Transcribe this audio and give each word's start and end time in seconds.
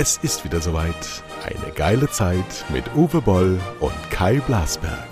Es 0.00 0.16
ist 0.16 0.44
wieder 0.44 0.60
soweit. 0.60 0.94
Eine 1.44 1.72
geile 1.74 2.08
Zeit 2.08 2.64
mit 2.68 2.84
Uwe 2.94 3.20
Boll 3.20 3.60
und 3.80 4.10
Kai 4.10 4.40
Blasberg. 4.40 5.08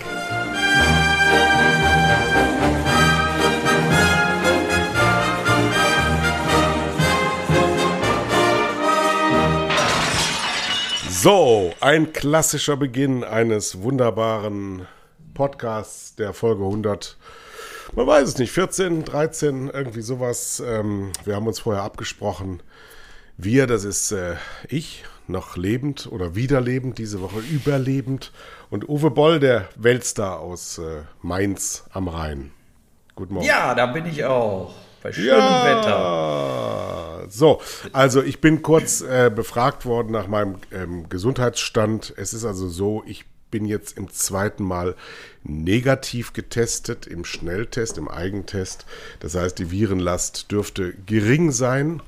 So, 11.10 11.72
ein 11.80 12.12
klassischer 12.12 12.76
Beginn 12.76 13.24
eines 13.24 13.82
wunderbaren 13.82 14.86
Podcasts 15.34 16.14
der 16.14 16.32
Folge 16.32 16.62
100. 16.62 17.16
Man 17.96 18.06
weiß 18.06 18.28
es 18.28 18.36
nicht, 18.36 18.52
14, 18.52 19.06
13, 19.06 19.70
irgendwie 19.72 20.02
sowas. 20.02 20.62
Ähm, 20.64 21.12
wir 21.24 21.34
haben 21.34 21.46
uns 21.46 21.60
vorher 21.60 21.82
abgesprochen. 21.82 22.62
Wir, 23.38 23.66
das 23.66 23.84
ist 23.84 24.12
äh, 24.12 24.34
ich, 24.68 25.04
noch 25.28 25.56
lebend 25.56 26.06
oder 26.12 26.34
wiederlebend, 26.34 26.98
diese 26.98 27.22
Woche 27.22 27.38
überlebend. 27.38 28.32
Und 28.68 28.86
Uwe 28.86 29.10
Boll, 29.10 29.40
der 29.40 29.70
Weltstar 29.76 30.40
aus 30.40 30.76
äh, 30.76 31.04
Mainz 31.22 31.84
am 31.90 32.08
Rhein. 32.08 32.52
Guten 33.14 33.32
Morgen. 33.32 33.46
Ja, 33.46 33.74
da 33.74 33.86
bin 33.86 34.04
ich 34.04 34.22
auch. 34.26 34.74
Bei 35.02 35.10
schönem 35.10 35.38
ja. 35.38 35.64
Wetter. 35.64 37.26
So, 37.30 37.62
also 37.94 38.22
ich 38.22 38.42
bin 38.42 38.60
kurz 38.60 39.00
äh, 39.00 39.30
befragt 39.34 39.86
worden 39.86 40.12
nach 40.12 40.26
meinem 40.26 40.56
ähm, 40.70 41.08
Gesundheitsstand. 41.08 42.12
Es 42.18 42.34
ist 42.34 42.44
also 42.44 42.68
so, 42.68 43.02
ich 43.06 43.24
bin 43.56 43.64
jetzt 43.64 43.96
im 43.96 44.10
zweiten 44.10 44.64
Mal 44.64 44.96
negativ 45.42 46.34
getestet 46.34 47.06
im 47.06 47.24
Schnelltest, 47.24 47.96
im 47.96 48.06
Eigentest. 48.06 48.84
Das 49.20 49.34
heißt, 49.34 49.58
die 49.58 49.70
Virenlast 49.70 50.52
dürfte 50.52 50.92
gering 51.06 51.52
sein. 51.52 52.02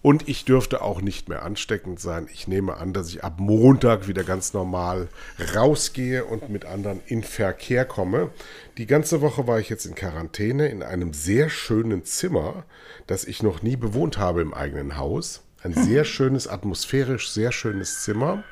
Und 0.00 0.30
ich 0.30 0.46
dürfte 0.46 0.80
auch 0.80 1.02
nicht 1.02 1.28
mehr 1.28 1.42
ansteckend 1.42 2.00
sein. 2.00 2.26
Ich 2.32 2.48
nehme 2.48 2.78
an, 2.78 2.94
dass 2.94 3.10
ich 3.10 3.22
ab 3.22 3.34
Montag 3.38 4.08
wieder 4.08 4.24
ganz 4.24 4.54
normal 4.54 5.08
rausgehe 5.54 6.24
und 6.24 6.48
mit 6.48 6.64
anderen 6.64 7.02
in 7.06 7.22
Verkehr 7.22 7.84
komme. 7.84 8.30
Die 8.78 8.86
ganze 8.86 9.20
Woche 9.20 9.46
war 9.46 9.60
ich 9.60 9.68
jetzt 9.68 9.84
in 9.84 9.94
Quarantäne 9.94 10.68
in 10.68 10.82
einem 10.82 11.12
sehr 11.12 11.50
schönen 11.50 12.06
Zimmer, 12.06 12.64
das 13.06 13.26
ich 13.26 13.42
noch 13.42 13.60
nie 13.60 13.76
bewohnt 13.76 14.16
habe 14.16 14.40
im 14.40 14.54
eigenen 14.54 14.96
Haus. 14.96 15.42
Ein 15.62 15.74
sehr 15.74 16.04
schönes, 16.06 16.48
atmosphärisch 16.48 17.28
sehr 17.28 17.52
schönes 17.52 18.04
Zimmer. 18.04 18.42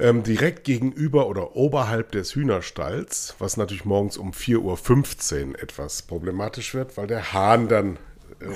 Ähm, 0.00 0.22
direkt 0.22 0.64
gegenüber 0.64 1.28
oder 1.28 1.56
oberhalb 1.56 2.12
des 2.12 2.34
Hühnerstalls, 2.34 3.34
was 3.38 3.56
natürlich 3.56 3.84
morgens 3.84 4.16
um 4.16 4.32
4.15 4.32 4.58
Uhr 5.50 5.62
etwas 5.62 6.02
problematisch 6.02 6.74
wird, 6.74 6.96
weil 6.96 7.06
der 7.06 7.32
Hahn 7.32 7.68
dann 7.68 7.98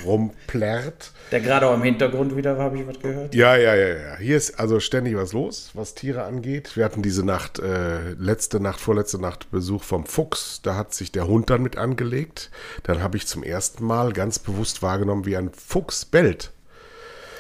rumplärrt. 0.05 1.13
Der 1.31 1.41
gerade 1.41 1.69
auch 1.69 1.75
im 1.75 1.83
Hintergrund 1.83 2.37
wieder, 2.37 2.57
habe 2.59 2.79
ich 2.79 2.87
was 2.87 2.99
gehört. 3.01 3.35
Ja, 3.35 3.57
ja, 3.57 3.75
ja, 3.75 3.89
ja. 3.89 4.17
Hier 4.19 4.37
ist 4.37 4.59
also 4.59 4.81
ständig 4.81 5.17
was 5.17 5.33
los, 5.33 5.71
was 5.75 5.95
Tiere 5.95 6.25
angeht. 6.25 6.77
Wir 6.77 6.85
hatten 6.85 7.03
diese 7.03 7.25
Nacht, 7.25 7.59
äh, 7.59 8.13
letzte 8.13 8.61
Nacht, 8.61 8.81
vorletzte 8.81 9.21
Nacht 9.21 9.51
Besuch 9.51 9.83
vom 9.83 10.07
Fuchs. 10.07 10.61
Da 10.63 10.77
hat 10.77 10.95
sich 10.95 11.13
der 11.13 11.27
Hund 11.27 11.51
dann 11.51 11.63
mit 11.63 11.77
angelegt. 11.77 12.51
Dann 12.83 13.03
habe 13.03 13.17
ich 13.17 13.27
zum 13.27 13.43
ersten 13.43 13.85
Mal 13.85 14.13
ganz 14.13 14.39
bewusst 14.39 14.83
wahrgenommen, 14.83 15.27
wie 15.27 15.37
ein 15.37 15.51
Fuchs 15.51 16.05
bellt. 16.05 16.53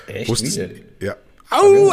Echt? 0.06 0.28
Wusstest, 0.28 0.60
ja. 1.00 1.16
Au, 1.50 1.92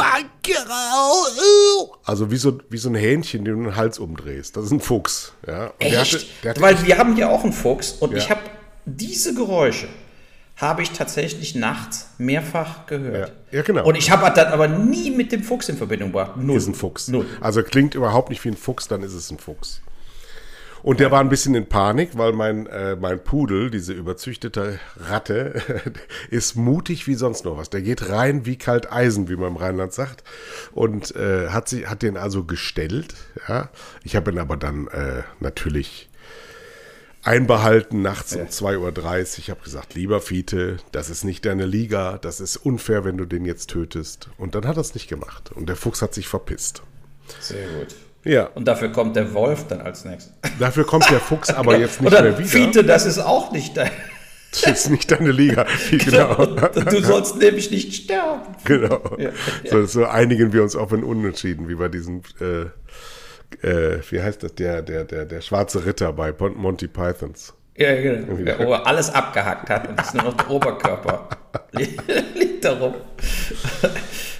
also 2.04 2.30
wie 2.30 2.36
so, 2.36 2.58
wie 2.70 2.76
so 2.76 2.88
ein 2.88 2.94
Hähnchen, 2.94 3.44
den 3.44 3.56
du 3.56 3.62
den 3.64 3.76
Hals 3.76 3.98
umdrehst. 3.98 4.56
Das 4.56 4.64
ist 4.64 4.72
ein 4.72 4.80
Fuchs. 4.80 5.32
Ja. 5.46 5.72
Echt? 5.78 5.92
Der 5.92 6.00
hatte, 6.00 6.20
der 6.42 6.50
hatte 6.50 6.60
Weil 6.60 6.86
wir 6.86 6.98
haben 6.98 7.14
hier 7.14 7.30
auch 7.30 7.44
einen 7.44 7.52
Fuchs 7.52 7.92
und 7.92 8.12
ja. 8.12 8.18
ich 8.18 8.30
habe 8.30 8.40
diese 8.84 9.34
Geräusche 9.34 9.88
habe 10.56 10.82
ich 10.82 10.90
tatsächlich 10.90 11.54
nachts 11.54 12.10
mehrfach 12.18 12.86
gehört. 12.86 13.32
Ja, 13.50 13.58
ja 13.58 13.62
genau. 13.62 13.84
Und 13.84 13.96
ich 13.96 14.10
habe 14.10 14.30
das 14.34 14.52
aber 14.52 14.68
nie 14.68 15.10
mit 15.10 15.32
dem 15.32 15.42
Fuchs 15.42 15.68
in 15.68 15.76
Verbindung 15.76 16.10
gebracht. 16.10 16.36
Null. 16.36 16.56
Ist 16.56 16.68
ein 16.68 16.74
Fuchs. 16.74 17.08
Null. 17.08 17.26
Also 17.40 17.62
klingt 17.62 17.94
überhaupt 17.94 18.30
nicht 18.30 18.44
wie 18.44 18.50
ein 18.50 18.56
Fuchs, 18.56 18.86
dann 18.86 19.02
ist 19.02 19.14
es 19.14 19.30
ein 19.30 19.38
Fuchs. 19.38 19.80
Und 20.84 21.00
der 21.00 21.10
war 21.10 21.20
ein 21.20 21.30
bisschen 21.30 21.54
in 21.54 21.66
Panik, 21.66 22.10
weil 22.18 22.34
mein, 22.34 22.66
äh, 22.66 22.94
mein 22.94 23.24
Pudel, 23.24 23.70
diese 23.70 23.94
überzüchtete 23.94 24.78
Ratte, 24.98 25.62
ist 26.30 26.56
mutig 26.56 27.06
wie 27.06 27.14
sonst 27.14 27.46
noch 27.46 27.56
was. 27.56 27.70
Der 27.70 27.80
geht 27.80 28.10
rein 28.10 28.44
wie 28.44 28.58
kalt 28.58 28.92
Eisen, 28.92 29.30
wie 29.30 29.36
man 29.36 29.52
im 29.52 29.56
Rheinland 29.56 29.94
sagt. 29.94 30.24
Und 30.72 31.16
äh, 31.16 31.48
hat, 31.48 31.70
sie, 31.70 31.86
hat 31.86 32.02
den 32.02 32.18
also 32.18 32.44
gestellt. 32.44 33.14
Ja? 33.48 33.70
Ich 34.02 34.14
habe 34.14 34.30
ihn 34.30 34.38
aber 34.38 34.58
dann 34.58 34.88
äh, 34.88 35.22
natürlich 35.40 36.10
einbehalten 37.22 38.02
nachts 38.02 38.36
um 38.36 38.42
2.30 38.42 38.76
Uhr. 38.76 39.38
Ich 39.38 39.48
habe 39.48 39.62
gesagt, 39.62 39.94
lieber 39.94 40.20
Fiete, 40.20 40.76
das 40.92 41.08
ist 41.08 41.24
nicht 41.24 41.46
deine 41.46 41.64
Liga, 41.64 42.18
das 42.18 42.40
ist 42.40 42.58
unfair, 42.58 43.06
wenn 43.06 43.16
du 43.16 43.24
den 43.24 43.46
jetzt 43.46 43.70
tötest. 43.70 44.28
Und 44.36 44.54
dann 44.54 44.66
hat 44.66 44.76
er 44.76 44.82
es 44.82 44.92
nicht 44.92 45.08
gemacht. 45.08 45.50
Und 45.50 45.70
der 45.70 45.76
Fuchs 45.76 46.02
hat 46.02 46.12
sich 46.12 46.28
verpisst. 46.28 46.82
Sehr 47.40 47.68
gut. 47.68 47.96
Ja. 48.24 48.46
Und 48.54 48.66
dafür 48.66 48.90
kommt 48.90 49.16
der 49.16 49.34
Wolf 49.34 49.66
dann 49.68 49.80
als 49.80 50.04
nächstes. 50.04 50.32
Dafür 50.58 50.84
kommt 50.84 51.08
der 51.10 51.20
Fuchs 51.20 51.50
aber 51.50 51.76
jetzt 51.78 52.00
nicht 52.00 52.12
Oder 52.12 52.22
mehr 52.22 52.38
wieder. 52.38 52.48
Fiete, 52.48 52.84
das 52.84 53.06
ist 53.06 53.18
auch 53.18 53.52
nicht 53.52 53.76
dein. 53.76 53.90
Das 54.62 54.84
ist 54.84 54.90
nicht 54.90 55.10
deine 55.10 55.32
Liga. 55.32 55.66
Genau. 55.90 56.46
Du 56.46 57.02
sollst 57.02 57.38
nämlich 57.38 57.72
nicht 57.72 57.92
sterben. 57.92 58.54
Genau. 58.62 59.16
Ja. 59.18 59.30
So, 59.68 59.84
so 59.84 60.06
einigen 60.06 60.52
wir 60.52 60.62
uns 60.62 60.76
auf 60.76 60.92
ein 60.92 61.02
Unentschieden, 61.02 61.68
wie 61.68 61.74
bei 61.74 61.88
diesem 61.88 62.22
äh, 62.40 62.66
äh, 63.62 64.00
wie 64.10 64.22
heißt 64.22 64.42
das, 64.42 64.54
der, 64.54 64.82
der, 64.82 65.04
der, 65.04 65.24
der 65.24 65.40
schwarze 65.40 65.84
Ritter 65.84 66.12
bei 66.12 66.32
Monty 66.32 66.88
Pythons. 66.88 67.54
Ja, 67.76 68.00
genau. 68.00 68.34
Der 68.36 68.60
Ober 68.60 68.86
alles 68.86 69.10
abgehackt 69.10 69.68
hat 69.68 69.88
und 69.88 70.00
ist 70.00 70.14
nur 70.14 70.24
noch 70.24 70.34
der 70.34 70.50
Oberkörper. 70.50 71.28
Liegt 72.34 72.64
darum. 72.64 72.94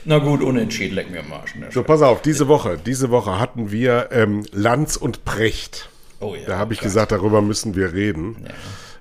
Na 0.05 0.19
gut, 0.19 0.43
unentschieden, 0.43 0.95
lecken 0.95 1.15
wir 1.15 1.21
am 1.21 1.33
Arsch. 1.33 1.55
So, 1.71 1.83
pass 1.83 2.03
auf, 2.03 2.23
diese 2.23 2.47
Woche, 2.47 2.79
diese 2.79 3.11
Woche 3.11 3.41
hatten 3.41 3.73
wir 3.73 4.11
ähm, 4.13 4.45
Lanz 4.53 4.97
und 4.97 5.25
Precht. 5.25 5.89
Oh 6.21 6.35
ja. 6.35 6.47
Da 6.47 6.59
habe 6.59 6.75
ich 6.75 6.79
klar. 6.79 6.91
gesagt, 6.91 7.13
darüber 7.13 7.43
müssen 7.43 7.75
wir 7.75 7.93
reden. 7.93 8.47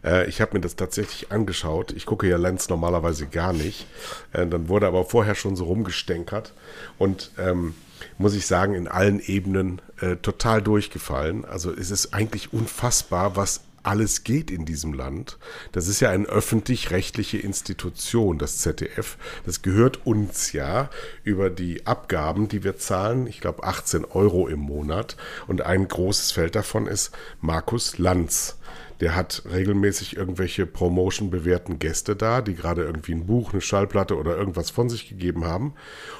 Ja. 0.03 0.21
Äh, 0.21 0.29
ich 0.29 0.41
habe 0.41 0.53
mir 0.55 0.61
das 0.61 0.75
tatsächlich 0.75 1.31
angeschaut. 1.31 1.91
Ich 1.91 2.05
gucke 2.05 2.27
ja 2.27 2.37
Lanz 2.37 2.69
normalerweise 2.69 3.27
gar 3.27 3.53
nicht. 3.53 3.85
Äh, 4.31 4.47
dann 4.47 4.67
wurde 4.67 4.87
aber 4.87 5.05
vorher 5.05 5.35
schon 5.35 5.55
so 5.55 5.65
rumgestänkert. 5.65 6.53
Und 6.97 7.31
ähm, 7.37 7.75
muss 8.17 8.35
ich 8.35 8.47
sagen, 8.47 8.73
in 8.73 8.87
allen 8.87 9.19
Ebenen 9.19 9.81
äh, 10.01 10.15
total 10.17 10.61
durchgefallen. 10.61 11.45
Also 11.45 11.71
es 11.71 11.91
ist 11.91 12.13
eigentlich 12.13 12.51
unfassbar, 12.51 13.35
was 13.35 13.61
alles 13.83 14.23
geht 14.23 14.49
in 14.49 14.65
diesem 14.65 14.93
Land. 14.93 15.37
Das 15.71 15.87
ist 15.87 15.99
ja 15.99 16.09
eine 16.09 16.25
öffentlich-rechtliche 16.25 17.37
Institution, 17.37 18.39
das 18.39 18.59
ZDF. 18.59 19.17
Das 19.45 19.61
gehört 19.61 20.05
uns 20.05 20.53
ja 20.53 20.89
über 21.23 21.49
die 21.49 21.85
Abgaben, 21.85 22.47
die 22.47 22.63
wir 22.63 22.77
zahlen. 22.77 23.27
Ich 23.27 23.41
glaube 23.41 23.63
18 23.63 24.05
Euro 24.05 24.47
im 24.47 24.59
Monat. 24.59 25.17
Und 25.47 25.61
ein 25.61 25.87
großes 25.87 26.31
Feld 26.31 26.55
davon 26.55 26.87
ist 26.87 27.11
Markus 27.41 27.97
Lanz. 27.97 28.57
Der 28.99 29.15
hat 29.15 29.43
regelmäßig 29.51 30.15
irgendwelche 30.15 30.65
Promotion-bewährten 30.65 31.79
Gäste 31.79 32.15
da, 32.15 32.41
die 32.41 32.55
gerade 32.55 32.83
irgendwie 32.83 33.13
ein 33.13 33.25
Buch, 33.25 33.51
eine 33.51 33.61
Schallplatte 33.61 34.15
oder 34.17 34.37
irgendwas 34.37 34.69
von 34.69 34.89
sich 34.89 35.09
gegeben 35.09 35.45
haben. 35.45 35.73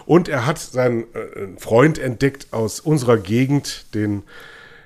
Und 0.05 0.27
er 0.27 0.45
hat 0.45 0.59
seinen 0.59 1.03
äh, 1.13 1.57
Freund 1.57 1.97
entdeckt 1.97 2.47
aus 2.51 2.79
unserer 2.79 3.17
Gegend, 3.17 3.93
den 3.93 4.23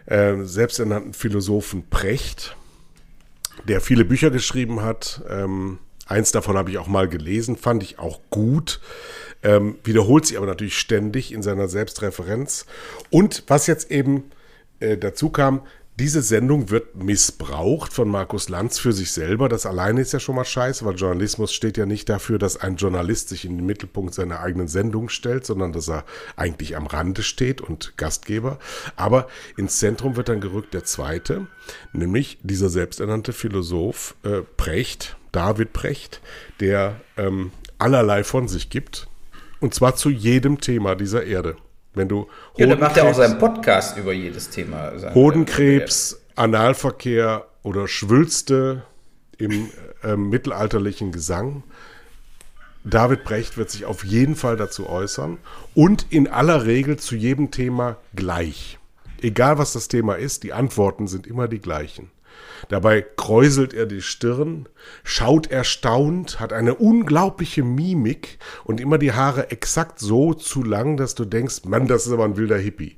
äh, 0.06 0.44
selbsternannten 0.44 1.14
Philosophen 1.14 1.88
Precht, 1.90 2.57
der 3.66 3.82
viele 3.82 4.06
Bücher 4.06 4.30
geschrieben 4.30 4.82
hat. 4.82 5.22
Ähm, 5.30 5.80
eins 6.06 6.32
davon 6.32 6.58
habe 6.58 6.72
ich 6.72 6.78
auch 6.78 6.88
mal 6.88 7.08
gelesen, 7.08 7.58
fand 7.58 7.84
ich 7.84 8.00
auch 8.00 8.20
gut. 8.30 8.80
Ähm, 9.44 9.78
wiederholt 9.84 10.26
sich 10.26 10.38
aber 10.38 10.48
natürlich 10.48 10.78
ständig 10.78 11.32
in 11.32 11.44
seiner 11.44 11.68
Selbstreferenz. 11.68 12.66
Und 13.10 13.44
was 13.48 13.68
jetzt 13.68 13.92
eben 13.92 14.32
äh, 14.80 14.98
dazu 14.98 15.30
kam, 15.30 15.62
diese 16.00 16.22
Sendung 16.22 16.70
wird 16.70 16.96
missbraucht 16.96 17.92
von 17.92 18.08
Markus 18.08 18.50
Lanz 18.50 18.78
für 18.78 18.94
sich 18.94 19.12
selber. 19.12 19.50
Das 19.50 19.66
alleine 19.66 20.02
ist 20.02 20.14
ja 20.14 20.20
schon 20.20 20.36
mal 20.36 20.46
scheiße, 20.46 20.86
weil 20.86 20.94
Journalismus 20.94 21.52
steht 21.52 21.76
ja 21.76 21.88
nicht 21.88 22.08
dafür, 22.08 22.38
dass 22.38 22.56
ein 22.58 22.76
Journalist 22.76 23.30
sich 23.30 23.46
in 23.46 23.58
den 23.58 23.66
Mittelpunkt 23.66 24.14
seiner 24.14 24.40
eigenen 24.40 24.68
Sendung 24.68 25.10
stellt, 25.10 25.44
sondern 25.48 25.74
dass 25.74 25.90
er 25.90 26.06
eigentlich 26.36 26.78
am 26.78 26.86
Rande 26.86 27.24
steht 27.24 27.62
und 27.62 27.98
Gastgeber. 27.98 28.60
Aber 28.96 29.28
ins 29.58 29.80
Zentrum 29.80 30.16
wird 30.16 30.30
dann 30.30 30.40
gerückt 30.40 30.76
der 30.76 30.84
zweite, 30.84 31.48
nämlich 31.94 32.38
dieser 32.44 32.70
selbsternannte 32.70 33.34
Philosoph 33.34 34.16
äh, 34.22 34.42
Precht, 34.56 35.18
David 35.32 35.74
Precht, 35.74 36.22
der 36.60 37.02
ähm, 37.18 37.52
allerlei 37.80 38.24
von 38.24 38.48
sich 38.48 38.70
gibt. 38.70 39.08
Und 39.60 39.74
zwar 39.74 39.96
zu 39.96 40.12
jedem 40.12 40.62
Thema 40.62 40.94
dieser 40.94 41.24
Erde. 41.24 41.58
Wenn 41.98 42.08
du 42.08 42.28
ja, 42.58 42.68
dann 42.68 42.80
macht 42.80 42.98
er 42.98 43.06
auch 43.06 43.14
seinen 43.14 43.40
Podcast 43.40 43.98
über 43.98 44.14
jedes 44.14 44.50
Thema. 44.50 44.92
Hodenkrebs, 45.14 46.22
Analverkehr 46.36 47.46
oder 47.64 47.88
Schwülste 47.88 48.84
im 49.38 49.70
äh, 50.04 50.16
mittelalterlichen 50.16 51.12
Gesang. 51.12 51.64
David 52.84 53.26
Brecht 53.26 53.58
wird 53.58 53.70
sich 53.70 53.86
auf 53.86 54.06
jeden 54.06 54.36
Fall 54.36 54.56
dazu 54.56 54.88
äußern 54.88 55.40
und 55.74 56.06
in 56.10 56.28
aller 56.28 56.66
Regel 56.66 56.98
zu 56.98 57.16
jedem 57.16 57.52
Thema 57.52 57.98
gleich. 58.16 58.80
Egal 59.22 59.58
was 59.58 59.74
das 59.74 59.88
Thema 59.88 60.16
ist, 60.16 60.44
die 60.44 60.54
Antworten 60.54 61.08
sind 61.08 61.28
immer 61.28 61.48
die 61.48 61.60
gleichen. 61.60 62.12
Dabei 62.70 63.02
kräuselt 63.02 63.74
er 63.74 63.86
die 63.86 64.02
Stirn, 64.02 64.68
schaut 65.04 65.48
erstaunt, 65.48 66.40
hat 66.40 66.54
eine 66.54 66.76
unglaubliche 66.76 67.64
Mimik 67.64 68.40
und 68.64 68.82
immer 68.82 68.98
die 68.98 69.14
Haare 69.14 69.52
exakt 69.52 70.00
so 70.00 70.34
zu 70.34 70.64
lang, 70.64 70.98
dass 70.98 71.16
du 71.16 71.26
denkst, 71.26 71.66
Mann, 71.66 71.88
das 71.88 72.08
ist 72.08 72.12
aber 72.12 72.26
ein 72.26 72.38
wilder 72.38 72.58
Hippie. 72.58 72.98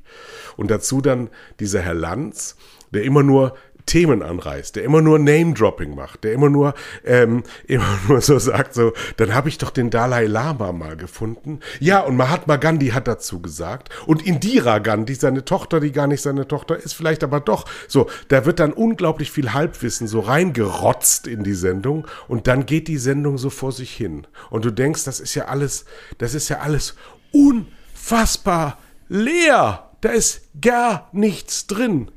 Und 0.57 0.71
dazu 0.71 1.01
dann 1.01 1.29
dieser 1.59 1.81
Herr 1.81 1.93
Lanz, 1.93 2.55
der 2.91 3.03
immer 3.03 3.23
nur 3.23 3.55
Themen 3.89 4.21
anreißt, 4.21 4.75
der 4.75 4.83
immer 4.83 5.01
nur 5.01 5.17
Name-Dropping 5.17 5.95
macht, 5.95 6.23
der 6.23 6.33
immer 6.33 6.49
nur, 6.49 6.75
ähm, 7.03 7.43
immer 7.67 7.99
nur 8.07 8.21
so 8.21 8.37
sagt, 8.37 8.75
so, 8.75 8.93
dann 9.17 9.33
habe 9.33 9.49
ich 9.49 9.57
doch 9.57 9.71
den 9.71 9.89
Dalai 9.89 10.27
Lama 10.27 10.71
mal 10.71 10.95
gefunden. 10.95 11.59
Ja, 11.79 12.01
und 12.01 12.15
Mahatma 12.15 12.57
Gandhi 12.57 12.89
hat 12.89 13.07
dazu 13.07 13.41
gesagt. 13.41 13.89
Und 14.05 14.25
Indira 14.25 14.77
Gandhi, 14.77 15.15
seine 15.15 15.43
Tochter, 15.43 15.79
die 15.79 15.91
gar 15.91 16.05
nicht 16.05 16.21
seine 16.21 16.47
Tochter 16.47 16.77
ist, 16.77 16.93
vielleicht 16.93 17.23
aber 17.23 17.39
doch. 17.39 17.65
So, 17.87 18.07
da 18.27 18.45
wird 18.45 18.59
dann 18.59 18.73
unglaublich 18.73 19.31
viel 19.31 19.53
Halbwissen 19.53 20.07
so 20.07 20.19
reingerotzt 20.19 21.25
in 21.25 21.43
die 21.43 21.55
Sendung 21.55 22.07
und 22.27 22.45
dann 22.45 22.67
geht 22.67 22.87
die 22.87 22.99
Sendung 22.99 23.39
so 23.39 23.49
vor 23.49 23.71
sich 23.71 23.91
hin. 23.91 24.27
Und 24.51 24.65
du 24.65 24.71
denkst, 24.71 25.03
das 25.03 25.19
ist 25.19 25.33
ja 25.33 25.45
alles, 25.45 25.85
das 26.19 26.35
ist 26.35 26.49
ja 26.49 26.59
alles 26.59 26.95
unfassbar 27.31 28.77
leer. 29.07 29.89
Da 30.01 30.09
ist 30.09 30.43
gar 30.61 31.09
nichts 31.11 31.65
drin. 31.65 32.11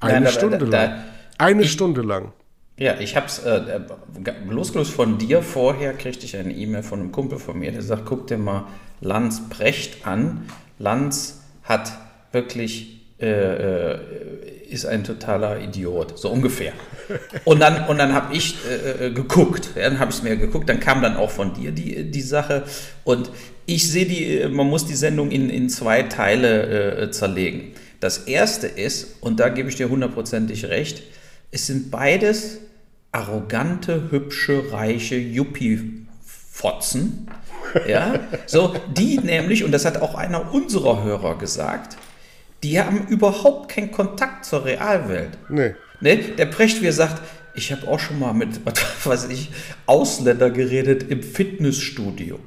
Eine 0.00 0.20
Nein, 0.20 0.32
Stunde 0.32 0.58
da, 0.58 0.66
da, 0.66 0.84
lang. 0.84 1.04
Eine 1.38 1.62
ich, 1.62 1.72
Stunde 1.72 2.02
lang. 2.02 2.32
Ja, 2.76 2.98
ich 2.98 3.16
hab's, 3.16 3.38
äh, 3.38 3.56
äh, 3.56 3.80
losgelöst 4.48 4.90
von 4.90 5.18
dir 5.18 5.42
vorher, 5.42 5.92
kriegte 5.92 6.26
ich 6.26 6.36
eine 6.36 6.52
E-Mail 6.52 6.82
von 6.82 7.00
einem 7.00 7.12
Kumpel 7.12 7.38
von 7.38 7.58
mir, 7.58 7.70
der 7.70 7.82
sagt, 7.82 8.04
guck 8.06 8.26
dir 8.26 8.38
mal 8.38 8.66
Lanz 9.00 9.48
Brecht 9.48 10.06
an. 10.06 10.46
Lanz 10.78 11.42
hat 11.62 11.92
wirklich, 12.32 13.00
äh, 13.20 13.26
äh, 13.26 13.98
ist 14.68 14.86
ein 14.86 15.04
totaler 15.04 15.60
Idiot, 15.60 16.18
so 16.18 16.30
ungefähr. 16.30 16.72
Und 17.44 17.60
dann, 17.60 17.86
und 17.86 17.98
dann 17.98 18.12
habe 18.12 18.34
ich 18.34 18.56
äh, 18.68 19.06
äh, 19.06 19.10
geguckt, 19.10 19.70
ja, 19.76 19.82
dann 19.82 20.00
habe 20.00 20.10
ich 20.10 20.16
es 20.16 20.22
mir 20.24 20.36
geguckt, 20.36 20.68
dann 20.68 20.80
kam 20.80 21.00
dann 21.00 21.16
auch 21.16 21.30
von 21.30 21.54
dir 21.54 21.70
die, 21.70 22.10
die 22.10 22.22
Sache 22.22 22.64
und 23.04 23.30
ich 23.66 23.88
sehe 23.88 24.06
die, 24.06 24.48
man 24.48 24.66
muss 24.66 24.84
die 24.86 24.94
Sendung 24.94 25.30
in, 25.30 25.48
in 25.48 25.68
zwei 25.68 26.02
Teile 26.02 27.10
zerlegen. 27.12 27.72
Das 28.00 28.18
erste 28.18 28.66
ist, 28.66 29.22
und 29.22 29.40
da 29.40 29.48
gebe 29.48 29.70
ich 29.70 29.76
dir 29.76 29.88
hundertprozentig 29.88 30.66
recht, 30.66 31.02
es 31.54 31.68
sind 31.68 31.90
beides 31.90 32.58
arrogante, 33.12 34.10
hübsche, 34.10 34.72
reiche 34.72 35.16
Yuppie-Fotzen. 35.16 37.30
Ja, 37.88 38.20
so, 38.46 38.76
die 38.96 39.18
nämlich, 39.18 39.64
und 39.64 39.72
das 39.72 39.84
hat 39.84 40.00
auch 40.00 40.14
einer 40.14 40.54
unserer 40.54 41.02
Hörer 41.02 41.36
gesagt, 41.36 41.96
die 42.62 42.78
haben 42.78 43.08
überhaupt 43.08 43.68
keinen 43.68 43.90
Kontakt 43.90 44.44
zur 44.44 44.64
Realwelt. 44.64 45.36
Nee. 45.48 45.74
Ne? 46.00 46.18
Der 46.18 46.46
Precht, 46.46 46.82
wie 46.82 46.86
er 46.86 46.92
sagt, 46.92 47.20
ich 47.56 47.72
habe 47.72 47.88
auch 47.88 47.98
schon 47.98 48.20
mal 48.20 48.32
mit, 48.32 48.60
was 48.64 49.04
weiß 49.04 49.28
ich, 49.30 49.50
Ausländer 49.86 50.50
geredet 50.50 51.10
im 51.10 51.24
Fitnessstudio. 51.24 52.38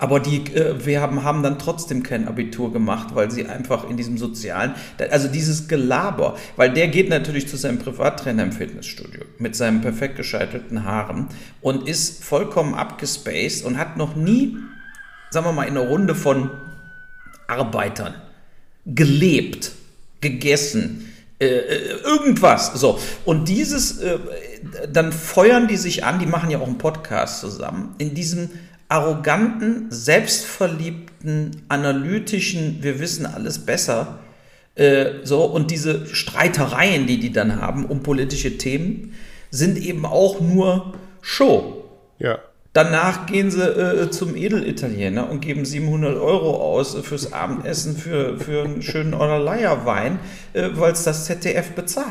Aber 0.00 0.18
die 0.18 0.38
äh, 0.54 0.86
wir 0.86 1.02
haben, 1.02 1.24
haben 1.24 1.42
dann 1.42 1.58
trotzdem 1.58 2.02
kein 2.02 2.26
Abitur 2.26 2.72
gemacht, 2.72 3.14
weil 3.14 3.30
sie 3.30 3.44
einfach 3.44 3.88
in 3.88 3.98
diesem 3.98 4.16
sozialen, 4.16 4.74
also 5.10 5.28
dieses 5.28 5.68
Gelaber, 5.68 6.38
weil 6.56 6.72
der 6.72 6.88
geht 6.88 7.10
natürlich 7.10 7.48
zu 7.48 7.58
seinem 7.58 7.78
Privattrainer 7.78 8.42
im 8.44 8.52
Fitnessstudio 8.52 9.24
mit 9.38 9.54
seinen 9.54 9.82
perfekt 9.82 10.16
gescheitelten 10.16 10.84
Haaren 10.84 11.28
und 11.60 11.86
ist 11.86 12.24
vollkommen 12.24 12.72
abgespaced 12.72 13.62
und 13.62 13.76
hat 13.76 13.98
noch 13.98 14.16
nie, 14.16 14.56
sagen 15.28 15.44
wir 15.44 15.52
mal, 15.52 15.64
in 15.64 15.76
einer 15.76 15.86
Runde 15.86 16.14
von 16.14 16.48
Arbeitern 17.46 18.14
gelebt, 18.86 19.72
gegessen, 20.22 21.12
äh, 21.38 21.44
äh 21.44 22.00
irgendwas. 22.04 22.72
So. 22.72 22.98
Und 23.26 23.50
dieses, 23.50 23.98
äh, 23.98 24.18
dann 24.90 25.12
feuern 25.12 25.68
die 25.68 25.76
sich 25.76 26.04
an, 26.04 26.18
die 26.18 26.26
machen 26.26 26.48
ja 26.48 26.58
auch 26.58 26.66
einen 26.66 26.78
Podcast 26.78 27.40
zusammen, 27.40 27.94
in 27.98 28.14
diesem 28.14 28.48
arroganten, 28.90 29.86
selbstverliebten, 29.90 31.62
analytischen, 31.68 32.82
wir 32.82 32.98
wissen 32.98 33.24
alles 33.24 33.60
besser, 33.60 34.18
äh, 34.74 35.24
so, 35.24 35.44
und 35.44 35.70
diese 35.70 36.06
Streitereien, 36.06 37.06
die 37.06 37.20
die 37.20 37.32
dann 37.32 37.60
haben 37.60 37.86
um 37.86 38.02
politische 38.02 38.58
Themen, 38.58 39.14
sind 39.50 39.78
eben 39.78 40.04
auch 40.04 40.40
nur 40.40 40.94
Show. 41.22 41.84
Ja. 42.18 42.38
Danach 42.72 43.26
gehen 43.26 43.50
sie 43.50 43.62
äh, 43.62 44.10
zum 44.10 44.34
Edelitaliener 44.36 45.28
und 45.28 45.40
geben 45.40 45.64
700 45.64 46.16
Euro 46.16 46.56
aus 46.56 46.96
fürs 47.02 47.32
Abendessen 47.32 47.96
für, 47.96 48.38
für 48.38 48.64
einen 48.64 48.82
schönen 48.82 49.14
Orleyer-Wein, 49.14 50.18
äh, 50.52 50.68
weil 50.74 50.92
es 50.92 51.04
das 51.04 51.26
ZDF 51.26 51.72
bezahlt. 51.72 52.06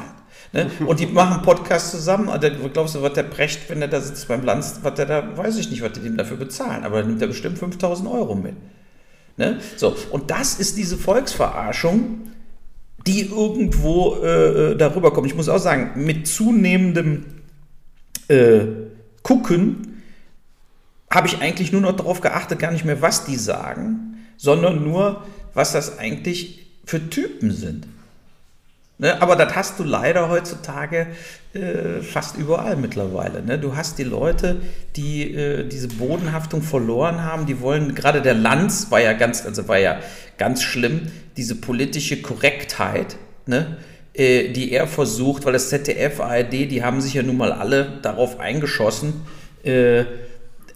Ne? 0.51 0.69
Und 0.85 0.99
die 0.99 1.05
machen 1.05 1.41
Podcast 1.43 1.91
zusammen. 1.91 2.29
Also, 2.29 2.49
glaubst 2.73 2.95
du, 2.95 3.01
was 3.01 3.13
der 3.13 3.23
Brecht, 3.23 3.69
wenn 3.69 3.81
er 3.81 3.87
da 3.87 4.01
sitzt 4.01 4.27
beim 4.27 4.43
Lanz, 4.43 4.79
was 4.81 4.95
der 4.95 5.05
da, 5.05 5.37
weiß 5.37 5.57
ich 5.57 5.69
nicht, 5.69 5.81
was 5.81 5.91
die 5.91 5.99
dem 5.99 6.17
dafür 6.17 6.37
bezahlen, 6.37 6.83
aber 6.83 6.99
dann 6.99 7.09
nimmt 7.09 7.21
er 7.21 7.27
bestimmt 7.27 7.59
5000 7.59 8.09
Euro 8.09 8.35
mit. 8.35 8.55
Ne? 9.37 9.59
So, 9.77 9.95
und 10.11 10.31
das 10.31 10.59
ist 10.59 10.77
diese 10.77 10.97
Volksverarschung, 10.97 12.31
die 13.05 13.21
irgendwo 13.21 14.17
äh, 14.23 14.71
äh, 14.71 14.75
darüber 14.75 15.13
kommt. 15.13 15.27
Ich 15.27 15.35
muss 15.35 15.49
auch 15.49 15.59
sagen, 15.59 15.91
mit 16.03 16.27
zunehmendem 16.27 17.25
äh, 18.27 18.61
Gucken 19.23 20.01
habe 21.09 21.27
ich 21.27 21.41
eigentlich 21.41 21.71
nur 21.71 21.81
noch 21.81 21.95
darauf 21.95 22.21
geachtet, 22.21 22.59
gar 22.59 22.71
nicht 22.71 22.85
mehr, 22.85 23.01
was 23.01 23.25
die 23.25 23.35
sagen, 23.35 24.17
sondern 24.37 24.83
nur, 24.83 25.23
was 25.53 25.71
das 25.71 25.97
eigentlich 25.97 26.67
für 26.85 27.09
Typen 27.09 27.51
sind. 27.51 27.87
Ne, 29.01 29.21
aber 29.21 29.37
das 29.37 29.55
hast 29.55 29.79
du 29.79 29.85
leider 29.85 30.27
heutzutage 30.27 31.07
äh, 31.53 32.01
fast 32.01 32.35
überall 32.35 32.75
mittlerweile. 32.75 33.41
Ne? 33.41 33.57
Du 33.57 33.77
hast 33.77 33.97
die 33.97 34.03
Leute, 34.03 34.61
die 34.97 35.33
äh, 35.33 35.65
diese 35.65 35.87
Bodenhaftung 35.87 36.61
verloren 36.61 37.23
haben, 37.23 37.45
die 37.45 37.61
wollen, 37.61 37.95
gerade 37.95 38.21
der 38.21 38.33
Lanz 38.33 38.91
war 38.91 38.99
ja 38.99 39.13
ganz, 39.13 39.45
also 39.45 39.69
war 39.69 39.79
ja 39.79 39.99
ganz 40.37 40.63
schlimm, 40.63 41.03
diese 41.37 41.55
politische 41.55 42.21
Korrektheit, 42.21 43.15
ne? 43.45 43.77
äh, 44.13 44.49
die 44.49 44.73
er 44.73 44.85
versucht, 44.85 45.45
weil 45.45 45.53
das 45.53 45.69
ZDF, 45.69 46.19
ARD, 46.19 46.51
die 46.51 46.83
haben 46.83 46.99
sich 46.99 47.13
ja 47.13 47.23
nun 47.23 47.37
mal 47.37 47.53
alle 47.53 47.99
darauf 48.01 48.37
eingeschossen, 48.37 49.21
äh, 49.63 50.03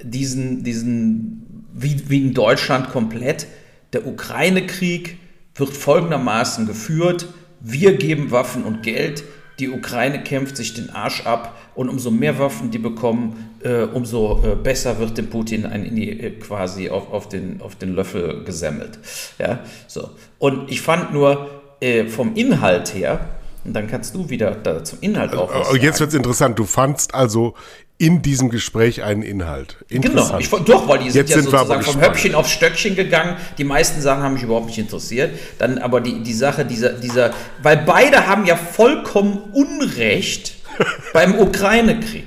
diesen, 0.01 0.63
diesen 0.63 1.67
wie, 1.73 2.09
wie 2.09 2.21
in 2.21 2.33
Deutschland 2.33 2.89
komplett, 2.89 3.47
der 3.91 4.07
Ukraine-Krieg 4.07 5.17
wird 5.55 5.75
folgendermaßen 5.75 6.65
geführt, 6.65 7.27
wir 7.63 7.95
geben 7.95 8.29
Waffen 8.31 8.63
und 8.63 8.83
Geld, 8.83 9.23
die 9.59 9.69
Ukraine 9.69 10.21
kämpft 10.21 10.57
sich 10.57 10.73
den 10.73 10.89
Arsch 10.89 11.25
ab 11.25 11.55
und 11.75 11.89
umso 11.89 12.11
mehr 12.11 12.37
Waffen 12.37 12.71
die 12.71 12.77
bekommen, 12.77 13.55
äh, 13.63 13.83
umso 13.83 14.41
äh, 14.43 14.55
besser 14.55 14.99
wird 14.99 15.17
dem 15.17 15.29
Putin 15.29 15.65
ein, 15.65 15.85
in 15.85 15.95
die, 15.95 16.09
äh, 16.09 16.31
quasi 16.31 16.89
auf, 16.89 17.11
auf, 17.11 17.29
den, 17.29 17.61
auf 17.61 17.75
den 17.75 17.95
Löffel 17.95 18.43
gesemmelt. 18.43 18.99
Ja, 19.39 19.59
so. 19.87 20.09
Und 20.39 20.69
ich 20.69 20.81
fand 20.81 21.13
nur 21.13 21.49
äh, 21.79 22.05
vom 22.05 22.35
Inhalt 22.35 22.93
her, 22.93 23.29
und 23.65 23.73
dann 23.73 23.87
kannst 23.87 24.15
du 24.15 24.29
wieder 24.29 24.51
da 24.51 24.83
zum 24.83 24.99
Inhalt 25.01 25.33
auch 25.33 25.49
was 25.53 25.81
Jetzt 25.81 25.99
wird 25.99 26.09
es 26.09 26.15
interessant. 26.15 26.59
Du 26.59 26.65
fandst 26.65 27.15
also 27.15 27.55
in 27.97 28.21
diesem 28.21 28.49
Gespräch 28.49 29.03
einen 29.03 29.21
Inhalt. 29.21 29.77
Genau, 29.87 30.37
ich, 30.37 30.49
doch, 30.49 30.87
weil 30.87 30.99
die 30.99 31.11
sind 31.11 31.21
Jetzt 31.21 31.29
ja 31.29 31.41
sind 31.41 31.51
sozusagen 31.51 31.83
vom 31.83 32.01
Höppchen 32.01 32.35
aufs 32.35 32.51
Stöckchen 32.51 32.95
gegangen. 32.95 33.37
Die 33.57 33.63
meisten 33.63 34.01
Sachen 34.01 34.23
haben 34.23 34.33
mich 34.33 34.43
überhaupt 34.43 34.65
nicht 34.65 34.79
interessiert. 34.79 35.31
Dann 35.59 35.77
aber 35.77 36.01
die, 36.01 36.21
die 36.21 36.33
Sache 36.33 36.65
dieser, 36.65 36.89
dieser, 36.89 37.33
weil 37.61 37.77
beide 37.77 38.27
haben 38.27 38.45
ja 38.45 38.57
vollkommen 38.57 39.37
Unrecht 39.53 40.55
beim 41.13 41.39
Ukraine-Krieg. 41.39 42.25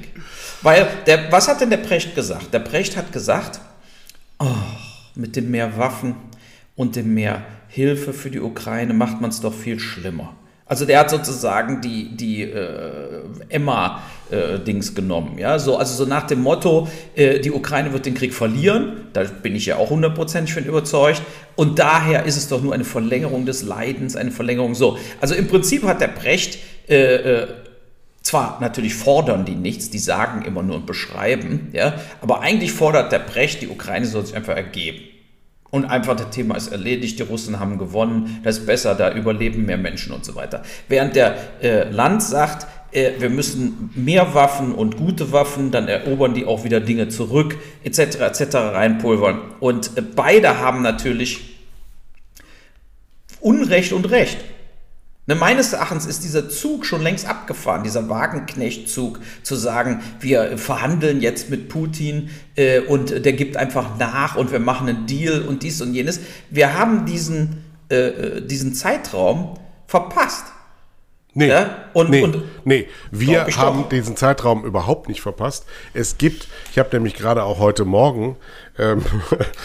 Weil, 0.62 0.88
der, 1.06 1.30
was 1.30 1.48
hat 1.48 1.60
denn 1.60 1.70
der 1.70 1.76
Precht 1.76 2.14
gesagt? 2.14 2.54
Der 2.54 2.60
Precht 2.60 2.96
hat 2.96 3.12
gesagt, 3.12 3.60
oh, 4.38 4.46
mit 5.14 5.36
dem 5.36 5.50
mehr 5.50 5.76
Waffen 5.76 6.14
und 6.74 6.96
dem 6.96 7.12
mehr 7.12 7.42
Hilfe 7.68 8.12
für 8.12 8.30
die 8.30 8.40
Ukraine 8.40 8.94
macht 8.94 9.20
man 9.20 9.30
es 9.30 9.40
doch 9.40 9.52
viel 9.52 9.78
schlimmer. 9.78 10.34
Also 10.68 10.84
der 10.84 10.98
hat 10.98 11.10
sozusagen 11.10 11.80
die, 11.80 12.16
die 12.16 12.42
äh, 12.42 13.22
Emma-Dings 13.48 14.90
äh, 14.90 14.94
genommen. 14.94 15.38
Ja? 15.38 15.60
So, 15.60 15.76
also 15.76 15.94
so 15.94 16.10
nach 16.10 16.26
dem 16.26 16.42
Motto, 16.42 16.88
äh, 17.14 17.38
die 17.38 17.52
Ukraine 17.52 17.92
wird 17.92 18.04
den 18.04 18.14
Krieg 18.14 18.34
verlieren, 18.34 19.06
da 19.12 19.22
bin 19.22 19.54
ich 19.54 19.66
ja 19.66 19.76
auch 19.76 19.90
hundertprozentig 19.90 20.54
von 20.54 20.64
überzeugt. 20.64 21.22
Und 21.54 21.78
daher 21.78 22.24
ist 22.24 22.36
es 22.36 22.48
doch 22.48 22.60
nur 22.60 22.74
eine 22.74 22.84
Verlängerung 22.84 23.46
des 23.46 23.62
Leidens, 23.62 24.16
eine 24.16 24.32
Verlängerung 24.32 24.74
so. 24.74 24.98
Also 25.20 25.36
im 25.36 25.46
Prinzip 25.46 25.84
hat 25.84 26.00
der 26.00 26.08
Brecht 26.08 26.58
äh, 26.88 27.14
äh, 27.14 27.46
zwar 28.22 28.58
natürlich 28.60 28.94
fordern 28.94 29.44
die 29.44 29.54
nichts, 29.54 29.90
die 29.90 30.00
sagen 30.00 30.44
immer 30.44 30.64
nur 30.64 30.76
und 30.76 30.86
beschreiben, 30.86 31.68
ja, 31.72 31.94
aber 32.20 32.40
eigentlich 32.40 32.72
fordert 32.72 33.12
der 33.12 33.20
Brecht, 33.20 33.62
die 33.62 33.68
Ukraine 33.68 34.04
soll 34.04 34.26
sich 34.26 34.34
einfach 34.34 34.56
ergeben. 34.56 34.98
Und 35.70 35.84
einfach 35.84 36.16
das 36.16 36.30
Thema 36.30 36.56
ist 36.56 36.68
erledigt, 36.68 37.18
die 37.18 37.24
Russen 37.24 37.58
haben 37.58 37.78
gewonnen, 37.78 38.40
das 38.44 38.58
ist 38.58 38.66
besser, 38.66 38.94
da 38.94 39.12
überleben 39.12 39.66
mehr 39.66 39.78
Menschen 39.78 40.12
und 40.12 40.24
so 40.24 40.34
weiter. 40.34 40.62
Während 40.88 41.16
der 41.16 41.36
äh, 41.62 41.90
Land 41.90 42.22
sagt, 42.22 42.66
äh, 42.92 43.12
wir 43.18 43.30
müssen 43.30 43.90
mehr 43.94 44.34
Waffen 44.34 44.72
und 44.72 44.96
gute 44.96 45.32
Waffen, 45.32 45.70
dann 45.70 45.88
erobern 45.88 46.34
die 46.34 46.46
auch 46.46 46.64
wieder 46.64 46.80
Dinge 46.80 47.08
zurück, 47.08 47.56
etc., 47.84 48.20
etc. 48.20 48.54
reinpulvern. 48.54 49.40
Und 49.60 49.96
äh, 49.96 50.02
beide 50.02 50.60
haben 50.60 50.82
natürlich 50.82 51.56
Unrecht 53.40 53.92
und 53.92 54.10
Recht. 54.10 54.38
Ne, 55.28 55.34
meines 55.34 55.72
Erachtens 55.72 56.06
ist 56.06 56.22
dieser 56.22 56.48
Zug 56.48 56.86
schon 56.86 57.02
längst 57.02 57.28
abgefahren, 57.28 57.82
dieser 57.82 58.08
Wagenknechtzug, 58.08 59.18
zu 59.42 59.56
sagen, 59.56 60.00
wir 60.20 60.56
verhandeln 60.56 61.20
jetzt 61.20 61.50
mit 61.50 61.68
Putin 61.68 62.30
äh, 62.54 62.80
und 62.80 63.24
der 63.24 63.32
gibt 63.32 63.56
einfach 63.56 63.98
nach 63.98 64.36
und 64.36 64.52
wir 64.52 64.60
machen 64.60 64.88
einen 64.88 65.06
Deal 65.06 65.42
und 65.42 65.64
dies 65.64 65.82
und 65.82 65.94
jenes. 65.94 66.20
Wir 66.50 66.74
haben 66.74 67.06
diesen, 67.06 67.64
äh, 67.90 67.96
äh 67.96 68.46
diesen 68.46 68.74
Zeitraum 68.74 69.58
verpasst. 69.88 70.44
Nee, 71.38 71.48
ja? 71.48 71.84
und, 71.92 72.08
nee, 72.08 72.22
und, 72.22 72.42
nee, 72.64 72.88
wir 73.10 73.46
haben 73.58 73.82
doch. 73.82 73.88
diesen 73.90 74.16
Zeitraum 74.16 74.64
überhaupt 74.64 75.06
nicht 75.06 75.20
verpasst. 75.20 75.66
Es 75.92 76.16
gibt, 76.16 76.48
ich 76.70 76.78
habe 76.78 76.88
nämlich 76.94 77.12
gerade 77.12 77.42
auch 77.42 77.58
heute 77.58 77.84
Morgen, 77.84 78.36
ähm, 78.78 79.02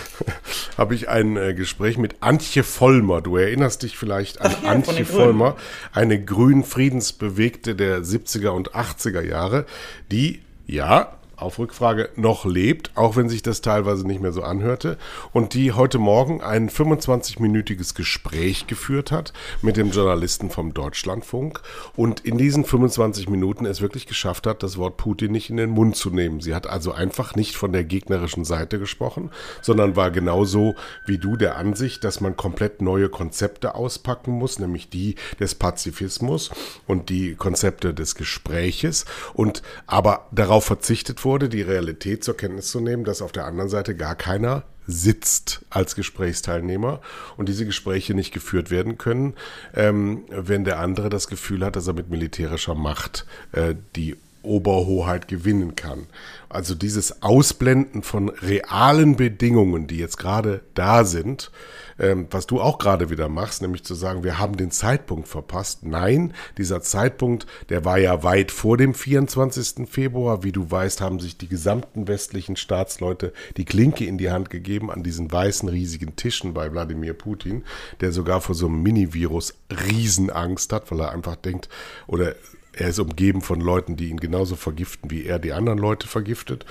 habe 0.77 0.95
ich 0.95 1.07
ein 1.07 1.37
äh, 1.37 1.53
Gespräch 1.53 1.97
mit 1.97 2.15
Antje 2.19 2.63
Vollmer. 2.63 3.21
Du 3.21 3.37
erinnerst 3.37 3.83
dich 3.83 3.97
vielleicht 3.97 4.41
an 4.41 4.53
ja, 4.63 4.69
Antje 4.69 5.05
Vollmer, 5.05 5.55
eine 5.93 6.21
grün 6.21 6.65
Friedensbewegte 6.65 7.73
der 7.73 7.99
70er 7.99 8.49
und 8.49 8.71
80er 8.71 9.21
Jahre, 9.21 9.65
die, 10.11 10.41
ja, 10.67 11.13
auf 11.41 11.59
Rückfrage 11.59 12.09
noch 12.15 12.45
lebt, 12.45 12.91
auch 12.95 13.15
wenn 13.15 13.29
sich 13.29 13.41
das 13.41 13.61
teilweise 13.61 14.05
nicht 14.05 14.21
mehr 14.21 14.31
so 14.31 14.43
anhörte, 14.43 14.97
und 15.33 15.53
die 15.53 15.71
heute 15.71 15.97
Morgen 15.97 16.41
ein 16.41 16.69
25-minütiges 16.69 17.95
Gespräch 17.95 18.67
geführt 18.67 19.11
hat 19.11 19.33
mit 19.61 19.77
dem 19.77 19.91
Journalisten 19.91 20.49
vom 20.49 20.73
Deutschlandfunk 20.73 21.61
und 21.95 22.19
in 22.21 22.37
diesen 22.37 22.65
25 22.65 23.29
Minuten 23.29 23.65
es 23.65 23.81
wirklich 23.81 24.05
geschafft 24.05 24.45
hat, 24.45 24.63
das 24.63 24.77
Wort 24.77 24.97
Putin 24.97 25.31
nicht 25.31 25.49
in 25.49 25.57
den 25.57 25.71
Mund 25.71 25.95
zu 25.95 26.09
nehmen. 26.09 26.41
Sie 26.41 26.53
hat 26.53 26.67
also 26.67 26.91
einfach 26.91 27.35
nicht 27.35 27.55
von 27.55 27.71
der 27.71 27.83
gegnerischen 27.83 28.45
Seite 28.45 28.79
gesprochen, 28.79 29.31
sondern 29.61 29.95
war 29.95 30.11
genauso 30.11 30.75
wie 31.05 31.17
du 31.17 31.35
der 31.35 31.57
Ansicht, 31.57 32.03
dass 32.03 32.21
man 32.21 32.37
komplett 32.37 32.81
neue 32.81 33.09
Konzepte 33.09 33.75
auspacken 33.75 34.31
muss, 34.31 34.59
nämlich 34.59 34.89
die 34.89 35.15
des 35.39 35.55
Pazifismus 35.55 36.51
und 36.87 37.09
die 37.09 37.35
Konzepte 37.35 37.93
des 37.93 38.15
Gespräches 38.15 39.05
und 39.33 39.63
aber 39.87 40.27
darauf 40.31 40.65
verzichtet 40.65 41.25
wurde, 41.25 41.30
wurde, 41.31 41.47
die 41.47 41.61
Realität 41.61 42.25
zur 42.25 42.35
Kenntnis 42.35 42.67
zu 42.71 42.81
nehmen, 42.81 43.05
dass 43.05 43.21
auf 43.21 43.31
der 43.31 43.45
anderen 43.45 43.69
Seite 43.69 43.95
gar 43.95 44.15
keiner 44.15 44.63
sitzt 44.85 45.61
als 45.69 45.95
Gesprächsteilnehmer 45.95 46.99
und 47.37 47.47
diese 47.47 47.65
Gespräche 47.65 48.13
nicht 48.13 48.33
geführt 48.33 48.69
werden 48.69 48.97
können, 48.97 49.35
ähm, 49.73 50.25
wenn 50.29 50.65
der 50.65 50.79
andere 50.79 51.09
das 51.09 51.29
Gefühl 51.29 51.63
hat, 51.63 51.77
dass 51.77 51.87
er 51.87 51.93
mit 51.93 52.09
militärischer 52.09 52.75
Macht 52.75 53.25
äh, 53.53 53.75
die 53.95 54.17
Oberhoheit 54.43 55.27
gewinnen 55.27 55.75
kann. 55.75 56.07
Also 56.49 56.75
dieses 56.75 57.21
Ausblenden 57.21 58.03
von 58.03 58.29
realen 58.29 59.15
Bedingungen, 59.15 59.87
die 59.87 59.97
jetzt 59.97 60.17
gerade 60.17 60.61
da 60.73 61.05
sind, 61.05 61.51
ähm, 61.97 62.27
was 62.29 62.47
du 62.47 62.59
auch 62.59 62.77
gerade 62.77 63.09
wieder 63.09 63.29
machst, 63.29 63.61
nämlich 63.61 63.83
zu 63.83 63.95
sagen, 63.95 64.23
wir 64.23 64.39
haben 64.39 64.57
den 64.57 64.71
Zeitpunkt 64.71 65.27
verpasst. 65.27 65.85
Nein, 65.85 66.33
dieser 66.57 66.81
Zeitpunkt, 66.81 67.45
der 67.69 67.85
war 67.85 67.99
ja 67.99 68.23
weit 68.23 68.51
vor 68.51 68.75
dem 68.75 68.93
24. 68.93 69.87
Februar. 69.87 70.43
Wie 70.43 70.51
du 70.51 70.69
weißt, 70.69 70.99
haben 70.99 71.19
sich 71.19 71.37
die 71.37 71.47
gesamten 71.47 72.07
westlichen 72.07 72.55
Staatsleute 72.55 73.33
die 73.55 73.65
Klinke 73.65 74.05
in 74.05 74.17
die 74.17 74.31
Hand 74.31 74.49
gegeben 74.49 74.91
an 74.91 75.03
diesen 75.03 75.31
weißen 75.31 75.69
riesigen 75.69 76.15
Tischen 76.15 76.53
bei 76.53 76.71
Wladimir 76.71 77.13
Putin, 77.13 77.63
der 78.01 78.11
sogar 78.11 78.41
vor 78.41 78.55
so 78.55 78.65
einem 78.65 78.81
Mini-Virus 78.81 79.53
Riesenangst 79.69 80.73
hat, 80.73 80.91
weil 80.91 80.99
er 81.01 81.11
einfach 81.11 81.35
denkt, 81.35 81.69
oder 82.07 82.35
er 82.73 82.89
ist 82.89 82.99
umgeben 82.99 83.41
von 83.41 83.59
Leuten, 83.59 83.95
die 83.97 84.09
ihn 84.09 84.19
genauso 84.19 84.55
vergiften, 84.55 85.11
wie 85.11 85.25
er 85.25 85.39
die 85.39 85.53
anderen 85.53 85.79
Leute 85.79 86.07
vergiftet. 86.07 86.65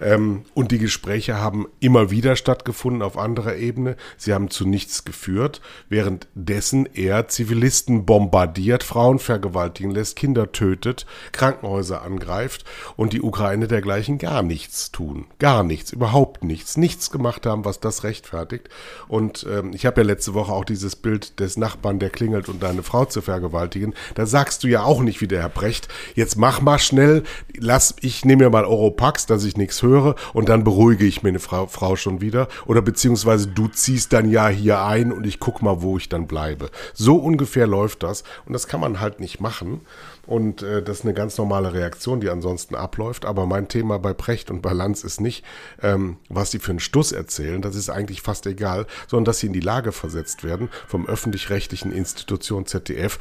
Ähm, 0.00 0.42
und 0.54 0.72
die 0.72 0.78
Gespräche 0.78 1.36
haben 1.36 1.66
immer 1.80 2.10
wieder 2.10 2.36
stattgefunden 2.36 3.02
auf 3.02 3.18
anderer 3.18 3.56
Ebene. 3.56 3.96
Sie 4.16 4.32
haben 4.32 4.50
zu 4.50 4.66
nichts 4.66 5.04
geführt, 5.04 5.60
währenddessen 5.88 6.86
er 6.94 7.28
Zivilisten 7.28 8.04
bombardiert, 8.04 8.82
Frauen 8.82 9.18
vergewaltigen 9.18 9.90
lässt, 9.90 10.16
Kinder 10.16 10.52
tötet, 10.52 11.06
Krankenhäuser 11.32 12.02
angreift 12.02 12.64
und 12.96 13.12
die 13.12 13.22
Ukraine 13.22 13.68
dergleichen 13.68 14.18
gar 14.18 14.42
nichts 14.42 14.92
tun. 14.92 15.26
Gar 15.38 15.64
nichts, 15.64 15.92
überhaupt 15.92 16.44
nichts. 16.44 16.76
Nichts 16.76 17.10
gemacht 17.10 17.46
haben, 17.46 17.64
was 17.64 17.80
das 17.80 18.04
rechtfertigt. 18.04 18.68
Und 19.08 19.46
ähm, 19.50 19.72
ich 19.74 19.86
habe 19.86 20.00
ja 20.00 20.06
letzte 20.06 20.34
Woche 20.34 20.52
auch 20.52 20.64
dieses 20.64 20.96
Bild 20.96 21.40
des 21.40 21.56
Nachbarn, 21.56 21.98
der 21.98 22.10
klingelt 22.10 22.48
und 22.48 22.62
deine 22.62 22.82
Frau 22.82 23.04
zu 23.04 23.22
vergewaltigen. 23.22 23.94
Da 24.14 24.26
sagst 24.26 24.64
du 24.64 24.68
ja 24.68 24.82
auch 24.82 25.02
nicht 25.02 25.20
wie 25.20 25.28
der 25.28 25.40
Herr 25.40 25.48
Brecht, 25.48 25.88
jetzt 26.14 26.36
mach 26.36 26.60
mal 26.60 26.78
schnell, 26.78 27.22
lass, 27.56 27.94
ich 28.00 28.24
nehme 28.24 28.44
mir 28.44 28.50
mal 28.50 28.64
Europax, 28.64 29.26
dass 29.26 29.44
ich 29.44 29.56
nichts 29.56 29.82
höre 29.84 30.16
und 30.32 30.48
dann 30.48 30.64
beruhige 30.64 31.04
ich 31.04 31.22
meine 31.22 31.38
Frau, 31.38 31.66
Frau 31.66 31.94
schon 31.96 32.20
wieder. 32.20 32.48
Oder 32.66 32.82
beziehungsweise 32.82 33.46
du 33.46 33.68
ziehst 33.68 34.12
dann 34.12 34.28
ja 34.28 34.48
hier 34.48 34.82
ein 34.82 35.12
und 35.12 35.26
ich 35.26 35.38
guck 35.38 35.62
mal, 35.62 35.82
wo 35.82 35.96
ich 35.96 36.08
dann 36.08 36.26
bleibe. 36.26 36.70
So 36.92 37.16
ungefähr 37.16 37.66
läuft 37.66 38.02
das 38.02 38.24
und 38.46 38.52
das 38.52 38.66
kann 38.66 38.80
man 38.80 39.00
halt 39.00 39.20
nicht 39.20 39.40
machen. 39.40 39.80
Und 40.26 40.62
äh, 40.62 40.82
das 40.82 41.00
ist 41.00 41.04
eine 41.04 41.14
ganz 41.14 41.36
normale 41.38 41.74
Reaktion, 41.74 42.20
die 42.20 42.30
ansonsten 42.30 42.74
abläuft. 42.74 43.24
Aber 43.24 43.46
mein 43.46 43.68
Thema 43.68 43.98
bei 43.98 44.12
Precht 44.12 44.50
und 44.50 44.62
bei 44.62 44.72
Lanz 44.72 45.04
ist 45.04 45.20
nicht, 45.20 45.44
ähm, 45.82 46.16
was 46.28 46.50
sie 46.50 46.58
für 46.58 46.72
einen 46.72 46.80
Stuss 46.80 47.12
erzählen, 47.12 47.62
das 47.62 47.76
ist 47.76 47.90
eigentlich 47.90 48.22
fast 48.22 48.46
egal, 48.46 48.86
sondern 49.06 49.26
dass 49.26 49.40
sie 49.40 49.48
in 49.48 49.52
die 49.52 49.60
Lage 49.60 49.92
versetzt 49.92 50.44
werden, 50.44 50.70
vom 50.86 51.06
öffentlich-rechtlichen 51.06 51.92
Institution 51.92 52.66
ZDF 52.66 53.18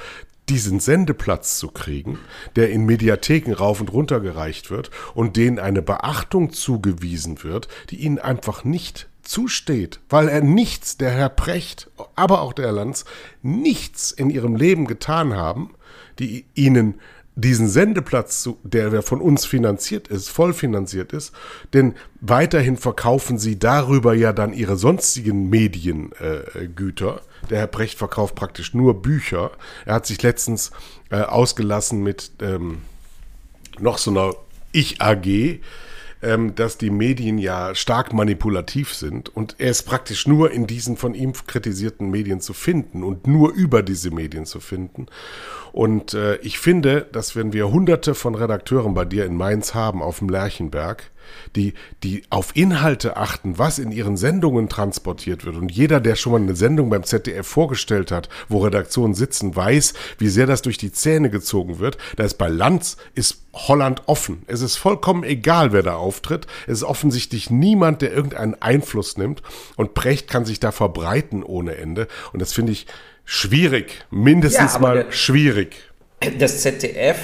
diesen 0.50 0.80
Sendeplatz 0.80 1.58
zu 1.58 1.70
kriegen, 1.70 2.20
der 2.56 2.72
in 2.72 2.86
Mediatheken 2.86 3.54
rauf 3.54 3.80
und 3.80 3.92
runter 3.94 4.20
gereicht 4.20 4.72
wird 4.72 4.92
und 5.14 5.38
denen 5.38 5.60
eine 5.60 5.82
Beachtung 5.82 6.52
zugewiesen 6.52 7.44
wird, 7.44 7.68
die 7.90 7.98
ihnen 7.98 8.20
einfach 8.20 8.64
nicht 8.64 9.10
zusteht, 9.22 10.02
weil 10.10 10.28
er 10.28 10.42
nichts, 10.42 10.98
der 10.98 11.12
Herr 11.12 11.30
Precht, 11.30 11.90
aber 12.16 12.42
auch 12.42 12.54
der 12.54 12.66
Herr 12.66 12.74
Lanz, 12.74 13.06
nichts 13.42 14.12
in 14.12 14.30
ihrem 14.30 14.56
Leben 14.56 14.86
getan 14.86 15.34
haben, 15.34 15.76
die 16.20 16.46
ihnen 16.56 17.00
diesen 17.36 17.68
Sendeplatz, 17.68 18.50
der 18.64 19.02
von 19.02 19.20
uns 19.20 19.46
finanziert 19.46 20.08
ist, 20.08 20.30
voll 20.30 20.54
finanziert 20.54 21.14
ist, 21.14 21.34
denn 21.74 21.96
weiterhin 22.22 22.78
verkaufen 22.78 23.40
sie 23.40 23.58
darüber 23.58 24.14
ja 24.14 24.34
dann 24.34 24.54
ihre 24.54 24.78
sonstigen 24.78 25.50
Mediengüter. 25.50 27.16
Äh, 27.16 27.48
der 27.50 27.60
Herr 27.60 27.68
Brecht 27.68 27.98
verkauft 27.98 28.36
praktisch 28.36 28.74
nur 28.74 29.02
Bücher. 29.02 29.52
Er 29.86 29.96
hat 29.96 30.06
sich 30.06 30.22
letztens 30.22 30.72
äh, 31.10 31.22
ausgelassen 31.22 32.04
mit 32.04 32.32
ähm, 32.42 32.82
noch 33.80 33.98
so 33.98 34.12
einer 34.12 34.36
Ich-AG, 34.72 35.60
ähm, 36.24 36.56
dass 36.56 36.78
die 36.78 36.90
Medien 36.90 37.38
ja 37.38 37.76
stark 37.76 38.14
manipulativ 38.14 38.94
sind 38.94 39.30
und 39.36 39.56
er 39.60 39.72
ist 39.72 39.84
praktisch 39.84 40.26
nur 40.26 40.52
in 40.52 40.66
diesen 40.66 40.98
von 40.98 41.14
ihm 41.14 41.34
kritisierten 41.34 42.10
Medien 42.10 42.42
zu 42.42 42.54
finden 42.54 43.04
und 43.04 43.28
nur 43.28 43.54
über 43.54 43.84
diese 43.84 44.12
Medien 44.12 44.46
zu 44.46 44.60
finden. 44.60 45.08
Und 45.72 46.14
äh, 46.14 46.38
ich 46.38 46.60
finde, 46.60 47.08
dass 47.12 47.36
wenn 47.36 47.52
wir 47.52 47.72
hunderte 47.72 48.16
von 48.16 48.36
Redakteuren 48.36 48.94
bei 48.94 49.06
dir 49.06 49.26
in 49.26 49.36
Mainz 49.36 49.74
haben 49.74 50.02
auf 50.02 50.20
dem 50.20 50.30
Lerchenberg, 50.30 51.12
die, 51.56 51.74
die 52.04 52.24
auf 52.30 52.56
Inhalte 52.56 53.18
achten, 53.18 53.58
was 53.58 53.80
in 53.80 53.92
ihren 53.92 54.18
Sendungen 54.18 54.70
transportiert 54.70 55.46
wird. 55.46 55.56
Und 55.56 55.72
jeder, 55.72 56.00
der 56.00 56.16
schon 56.16 56.32
mal 56.34 56.42
eine 56.42 56.56
Sendung 56.56 56.90
beim 56.90 57.04
ZDF 57.04 57.48
vorgestellt 57.48 58.12
hat, 58.12 58.30
wo 58.50 58.60
Redaktionen 58.60 59.14
sitzen, 59.14 59.56
weiß, 59.56 59.94
wie 60.18 60.30
sehr 60.30 60.48
das 60.48 60.62
durch 60.62 60.78
die 60.78 60.92
Zähne 60.92 61.30
gezogen 61.30 61.80
wird. 61.80 61.98
Da 62.16 62.24
ist 62.24 62.38
bei 62.38 62.48
Lanz 62.48 62.98
ist 63.16 63.44
Holland 63.54 64.04
offen. 64.08 64.44
Es 64.48 64.62
ist 64.62 64.78
vollkommen 64.78 65.24
egal, 65.24 65.74
wer 65.74 65.84
da 65.84 65.96
auftritt. 65.96 66.48
Es 66.66 66.80
ist 66.80 66.84
offensichtlich 66.84 67.50
niemand, 67.50 68.02
der 68.02 68.12
irgendeinen 68.12 68.56
Einfluss 68.62 69.18
nimmt. 69.18 69.44
Und 69.76 69.94
Precht 69.94 70.28
kann 70.28 70.46
sich 70.46 70.60
da 70.60 70.72
verbreiten 70.72 71.44
ohne 71.44 71.76
Ende. 71.76 72.08
Und 72.32 72.42
das 72.42 72.54
finde 72.54 72.72
ich 72.72 72.88
schwierig. 73.26 74.06
Mindestens 74.10 74.74
ja, 74.74 74.80
mal 74.80 75.12
schwierig. 75.12 75.76
Das 76.40 76.62
ZDF 76.62 77.18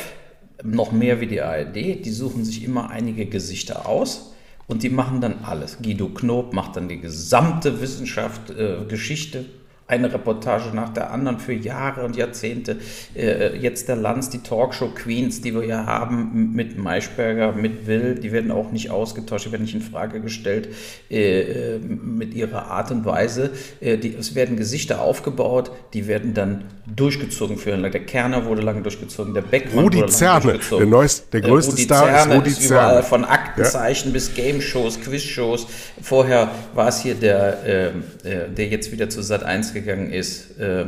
noch 0.63 0.91
mehr 0.91 1.21
wie 1.21 1.27
die 1.27 1.41
ARD, 1.41 1.75
die 1.75 2.11
suchen 2.11 2.43
sich 2.43 2.63
immer 2.63 2.89
einige 2.89 3.25
Gesichter 3.25 3.87
aus 3.87 4.33
und 4.67 4.83
die 4.83 4.89
machen 4.89 5.21
dann 5.21 5.39
alles. 5.43 5.77
Guido 5.81 6.09
Knob 6.09 6.53
macht 6.53 6.75
dann 6.75 6.89
die 6.89 6.99
gesamte 6.99 7.81
Wissenschaft, 7.81 8.49
äh, 8.51 8.85
Geschichte 8.87 9.45
eine 9.89 10.13
Reportage 10.13 10.69
nach 10.73 10.89
der 10.89 11.11
anderen 11.11 11.39
für 11.39 11.53
Jahre 11.53 12.05
und 12.05 12.15
Jahrzehnte. 12.15 12.77
Äh, 13.15 13.57
jetzt 13.57 13.89
der 13.89 13.95
Lanz, 13.95 14.29
die 14.29 14.37
Talkshow 14.37 14.89
Queens, 14.93 15.41
die 15.41 15.55
wir 15.55 15.65
ja 15.65 15.87
haben 15.87 16.51
mit 16.53 16.77
Maischberger, 16.77 17.53
mit 17.53 17.87
Will, 17.87 18.13
die 18.15 18.31
werden 18.31 18.51
auch 18.51 18.71
nicht 18.71 18.91
ausgetauscht, 18.91 19.47
die 19.47 19.51
werden 19.51 19.63
nicht 19.63 19.73
in 19.73 19.81
Frage 19.81 20.21
gestellt 20.21 20.69
äh, 21.09 21.41
äh 21.41 21.79
mit 21.79 22.35
ihrer 22.35 22.67
Art 22.67 22.91
und 22.91 23.03
Weise. 23.03 23.49
Äh, 23.81 23.97
die, 23.97 24.13
es 24.13 24.35
werden 24.35 24.57
Gesichter 24.57 25.01
aufgebaut, 25.01 25.71
die 25.93 26.07
werden 26.07 26.35
dann 26.35 26.65
durchgezogen 26.95 27.57
für 27.57 27.75
Der 27.75 28.05
Kerner 28.05 28.45
wurde 28.45 28.61
lange 28.61 28.83
durchgezogen, 28.83 29.33
der 29.33 29.41
Beckmann 29.41 29.85
Rudi 29.85 30.01
wurde 30.01 30.13
lange 30.13 30.41
durchgezogen. 30.41 30.85
Der, 30.85 30.97
neuest, 30.99 31.33
der 31.33 31.41
größte 31.41 31.71
Rudi 31.71 31.83
Star 31.83 32.05
Zerne 32.05 32.33
ist 32.33 32.39
Rudi 32.39 32.49
ist 32.51 32.65
überall, 32.65 33.03
Von 33.03 33.25
Aktenzeichen 33.25 34.09
ja? 34.09 34.13
bis 34.13 34.35
Game-Shows, 34.35 35.01
Quiz-Shows. 35.01 35.65
Vorher 36.01 36.51
war 36.75 36.89
es 36.89 37.01
hier 37.01 37.15
der, 37.15 37.65
äh, 37.65 37.87
äh 37.87 38.49
der 38.55 38.67
jetzt 38.67 38.91
wieder 38.91 39.09
zu 39.09 39.23
Sat 39.23 39.41
1 39.43 39.73
gegangen 39.73 39.78
ist, 39.87 40.59
äh, 40.59 40.85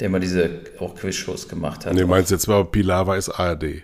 der 0.00 0.08
mal 0.08 0.20
diese 0.20 0.50
auch 0.78 0.94
Quiz-Shows 0.94 1.48
gemacht 1.48 1.86
hat. 1.86 1.94
Nee, 1.94 2.04
meinst 2.04 2.30
du 2.30 2.34
jetzt 2.34 2.46
mal, 2.46 2.64
Pilava 2.64 3.16
ist 3.16 3.28
ARD? 3.28 3.82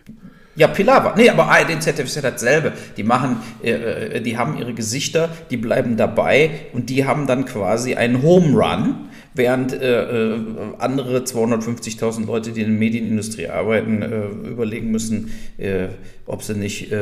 Ja, 0.57 0.69
Pilava. 0.69 1.14
Nee, 1.16 1.28
aber 1.28 1.49
ARD 1.49 1.75
und 1.75 1.83
ZDF 1.83 2.07
ist 2.07 2.14
ja 2.14 2.23
dasselbe. 2.23 2.73
Die 2.97 3.02
machen, 3.02 3.38
äh, 3.62 3.71
äh, 3.71 4.21
die 4.21 4.38
haben 4.38 4.57
ihre 4.57 4.73
Gesichter, 4.73 5.28
die 5.50 5.57
bleiben 5.57 5.97
dabei 5.97 6.50
und 6.73 6.90
die 6.90 7.04
haben 7.04 7.26
dann 7.26 7.45
quasi 7.45 7.95
einen 7.95 8.23
Home 8.23 8.57
Run 8.57 9.09
während 9.35 9.73
äh, 9.73 10.35
äh 10.35 10.38
andere 10.78 11.19
250.000 11.19 12.26
Leute, 12.26 12.52
die 12.52 12.61
in 12.61 12.69
der 12.69 12.78
Medienindustrie 12.78 13.49
arbeiten, 13.49 14.02
äh, 14.02 14.26
überlegen 14.49 14.93
müssen, 14.93 15.33
äh, 15.59 15.88
ob 16.26 16.43
sie 16.43 16.54
nicht 16.54 16.93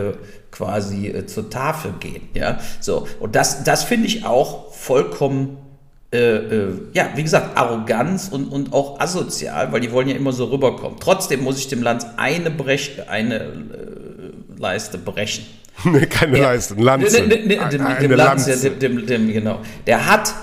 quasi 0.50 1.14
zur 1.26 1.48
Tafel 1.48 1.92
gehen. 2.00 2.22
Ja, 2.34 2.58
so 2.80 3.06
und 3.20 3.36
das, 3.36 3.62
das 3.64 3.84
finde 3.84 4.06
ich 4.06 4.24
auch 4.24 4.72
vollkommen 4.72 5.58
ja, 6.12 7.08
wie 7.14 7.22
gesagt, 7.22 7.56
Arroganz 7.56 8.28
und, 8.28 8.48
und 8.48 8.72
auch 8.74 9.00
asozial, 9.00 9.72
weil 9.72 9.80
die 9.80 9.90
wollen 9.92 10.08
ja 10.08 10.14
immer 10.14 10.32
so 10.32 10.44
rüberkommen. 10.44 10.98
Trotzdem 11.00 11.42
muss 11.42 11.58
ich 11.58 11.68
dem 11.68 11.82
Land 11.82 12.04
eine, 12.16 12.50
Brech, 12.50 13.00
eine 13.08 13.46
Leiste 14.58 14.98
brechen. 14.98 15.44
Nee, 15.84 16.06
keine 16.06 16.38
ja, 16.38 16.44
Leiste, 16.44 16.74
Lanze. 16.74 17.22
Ne, 17.22 17.28
ne, 17.28 17.46
ne, 17.46 17.68
dem, 17.68 17.86
eine 17.86 17.98
dem 17.98 18.10
Lanze, 18.12 18.50
Lanze. 18.50 18.70
Dem, 18.72 19.06
dem, 19.06 19.32
genau. 19.32 19.60
Der 19.86 20.06
hat 20.06 20.34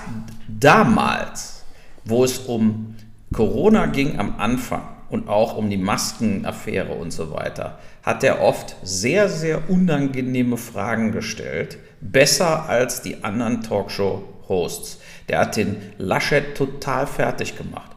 damals, 0.47 1.63
wo 2.03 2.23
es 2.23 2.39
um 2.39 2.95
Corona 3.31 3.85
ging 3.85 4.19
am 4.19 4.35
Anfang 4.39 4.81
und 5.09 5.29
auch 5.29 5.55
um 5.55 5.69
die 5.69 5.77
Maskenaffäre 5.77 6.93
und 6.93 7.11
so 7.11 7.31
weiter, 7.31 7.79
hat 8.03 8.23
er 8.23 8.41
oft 8.41 8.75
sehr, 8.83 9.29
sehr 9.29 9.69
unangenehme 9.69 10.57
Fragen 10.57 11.11
gestellt. 11.11 11.77
Besser 12.01 12.67
als 12.67 13.01
die 13.01 13.23
anderen 13.23 13.61
Talkshow-Hosts. 13.61 14.99
Der 15.29 15.39
hat 15.39 15.55
den 15.55 15.77
Laschet 15.97 16.55
total 16.55 17.07
fertig 17.07 17.57
gemacht 17.57 17.89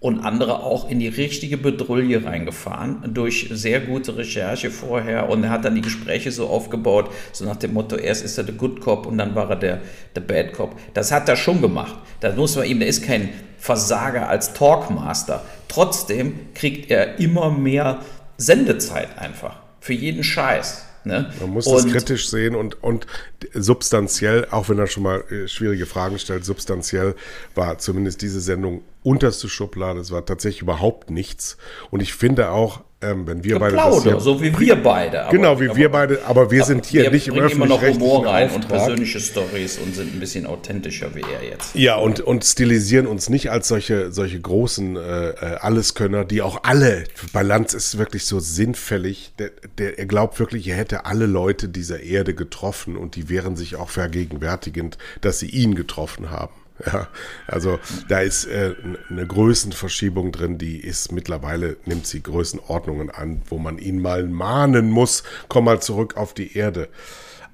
und 0.00 0.20
andere 0.20 0.62
auch 0.62 0.88
in 0.88 1.00
die 1.00 1.08
richtige 1.08 1.56
Bedrulle 1.56 2.24
reingefahren 2.24 3.02
durch 3.14 3.48
sehr 3.50 3.80
gute 3.80 4.16
Recherche 4.16 4.70
vorher 4.70 5.28
und 5.28 5.42
er 5.42 5.50
hat 5.50 5.64
dann 5.64 5.74
die 5.74 5.80
Gespräche 5.80 6.30
so 6.30 6.46
aufgebaut, 6.46 7.10
so 7.32 7.44
nach 7.44 7.56
dem 7.56 7.74
Motto, 7.74 7.96
erst 7.96 8.24
ist 8.24 8.38
er 8.38 8.44
der 8.44 8.54
Good 8.54 8.80
Cop 8.80 9.06
und 9.06 9.18
dann 9.18 9.34
war 9.34 9.50
er 9.50 9.56
der, 9.56 9.80
der 10.14 10.20
Bad 10.20 10.52
Cop. 10.52 10.78
Das 10.94 11.10
hat 11.10 11.28
er 11.28 11.36
schon 11.36 11.60
gemacht. 11.60 11.96
Da 12.20 12.32
muss 12.32 12.54
man 12.54 12.66
ihm, 12.66 12.78
der 12.78 12.88
ist 12.88 13.02
kein 13.02 13.30
Versager 13.58 14.28
als 14.28 14.52
Talkmaster. 14.52 15.44
Trotzdem 15.66 16.52
kriegt 16.54 16.90
er 16.90 17.18
immer 17.18 17.50
mehr 17.50 18.00
Sendezeit 18.36 19.18
einfach. 19.18 19.56
Für 19.80 19.94
jeden 19.94 20.22
Scheiß. 20.22 20.87
Ne? 21.08 21.32
Man 21.40 21.50
muss 21.50 21.66
und, 21.66 21.84
das 21.84 21.90
kritisch 21.90 22.28
sehen 22.28 22.54
und, 22.54 22.82
und 22.82 23.06
substanziell, 23.54 24.46
auch 24.50 24.68
wenn 24.68 24.78
er 24.78 24.86
schon 24.86 25.02
mal 25.02 25.24
äh, 25.30 25.48
schwierige 25.48 25.86
Fragen 25.86 26.18
stellt, 26.18 26.44
substanziell 26.44 27.14
war 27.54 27.78
zumindest 27.78 28.20
diese 28.20 28.40
Sendung 28.40 28.82
unterste 29.02 29.48
Schublade. 29.48 30.00
Es 30.00 30.10
war 30.10 30.26
tatsächlich 30.26 30.60
überhaupt 30.60 31.10
nichts. 31.10 31.56
Und 31.90 32.00
ich 32.00 32.12
finde 32.12 32.50
auch, 32.50 32.82
ähm, 33.00 33.26
wenn 33.28 33.44
wir 33.44 33.58
Geplauder, 33.58 33.76
beide 33.76 33.94
das 33.94 34.02
hier, 34.02 34.20
so 34.20 34.42
wie 34.42 34.58
wir 34.58 34.74
beide. 34.74 35.22
Aber, 35.22 35.30
genau, 35.30 35.60
wie 35.60 35.68
aber, 35.68 35.76
wir 35.76 35.88
beide, 35.88 36.24
aber 36.24 36.50
wir 36.50 36.64
sind 36.64 36.84
hier 36.84 37.10
nicht 37.12 37.28
im 37.28 37.34
öffentlichen 37.34 37.62
immer 37.62 37.66
noch 37.66 37.82
Humor 37.82 38.26
rein 38.26 38.50
und 38.50 38.66
persönliche 38.66 39.20
Stories 39.20 39.78
und 39.78 39.94
sind 39.94 40.16
ein 40.16 40.18
bisschen 40.20 40.46
authentischer 40.46 41.14
wie 41.14 41.20
er 41.20 41.48
jetzt. 41.48 41.76
Ja, 41.76 41.96
und, 41.96 42.20
und 42.20 42.44
stilisieren 42.44 43.06
uns 43.06 43.28
nicht 43.28 43.52
als 43.52 43.68
solche, 43.68 44.10
solche 44.10 44.40
großen 44.40 44.96
äh, 44.96 45.28
äh 45.28 45.34
Alleskönner, 45.60 46.24
die 46.24 46.42
auch 46.42 46.64
alle, 46.64 47.04
bei 47.32 47.42
Lanz 47.42 47.72
ist 47.72 47.98
wirklich 47.98 48.26
so 48.26 48.40
sinnfällig, 48.40 49.32
der, 49.38 49.50
der, 49.78 49.98
er 49.98 50.06
glaubt 50.06 50.40
wirklich, 50.40 50.66
er 50.66 50.76
hätte 50.76 51.06
alle 51.06 51.26
Leute 51.26 51.68
dieser 51.68 52.00
Erde 52.00 52.34
getroffen 52.34 52.96
und 52.96 53.14
die 53.14 53.28
wären 53.28 53.54
sich 53.54 53.76
auch 53.76 53.90
vergegenwärtigend, 53.90 54.98
dass 55.20 55.38
sie 55.38 55.48
ihn 55.48 55.76
getroffen 55.76 56.30
haben. 56.30 56.52
Ja, 56.86 57.08
also 57.46 57.78
da 58.08 58.20
ist 58.20 58.46
äh, 58.46 58.74
eine 59.10 59.26
Größenverschiebung 59.26 60.32
drin, 60.32 60.58
die 60.58 60.78
ist 60.78 61.12
mittlerweile, 61.12 61.76
nimmt 61.86 62.06
sie 62.06 62.22
Größenordnungen 62.22 63.10
an, 63.10 63.42
wo 63.48 63.58
man 63.58 63.78
ihn 63.78 64.00
mal 64.00 64.24
mahnen 64.24 64.90
muss, 64.90 65.24
komm 65.48 65.64
mal 65.64 65.80
zurück 65.80 66.16
auf 66.16 66.34
die 66.34 66.56
Erde. 66.56 66.88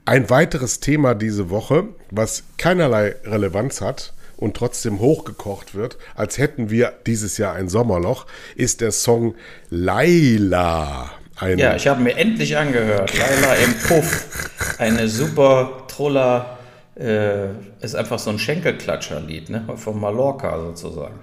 Ein 0.04 0.28
weiteres 0.28 0.80
Thema 0.80 1.14
diese 1.14 1.48
Woche, 1.48 1.88
was 2.10 2.44
keinerlei 2.58 3.16
Relevanz 3.24 3.80
hat 3.80 4.12
und 4.36 4.56
trotzdem 4.56 5.00
hochgekocht 5.00 5.74
wird, 5.74 5.96
als 6.14 6.36
hätten 6.36 6.68
wir 6.68 6.92
dieses 7.06 7.38
Jahr 7.38 7.54
ein 7.54 7.70
Sommerloch, 7.70 8.26
ist 8.56 8.82
der 8.82 8.92
Song 8.92 9.34
Laila. 9.70 11.10
Ja, 11.56 11.74
ich 11.74 11.88
habe 11.88 12.02
mir 12.02 12.16
endlich 12.16 12.56
angehört. 12.56 13.16
Laila 13.16 13.54
im 13.54 13.74
Puff. 13.74 14.76
Eine 14.78 15.08
super 15.08 15.84
Troller 15.88 16.58
äh, 16.96 17.48
ist 17.80 17.96
einfach 17.96 18.18
so 18.18 18.30
ein 18.30 18.38
Schenkelklatscherlied, 18.38 19.50
ne? 19.50 19.64
Von 19.76 20.00
Mallorca 20.00 20.60
sozusagen. 20.60 21.18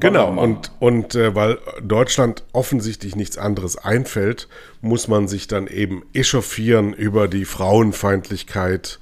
genau, 0.00 0.30
und, 0.30 0.72
und 0.78 1.14
äh, 1.14 1.34
weil 1.34 1.58
Deutschland 1.82 2.44
offensichtlich 2.52 3.16
nichts 3.16 3.36
anderes 3.36 3.76
einfällt, 3.76 4.48
muss 4.80 5.08
man 5.08 5.28
sich 5.28 5.46
dann 5.46 5.66
eben 5.66 6.04
echauffieren 6.14 6.94
über 6.94 7.28
die 7.28 7.44
Frauenfeindlichkeit. 7.44 8.98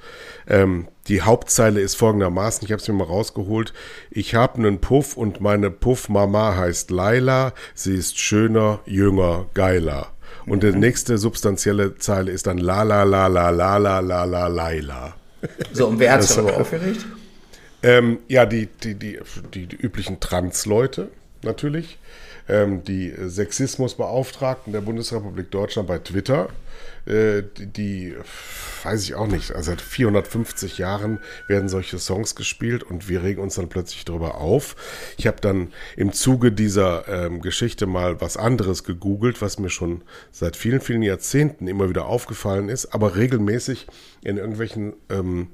Ähm, 0.48 0.88
die 1.06 1.22
Hauptzeile 1.22 1.80
ist 1.80 1.94
folgendermaßen, 1.94 2.64
ich 2.64 2.72
habe 2.72 2.82
es 2.82 2.88
mir 2.88 2.94
mal 2.94 3.04
rausgeholt. 3.04 3.72
Ich 4.10 4.34
habe 4.34 4.58
einen 4.58 4.80
Puff 4.80 5.16
und 5.16 5.40
meine 5.40 5.70
Puffmama 5.70 6.56
heißt 6.56 6.90
Laila. 6.90 7.52
Sie 7.74 7.94
ist 7.94 8.18
schöner, 8.18 8.80
jünger, 8.86 9.46
geiler. 9.54 10.08
Und 10.46 10.64
mhm. 10.64 10.72
die 10.72 10.78
nächste 10.78 11.16
substanzielle 11.16 11.96
Zeile 11.96 12.32
ist 12.32 12.46
dann 12.46 12.58
La 12.58 12.82
la 12.82 13.04
la 13.04 13.28
la 13.28 13.50
la 13.50 13.78
la 13.78 14.00
la 14.00 14.24
la 14.24 14.48
la 14.48 14.70
la. 14.70 15.14
So, 15.72 15.86
und 15.86 15.98
wer 15.98 16.12
hat 16.12 16.22
sich 16.22 16.36
darüber 16.36 16.56
aufgeregt? 16.58 17.06
Ähm, 17.82 18.18
ja, 18.28 18.44
die, 18.44 18.66
die, 18.66 18.94
die, 18.94 19.20
die, 19.54 19.66
die 19.66 19.76
üblichen 19.76 20.20
Trans-Leute 20.20 21.10
natürlich. 21.42 21.98
Ähm, 22.48 22.82
die 22.84 23.12
Sexismusbeauftragten 23.26 24.72
der 24.72 24.80
Bundesrepublik 24.80 25.50
Deutschland 25.50 25.88
bei 25.88 25.98
Twitter, 25.98 26.48
äh, 27.06 27.42
die, 27.56 27.66
die, 27.66 28.14
weiß 28.82 29.02
ich 29.04 29.14
auch 29.14 29.26
nicht, 29.26 29.52
also 29.52 29.70
seit 29.70 29.80
450 29.80 30.78
Jahren 30.78 31.18
werden 31.46 31.68
solche 31.68 31.98
Songs 31.98 32.34
gespielt 32.34 32.82
und 32.82 33.08
wir 33.08 33.22
regen 33.22 33.40
uns 33.40 33.56
dann 33.56 33.68
plötzlich 33.68 34.04
darüber 34.04 34.36
auf. 34.36 34.76
Ich 35.16 35.26
habe 35.26 35.40
dann 35.40 35.72
im 35.96 36.12
Zuge 36.12 36.52
dieser 36.52 37.08
ähm, 37.08 37.40
Geschichte 37.40 37.86
mal 37.86 38.20
was 38.20 38.36
anderes 38.36 38.84
gegoogelt, 38.84 39.42
was 39.42 39.58
mir 39.58 39.70
schon 39.70 40.02
seit 40.30 40.56
vielen, 40.56 40.80
vielen 40.80 41.02
Jahrzehnten 41.02 41.66
immer 41.66 41.88
wieder 41.88 42.06
aufgefallen 42.06 42.68
ist, 42.68 42.94
aber 42.94 43.16
regelmäßig 43.16 43.86
in 44.22 44.36
irgendwelchen 44.36 44.94
ähm, 45.10 45.48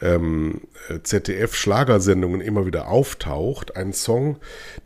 ähm, 0.00 0.62
ZDF-Schlagersendungen 1.02 2.40
immer 2.40 2.66
wieder 2.66 2.88
auftaucht. 2.88 3.76
Ein 3.76 3.92
Song, 3.92 4.36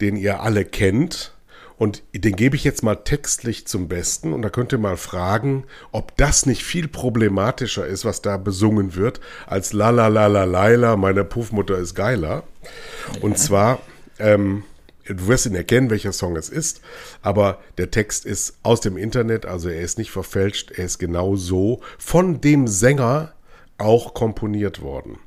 den 0.01 0.17
ihr 0.17 0.41
alle 0.41 0.65
kennt. 0.65 1.35
Und 1.79 2.03
den 2.15 2.37
gebe 2.37 2.55
ich 2.55 2.63
jetzt 2.63 2.85
mal 2.85 2.95
textlich 2.95 3.67
zum 3.67 3.89
Besten. 3.89 4.33
Und 4.33 4.43
da 4.43 4.51
könnt 4.51 4.73
ihr 4.73 4.79
mal 4.79 4.97
fragen, 4.97 5.65
ob 5.91 6.17
das 6.17 6.47
nicht 6.47 6.63
viel 6.63 6.87
problematischer 6.87 7.87
ist, 7.87 8.05
was 8.05 8.23
da 8.23 8.37
besungen 8.37 8.95
wird, 8.95 9.21
als 9.47 9.73
La 9.73 9.91
la 9.91 10.07
la 10.07 10.29
la 10.29 10.45
Laila, 10.45 10.97
meine 10.97 11.25
Puffmutter 11.25 11.79
ist 11.79 11.95
geiler. 11.95 12.45
Und 13.21 13.37
zwar, 13.39 13.81
ähm, 14.21 14.63
du 15.07 15.27
wirst 15.27 15.47
ihn 15.47 15.57
erkennen, 15.57 15.91
welcher 15.91 16.13
Song 16.13 16.37
es 16.37 16.49
ist, 16.49 16.83
aber 17.21 17.59
der 17.79 17.91
Text 17.91 18.27
ist 18.27 18.59
aus 18.63 18.81
dem 18.81 18.97
Internet, 18.97 19.47
also 19.47 19.69
er 19.69 19.81
ist 19.81 19.99
nicht 19.99 20.13
verfälscht, 20.13 20.71
er 20.71 20.85
ist 20.85 20.99
genau 20.99 21.35
so 21.35 21.81
von 21.99 22.41
dem 22.41 22.69
Sänger, 22.69 23.33
auch 23.83 24.15
komponiert 24.15 24.81
worden. 24.81 25.19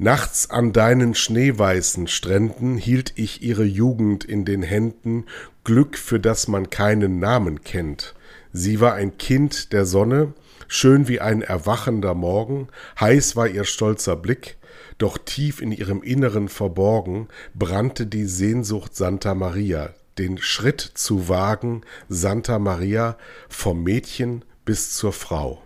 Nachts 0.00 0.48
an 0.48 0.72
deinen 0.72 1.16
schneeweißen 1.16 2.06
Stränden 2.06 2.76
hielt 2.76 3.12
ich 3.16 3.42
ihre 3.42 3.64
Jugend 3.64 4.24
in 4.24 4.44
den 4.44 4.62
Händen, 4.62 5.26
Glück, 5.64 5.98
für 5.98 6.20
das 6.20 6.46
man 6.46 6.70
keinen 6.70 7.18
Namen 7.18 7.62
kennt. 7.62 8.14
Sie 8.52 8.80
war 8.80 8.94
ein 8.94 9.18
Kind 9.18 9.72
der 9.72 9.84
Sonne, 9.84 10.34
schön 10.68 11.08
wie 11.08 11.20
ein 11.20 11.42
erwachender 11.42 12.14
Morgen, 12.14 12.68
heiß 13.00 13.34
war 13.34 13.48
ihr 13.48 13.64
stolzer 13.64 14.14
Blick, 14.14 14.56
doch 14.98 15.18
tief 15.18 15.60
in 15.60 15.72
ihrem 15.72 16.02
Inneren 16.02 16.48
verborgen 16.48 17.28
brannte 17.54 18.06
die 18.06 18.24
Sehnsucht 18.24 18.94
Santa 18.94 19.34
Maria, 19.34 19.94
den 20.16 20.38
Schritt 20.38 20.80
zu 20.80 21.28
wagen, 21.28 21.82
Santa 22.08 22.60
Maria, 22.60 23.16
vom 23.48 23.82
Mädchen 23.82 24.44
bis 24.64 24.96
zur 24.96 25.12
Frau. 25.12 25.62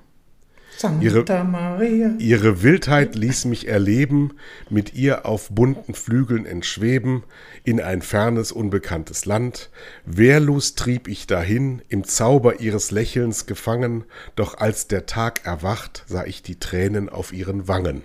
Santa 0.82 1.04
ihre, 1.04 1.44
Maria. 1.44 2.10
Ihre 2.18 2.62
Wildheit 2.62 3.14
ließ 3.14 3.44
mich 3.44 3.68
erleben, 3.68 4.32
mit 4.68 4.94
ihr 4.94 5.26
auf 5.26 5.48
bunten 5.48 5.94
Flügeln 5.94 6.44
entschweben, 6.44 7.22
in 7.62 7.80
ein 7.80 8.02
fernes, 8.02 8.50
unbekanntes 8.50 9.24
Land. 9.24 9.70
Wehrlos 10.06 10.74
trieb 10.74 11.06
ich 11.06 11.28
dahin, 11.28 11.82
im 11.88 12.02
Zauber 12.02 12.58
ihres 12.58 12.90
Lächelns 12.90 13.46
gefangen, 13.46 14.02
doch 14.34 14.58
als 14.58 14.88
der 14.88 15.06
Tag 15.06 15.46
erwacht, 15.46 16.02
sah 16.08 16.24
ich 16.24 16.42
die 16.42 16.58
Tränen 16.58 17.08
auf 17.08 17.32
ihren 17.32 17.68
Wangen. 17.68 18.02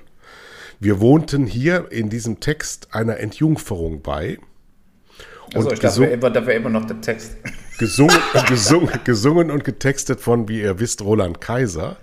Wir 0.80 1.00
wohnten 1.00 1.48
hier 1.48 1.92
in 1.92 2.12
diesem 2.12 2.40
Text 2.40 2.90
einer 2.94 3.18
Entjungferung 3.18 4.04
bei. 4.04 4.38
Also 5.56 5.72
ich 5.72 5.80
dachte, 5.80 6.06
immer, 6.06 6.30
da 6.30 6.42
immer 6.42 6.70
noch 6.70 6.86
der 6.86 7.02
Text. 7.02 7.38
Gesungen, 7.78 8.18
gesungen, 8.48 9.00
gesungen 9.04 9.52
und 9.52 9.63
getextet 9.63 10.20
von, 10.20 10.48
wie 10.48 10.62
ihr 10.62 10.80
wisst, 10.80 11.02
Roland 11.02 11.42
Kaiser. 11.42 11.98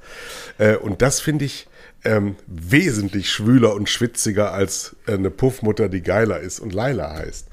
Äh, 0.59 0.77
und 0.77 1.03
das 1.03 1.21
finde 1.21 1.45
ich 1.45 1.67
ähm, 2.05 2.37
wesentlich 2.47 3.31
schwüler 3.31 3.75
und 3.75 3.89
schwitziger 3.89 4.53
als 4.53 4.97
äh, 5.07 5.13
eine 5.13 5.31
Puffmutter, 5.31 5.89
die 5.89 6.03
geiler 6.03 6.41
ist 6.41 6.61
und 6.61 6.73
Laila 6.73 7.15
heißt. 7.15 7.49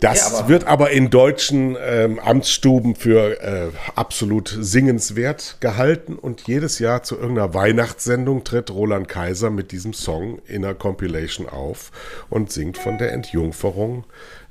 Das 0.00 0.32
ja, 0.32 0.48
wird 0.48 0.64
aber 0.66 0.90
in 0.90 1.10
deutschen 1.10 1.76
ähm, 1.80 2.18
Amtsstuben 2.18 2.96
für 2.96 3.40
äh, 3.40 3.68
absolut 3.94 4.48
singenswert 4.48 5.58
gehalten 5.60 6.16
und 6.16 6.48
jedes 6.48 6.80
Jahr 6.80 7.04
zu 7.04 7.14
irgendeiner 7.14 7.54
Weihnachtssendung 7.54 8.42
tritt 8.42 8.72
Roland 8.72 9.06
Kaiser 9.06 9.50
mit 9.50 9.70
diesem 9.70 9.92
Song 9.92 10.42
in 10.48 10.64
einer 10.64 10.74
Compilation 10.74 11.48
auf 11.48 11.92
und 12.30 12.50
singt 12.50 12.78
von 12.78 12.98
der 12.98 13.12
Entjungferung 13.12 14.02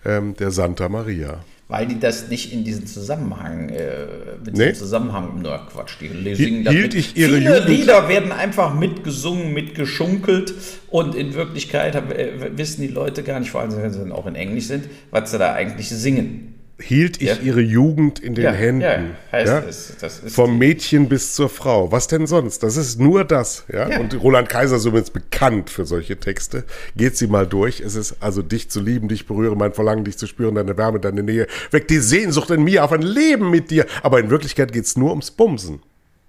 ähm, 0.05 0.37
der 0.37 0.51
Santa 0.51 0.87
Maria 0.87 1.43
weil 1.71 1.87
die 1.87 1.99
das 1.99 2.27
nicht 2.27 2.51
in 2.51 2.65
diesen 2.65 2.85
Zusammenhang, 2.85 3.69
äh, 3.69 4.05
mit 4.43 4.57
nee. 4.57 4.65
diesem 4.65 4.75
Zusammenhang, 4.75 5.41
nur 5.41 5.57
Quatsch, 5.71 5.93
die 6.01 6.35
singen 6.35 6.69
Hielt 6.69 6.93
ich 6.93 7.15
ihre 7.15 7.37
Viele 7.37 7.59
Jugend 7.59 7.69
Lieder 7.69 8.09
werden 8.09 8.33
einfach 8.33 8.73
mitgesungen, 8.73 9.53
mitgeschunkelt 9.53 10.53
und 10.89 11.15
in 11.15 11.33
Wirklichkeit 11.33 11.95
äh, 11.95 12.57
wissen 12.57 12.81
die 12.81 12.89
Leute 12.89 13.23
gar 13.23 13.39
nicht, 13.39 13.51
vor 13.51 13.61
allem 13.61 13.71
wenn 13.81 13.93
sie 13.93 14.11
auch 14.11 14.27
in 14.27 14.35
Englisch 14.35 14.65
sind, 14.65 14.89
was 15.11 15.31
sie 15.31 15.37
da 15.37 15.53
eigentlich 15.53 15.87
singen 15.87 16.50
hielt 16.81 17.21
ich 17.21 17.29
ja. 17.29 17.35
ihre 17.41 17.61
Jugend 17.61 18.19
in 18.19 18.35
den 18.35 18.45
ja, 18.45 18.51
Händen. 18.51 18.81
Ja, 18.81 18.99
heißt 19.31 19.47
ja? 19.47 19.63
Es, 20.07 20.33
Vom 20.33 20.57
Mädchen 20.57 21.07
bis 21.07 21.35
zur 21.35 21.49
Frau. 21.49 21.91
Was 21.91 22.07
denn 22.07 22.27
sonst? 22.27 22.63
Das 22.63 22.77
ist 22.77 22.99
nur 22.99 23.23
das. 23.23 23.65
Ja? 23.71 23.99
Und 23.99 24.21
Roland 24.21 24.49
Kaiser 24.49 24.77
ist 24.77 24.85
übrigens 24.85 25.11
bekannt 25.11 25.69
für 25.69 25.85
solche 25.85 26.17
Texte. 26.17 26.63
Geht 26.95 27.17
sie 27.17 27.27
mal 27.27 27.47
durch. 27.47 27.79
Es 27.79 27.95
ist 27.95 28.17
also 28.19 28.41
dich 28.41 28.69
zu 28.69 28.81
lieben, 28.81 29.07
dich 29.07 29.27
berühre, 29.27 29.55
mein 29.55 29.73
Verlangen, 29.73 30.03
dich 30.03 30.17
zu 30.17 30.27
spüren, 30.27 30.55
deine 30.55 30.77
Wärme, 30.77 30.99
deine 30.99 31.23
Nähe. 31.23 31.47
Weg 31.71 31.87
die 31.87 31.99
Sehnsucht 31.99 32.49
in 32.49 32.63
mir 32.63 32.83
auf 32.83 32.91
ein 32.91 33.01
Leben 33.01 33.49
mit 33.49 33.71
dir. 33.71 33.85
Aber 34.03 34.19
in 34.19 34.29
Wirklichkeit 34.29 34.73
geht 34.73 34.85
es 34.85 34.97
nur 34.97 35.11
ums 35.11 35.31
Bumsen. 35.31 35.81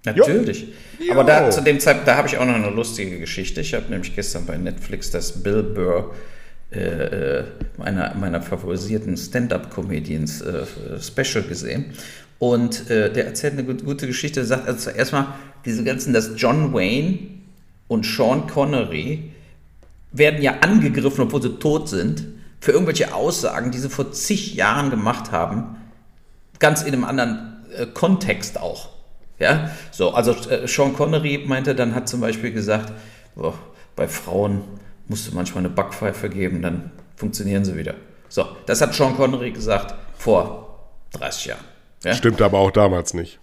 Natürlich. 0.05 0.67
Jo. 0.99 1.13
Aber 1.13 1.23
da 1.23 1.49
zu 1.49 1.61
dem 1.61 1.79
Zeitpunkt, 1.79 2.07
da 2.07 2.17
habe 2.17 2.27
ich 2.27 2.37
auch 2.37 2.45
noch 2.45 2.55
eine 2.55 2.69
lustige 2.69 3.19
Geschichte. 3.19 3.61
Ich 3.61 3.73
habe 3.73 3.89
nämlich 3.89 4.15
gestern 4.15 4.45
bei 4.45 4.57
Netflix 4.57 5.11
das 5.11 5.43
Bill 5.43 5.63
Burr 5.63 6.13
äh, 6.73 7.39
äh, 7.39 7.43
meiner, 7.77 8.15
meiner 8.15 8.41
favorisierten 8.41 9.17
Stand-up-Comedians 9.17 10.41
äh, 10.41 10.65
Special 11.01 11.43
gesehen. 11.43 11.93
Und 12.39 12.89
äh, 12.89 13.11
der 13.11 13.25
erzählt 13.27 13.53
eine 13.53 13.63
gute 13.63 14.07
Geschichte. 14.07 14.41
Er 14.41 14.45
sagt 14.45 14.67
also 14.67 14.89
erstmal, 14.89 15.27
diese 15.65 15.83
ganzen, 15.83 16.13
dass 16.13 16.31
John 16.35 16.73
Wayne 16.73 17.19
und 17.87 18.05
Sean 18.05 18.47
Connery 18.47 19.31
werden 20.11 20.41
ja 20.41 20.59
angegriffen, 20.59 21.21
obwohl 21.21 21.41
sie 21.41 21.59
tot 21.59 21.89
sind, 21.89 22.25
für 22.59 22.71
irgendwelche 22.71 23.13
Aussagen, 23.13 23.71
die 23.71 23.77
sie 23.77 23.89
vor 23.89 24.11
zig 24.11 24.55
Jahren 24.55 24.89
gemacht 24.89 25.31
haben, 25.31 25.75
ganz 26.59 26.81
in 26.81 26.93
einem 26.93 27.03
anderen 27.03 27.63
äh, 27.77 27.85
Kontext 27.87 28.59
auch. 28.59 28.89
Ja, 29.39 29.71
so, 29.91 30.11
also 30.11 30.31
äh, 30.49 30.67
Sean 30.67 30.93
Connery 30.93 31.43
meinte, 31.45 31.75
dann 31.75 31.95
hat 31.95 32.07
zum 32.07 32.21
Beispiel 32.21 32.51
gesagt, 32.51 32.93
boah, 33.35 33.53
bei 33.95 34.07
Frauen 34.07 34.61
musst 35.07 35.27
du 35.27 35.35
manchmal 35.35 35.65
eine 35.65 35.73
Backpfeife 35.73 36.29
geben, 36.29 36.61
dann 36.61 36.91
funktionieren 37.15 37.65
sie 37.65 37.77
wieder. 37.77 37.95
So, 38.29 38.45
das 38.65 38.81
hat 38.81 38.93
Sean 38.93 39.15
Connery 39.15 39.51
gesagt 39.51 39.93
vor 40.17 40.89
30 41.13 41.45
Jahren. 41.45 41.63
Ja? 42.03 42.13
Stimmt 42.13 42.41
aber 42.41 42.59
auch 42.59 42.71
damals 42.71 43.13
nicht. 43.13 43.39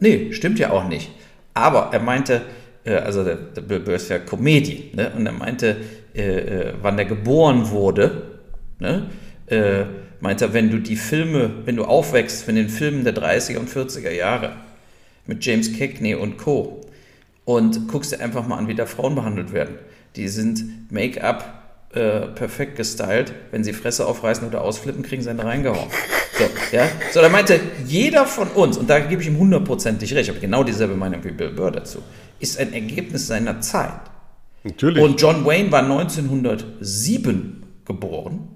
Nee, 0.00 0.32
stimmt 0.32 0.58
ja 0.58 0.70
auch 0.70 0.88
nicht. 0.88 1.10
Aber 1.54 1.90
er 1.92 2.00
meinte, 2.00 2.42
äh, 2.84 2.96
also 2.96 3.24
der, 3.24 3.36
der 3.36 3.60
Bill 3.60 3.82
ist 3.94 4.10
ja 4.10 4.18
Comedy, 4.18 4.90
ne? 4.94 5.12
und 5.16 5.26
er 5.26 5.32
meinte, 5.32 5.76
äh, 6.14 6.22
äh, 6.22 6.74
wann 6.82 6.98
er 6.98 7.04
geboren 7.04 7.70
wurde, 7.70 8.40
ne? 8.80 9.08
äh, 9.46 9.84
meinte 10.20 10.46
er, 10.46 10.52
wenn 10.52 10.70
du 10.70 10.78
die 10.78 10.96
Filme, 10.96 11.50
wenn 11.64 11.76
du 11.76 11.84
aufwächst 11.84 12.44
von 12.44 12.56
den 12.56 12.68
Filmen 12.68 13.04
der 13.04 13.14
30er 13.14 13.58
und 13.58 13.70
40er 13.70 14.10
Jahre 14.10 14.56
mit 15.26 15.44
James 15.44 15.78
Cagney 15.78 16.16
und 16.16 16.38
Co. 16.38 16.80
und 17.44 17.88
guckst 17.88 18.12
dir 18.12 18.20
einfach 18.20 18.46
mal 18.46 18.58
an, 18.58 18.68
wie 18.68 18.74
da 18.74 18.86
Frauen 18.86 19.14
behandelt 19.14 19.52
werden 19.52 19.78
die 20.16 20.28
sind 20.28 20.90
Make-up 20.92 21.64
äh, 21.94 22.26
perfekt 22.34 22.76
gestylt. 22.76 23.32
Wenn 23.50 23.62
sie 23.62 23.72
Fresse 23.72 24.06
aufreißen 24.06 24.46
oder 24.46 24.62
ausflippen, 24.62 25.02
kriegen 25.02 25.22
sie 25.22 25.30
einen 25.30 25.40
reingehauen. 25.40 25.88
So, 26.36 26.44
ja? 26.76 26.88
so, 27.12 27.20
da 27.20 27.28
meinte 27.28 27.60
jeder 27.86 28.26
von 28.26 28.48
uns, 28.48 28.76
und 28.76 28.90
da 28.90 28.98
gebe 28.98 29.22
ich 29.22 29.28
ihm 29.28 29.38
hundertprozentig 29.38 30.12
recht, 30.14 30.24
ich 30.24 30.28
habe 30.30 30.40
genau 30.40 30.64
dieselbe 30.64 30.96
Meinung 30.96 31.22
wie 31.22 31.30
Bill 31.30 31.50
Burr 31.50 31.70
dazu, 31.70 32.00
ist 32.40 32.58
ein 32.58 32.72
Ergebnis 32.72 33.28
seiner 33.28 33.60
Zeit. 33.60 34.00
Natürlich. 34.64 35.02
Und 35.02 35.20
John 35.20 35.44
Wayne 35.44 35.70
war 35.70 35.82
1907 35.82 37.62
geboren. 37.84 38.48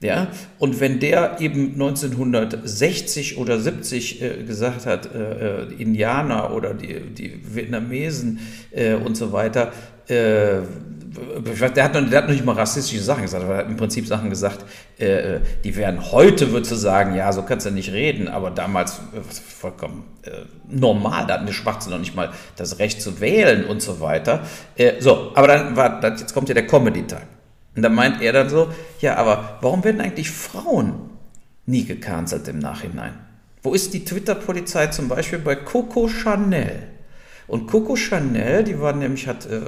Ja, 0.00 0.28
und 0.60 0.78
wenn 0.78 1.00
der 1.00 1.40
eben 1.40 1.72
1960 1.72 3.36
oder 3.36 3.58
70 3.58 4.22
äh, 4.22 4.44
gesagt 4.44 4.86
hat, 4.86 5.12
äh, 5.12 5.64
äh, 5.64 5.74
Indianer 5.76 6.54
oder 6.54 6.72
die, 6.72 7.00
die 7.00 7.40
Vietnamesen 7.52 8.38
äh, 8.70 8.94
und 8.94 9.16
so 9.16 9.32
weiter, 9.32 9.72
der 11.74 11.84
hat, 11.84 11.94
noch, 11.94 12.08
der 12.08 12.18
hat 12.18 12.26
noch 12.26 12.34
nicht 12.34 12.44
mal 12.44 12.54
rassistische 12.54 13.02
Sachen 13.02 13.22
gesagt, 13.22 13.44
aber 13.44 13.54
er 13.54 13.58
hat 13.60 13.66
im 13.66 13.76
Prinzip 13.76 14.06
Sachen 14.06 14.30
gesagt, 14.30 14.64
äh, 14.98 15.36
äh 15.36 15.40
die 15.64 15.76
wären 15.76 16.12
heute, 16.12 16.52
würdest 16.52 16.72
du 16.72 16.76
sagen, 16.76 17.14
ja, 17.14 17.32
so 17.32 17.42
kannst 17.42 17.66
du 17.66 17.70
nicht 17.70 17.92
reden, 17.92 18.28
aber 18.28 18.50
damals 18.50 19.00
äh, 19.14 19.20
vollkommen 19.20 20.04
äh, 20.22 20.30
normal, 20.68 21.26
da 21.26 21.34
hatten 21.34 21.46
die 21.46 21.52
Schwarzen 21.52 21.90
noch 21.90 21.98
nicht 21.98 22.14
mal 22.14 22.30
das 22.56 22.78
Recht 22.78 23.02
zu 23.02 23.20
wählen 23.20 23.64
und 23.64 23.82
so 23.82 24.00
weiter. 24.00 24.42
Äh, 24.76 25.00
so, 25.00 25.32
aber 25.34 25.48
dann 25.48 25.76
war, 25.76 26.00
das, 26.00 26.20
jetzt 26.20 26.34
kommt 26.34 26.48
ja 26.48 26.54
der 26.54 26.66
Comedy-Time. 26.66 27.22
Und 27.76 27.82
da 27.82 27.88
meint 27.88 28.20
er 28.20 28.32
dann 28.32 28.48
so, 28.48 28.68
ja, 29.00 29.16
aber 29.16 29.58
warum 29.60 29.84
werden 29.84 30.00
eigentlich 30.00 30.30
Frauen 30.30 31.10
nie 31.66 31.84
gecancelt 31.84 32.48
im 32.48 32.58
Nachhinein? 32.58 33.14
Wo 33.62 33.74
ist 33.74 33.94
die 33.94 34.04
Twitter-Polizei 34.04 34.88
zum 34.88 35.08
Beispiel 35.08 35.38
bei 35.38 35.54
Coco 35.54 36.08
Chanel? 36.08 36.97
Und 37.48 37.66
Coco 37.66 37.96
Chanel, 37.96 38.62
die 38.62 38.78
war 38.78 38.92
nämlich, 38.92 39.26
hat 39.26 39.46
äh, 39.46 39.60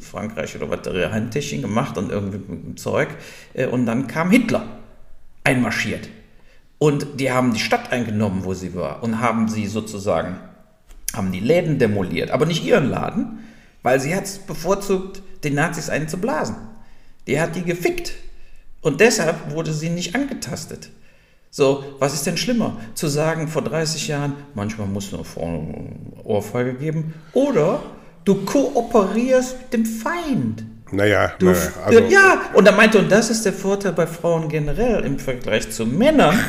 Frankreich 0.00 0.56
oder 0.56 0.68
was, 0.68 1.12
Handtäschchen 1.12 1.62
gemacht 1.62 1.96
und 1.96 2.10
irgendwie 2.10 2.38
mit 2.52 2.78
Zeug. 2.78 3.08
Äh, 3.54 3.66
und 3.66 3.86
dann 3.86 4.08
kam 4.08 4.30
Hitler 4.30 4.66
einmarschiert. 5.44 6.08
Und 6.78 7.20
die 7.20 7.30
haben 7.30 7.54
die 7.54 7.60
Stadt 7.60 7.92
eingenommen, 7.92 8.44
wo 8.44 8.54
sie 8.54 8.74
war, 8.74 9.02
und 9.02 9.20
haben 9.20 9.48
sie 9.48 9.66
sozusagen, 9.66 10.38
haben 11.14 11.32
die 11.32 11.40
Läden 11.40 11.78
demoliert. 11.78 12.30
Aber 12.30 12.44
nicht 12.44 12.64
ihren 12.64 12.90
Laden, 12.90 13.38
weil 13.82 14.00
sie 14.00 14.14
hat 14.14 14.24
es 14.24 14.38
bevorzugt, 14.38 15.22
den 15.44 15.54
Nazis 15.54 15.90
einen 15.90 16.08
zu 16.08 16.18
blasen. 16.18 16.56
Die 17.28 17.40
hat 17.40 17.54
die 17.54 17.62
gefickt. 17.62 18.14
Und 18.80 19.00
deshalb 19.00 19.52
wurde 19.52 19.72
sie 19.72 19.90
nicht 19.90 20.14
angetastet. 20.14 20.90
So, 21.50 21.84
was 21.98 22.14
ist 22.14 22.26
denn 22.26 22.36
schlimmer? 22.36 22.76
Zu 22.94 23.08
sagen, 23.08 23.48
vor 23.48 23.62
30 23.62 24.08
Jahren, 24.08 24.34
manchmal 24.54 24.86
muss 24.86 25.12
eine 25.12 25.24
Ohrfeige 26.24 26.74
geben, 26.74 27.14
oder 27.32 27.82
du 28.24 28.44
kooperierst 28.44 29.56
mit 29.62 29.72
dem 29.72 29.86
Feind. 29.86 30.64
Naja, 30.90 31.32
du, 31.38 31.46
naja 31.46 31.60
also 31.84 32.00
ja, 32.00 32.40
und 32.54 32.66
er 32.66 32.72
meinte, 32.72 32.98
und 32.98 33.10
das 33.10 33.30
ist 33.30 33.44
der 33.44 33.52
Vorteil 33.52 33.92
bei 33.92 34.06
Frauen 34.06 34.48
generell 34.48 35.04
im 35.04 35.18
Vergleich 35.18 35.70
zu 35.70 35.86
Männern. 35.86 36.38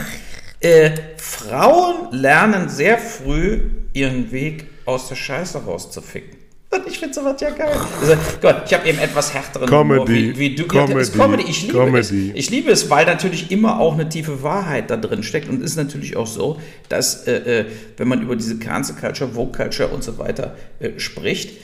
Äh, 0.61 0.91
Frauen 1.15 2.11
lernen 2.11 2.67
sehr 2.67 2.97
früh 2.97 3.61
ihren 3.93 4.29
Weg 4.33 4.67
aus 4.85 5.07
der 5.07 5.15
Scheiße 5.15 5.63
rauszuficken. 5.63 6.38
Ich 6.85 6.99
finde 6.99 7.13
sowas 7.13 7.39
ja 7.41 7.49
geil. 7.51 7.71
Also, 8.01 8.13
Gott, 8.41 8.63
ich 8.65 8.73
habe 8.73 8.87
eben 8.87 8.99
etwas 8.99 9.33
härteren 9.33 9.67
Comedy. 9.67 10.35
Wie, 10.35 10.39
wie 10.39 10.55
du. 10.55 10.67
Comedy. 10.67 11.01
Ja, 11.01 11.25
Comedy. 11.25 11.43
Ich 11.47 11.61
liebe 11.63 11.77
Comedy. 11.77 11.99
es. 11.99 12.11
Ich 12.11 12.49
liebe 12.49 12.71
es, 12.71 12.89
weil 12.89 13.05
natürlich 13.05 13.51
immer 13.51 13.79
auch 13.79 13.93
eine 13.93 14.07
tiefe 14.09 14.43
Wahrheit 14.43 14.89
da 14.89 14.97
drin 14.97 15.23
steckt. 15.23 15.49
Und 15.49 15.63
es 15.63 15.71
ist 15.71 15.77
natürlich 15.77 16.15
auch 16.15 16.27
so, 16.27 16.59
dass, 16.87 17.27
äh, 17.27 17.61
äh, 17.61 17.65
wenn 17.97 18.07
man 18.07 18.21
über 18.21 18.35
diese 18.35 18.59
Cancel 18.59 18.95
Culture, 18.95 19.31
Vogue 19.31 19.51
Culture 19.51 19.89
und 19.89 20.03
so 20.03 20.17
weiter 20.17 20.55
äh, 20.79 20.99
spricht, 20.99 21.57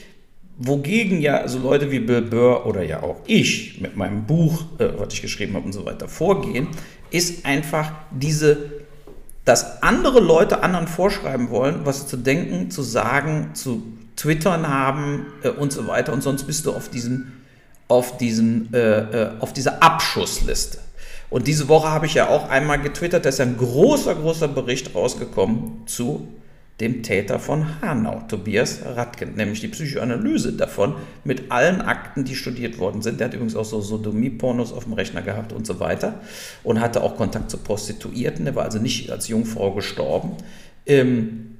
wogegen 0.58 1.20
ja 1.20 1.46
so 1.48 1.58
Leute 1.58 1.90
wie 1.90 2.00
Bill 2.00 2.22
Burr 2.22 2.66
oder 2.66 2.82
ja 2.82 3.02
auch 3.02 3.20
ich 3.26 3.80
mit 3.80 3.96
meinem 3.96 4.24
Buch, 4.24 4.64
äh, 4.78 4.88
was 4.96 5.12
ich 5.12 5.22
geschrieben 5.22 5.54
habe 5.54 5.66
und 5.66 5.72
so 5.72 5.84
weiter, 5.84 6.08
vorgehen, 6.08 6.68
ist 7.10 7.44
einfach 7.44 7.92
diese 8.10 8.86
dass 9.44 9.80
andere 9.80 10.18
Leute 10.18 10.64
anderen 10.64 10.88
vorschreiben 10.88 11.50
wollen, 11.50 11.82
was 11.84 12.00
sie 12.00 12.06
zu 12.08 12.16
denken, 12.16 12.68
zu 12.72 12.82
sagen, 12.82 13.50
zu 13.54 13.80
Twittern 14.16 14.68
haben 14.68 15.26
äh, 15.42 15.50
und 15.50 15.72
so 15.72 15.86
weiter. 15.86 16.12
Und 16.12 16.22
sonst 16.22 16.44
bist 16.44 16.66
du 16.66 16.72
auf 16.72 16.88
diesem, 16.88 17.32
auf 17.88 18.16
diesem, 18.16 18.68
äh, 18.72 18.78
äh, 18.78 19.30
auf 19.40 19.52
dieser 19.52 19.82
Abschussliste. 19.82 20.78
Und 21.28 21.46
diese 21.46 21.68
Woche 21.68 21.90
habe 21.90 22.06
ich 22.06 22.14
ja 22.14 22.28
auch 22.28 22.48
einmal 22.48 22.80
getwittert, 22.80 23.24
da 23.24 23.28
ist 23.30 23.40
ein 23.40 23.56
großer, 23.56 24.14
großer 24.14 24.48
Bericht 24.48 24.94
rausgekommen 24.94 25.86
zu 25.86 26.28
dem 26.80 27.02
Täter 27.02 27.38
von 27.38 27.80
Hanau, 27.80 28.22
Tobias 28.28 28.80
Radken, 28.84 29.34
nämlich 29.34 29.60
die 29.60 29.68
Psychoanalyse 29.68 30.52
davon 30.52 30.94
mit 31.24 31.50
allen 31.50 31.80
Akten, 31.80 32.24
die 32.24 32.36
studiert 32.36 32.78
worden 32.78 33.00
sind. 33.00 33.18
Der 33.18 33.28
hat 33.28 33.34
übrigens 33.34 33.56
auch 33.56 33.64
so 33.64 33.80
Sodomie-Pornos 33.80 34.72
auf 34.72 34.84
dem 34.84 34.92
Rechner 34.92 35.22
gehabt 35.22 35.54
und 35.54 35.66
so 35.66 35.80
weiter 35.80 36.20
und 36.62 36.80
hatte 36.80 37.02
auch 37.02 37.16
Kontakt 37.16 37.50
zu 37.50 37.56
Prostituierten. 37.56 38.44
Der 38.44 38.54
war 38.54 38.64
also 38.64 38.78
nicht 38.78 39.10
als 39.10 39.28
Jungfrau 39.28 39.72
gestorben. 39.72 40.32
Ähm, 40.84 41.55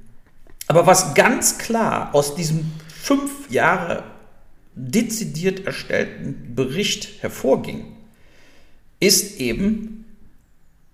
aber 0.67 0.85
was 0.85 1.13
ganz 1.13 1.57
klar 1.57 2.09
aus 2.13 2.35
diesem 2.35 2.71
fünf 2.87 3.49
Jahre 3.49 4.03
dezidiert 4.75 5.65
erstellten 5.65 6.55
Bericht 6.55 7.21
hervorging, 7.21 7.95
ist 8.99 9.39
eben, 9.39 10.05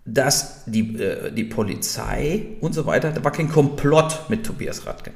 dass 0.06 0.64
die, 0.66 0.98
äh, 1.02 1.32
die 1.32 1.46
Polizei 1.46 2.46
und 2.62 2.74
so 2.74 2.86
weiter, 2.86 3.12
da 3.12 3.24
war 3.24 3.32
kein 3.32 3.50
Komplott 3.50 4.30
mit 4.30 4.46
Tobias 4.46 4.86
Radken. 4.86 5.14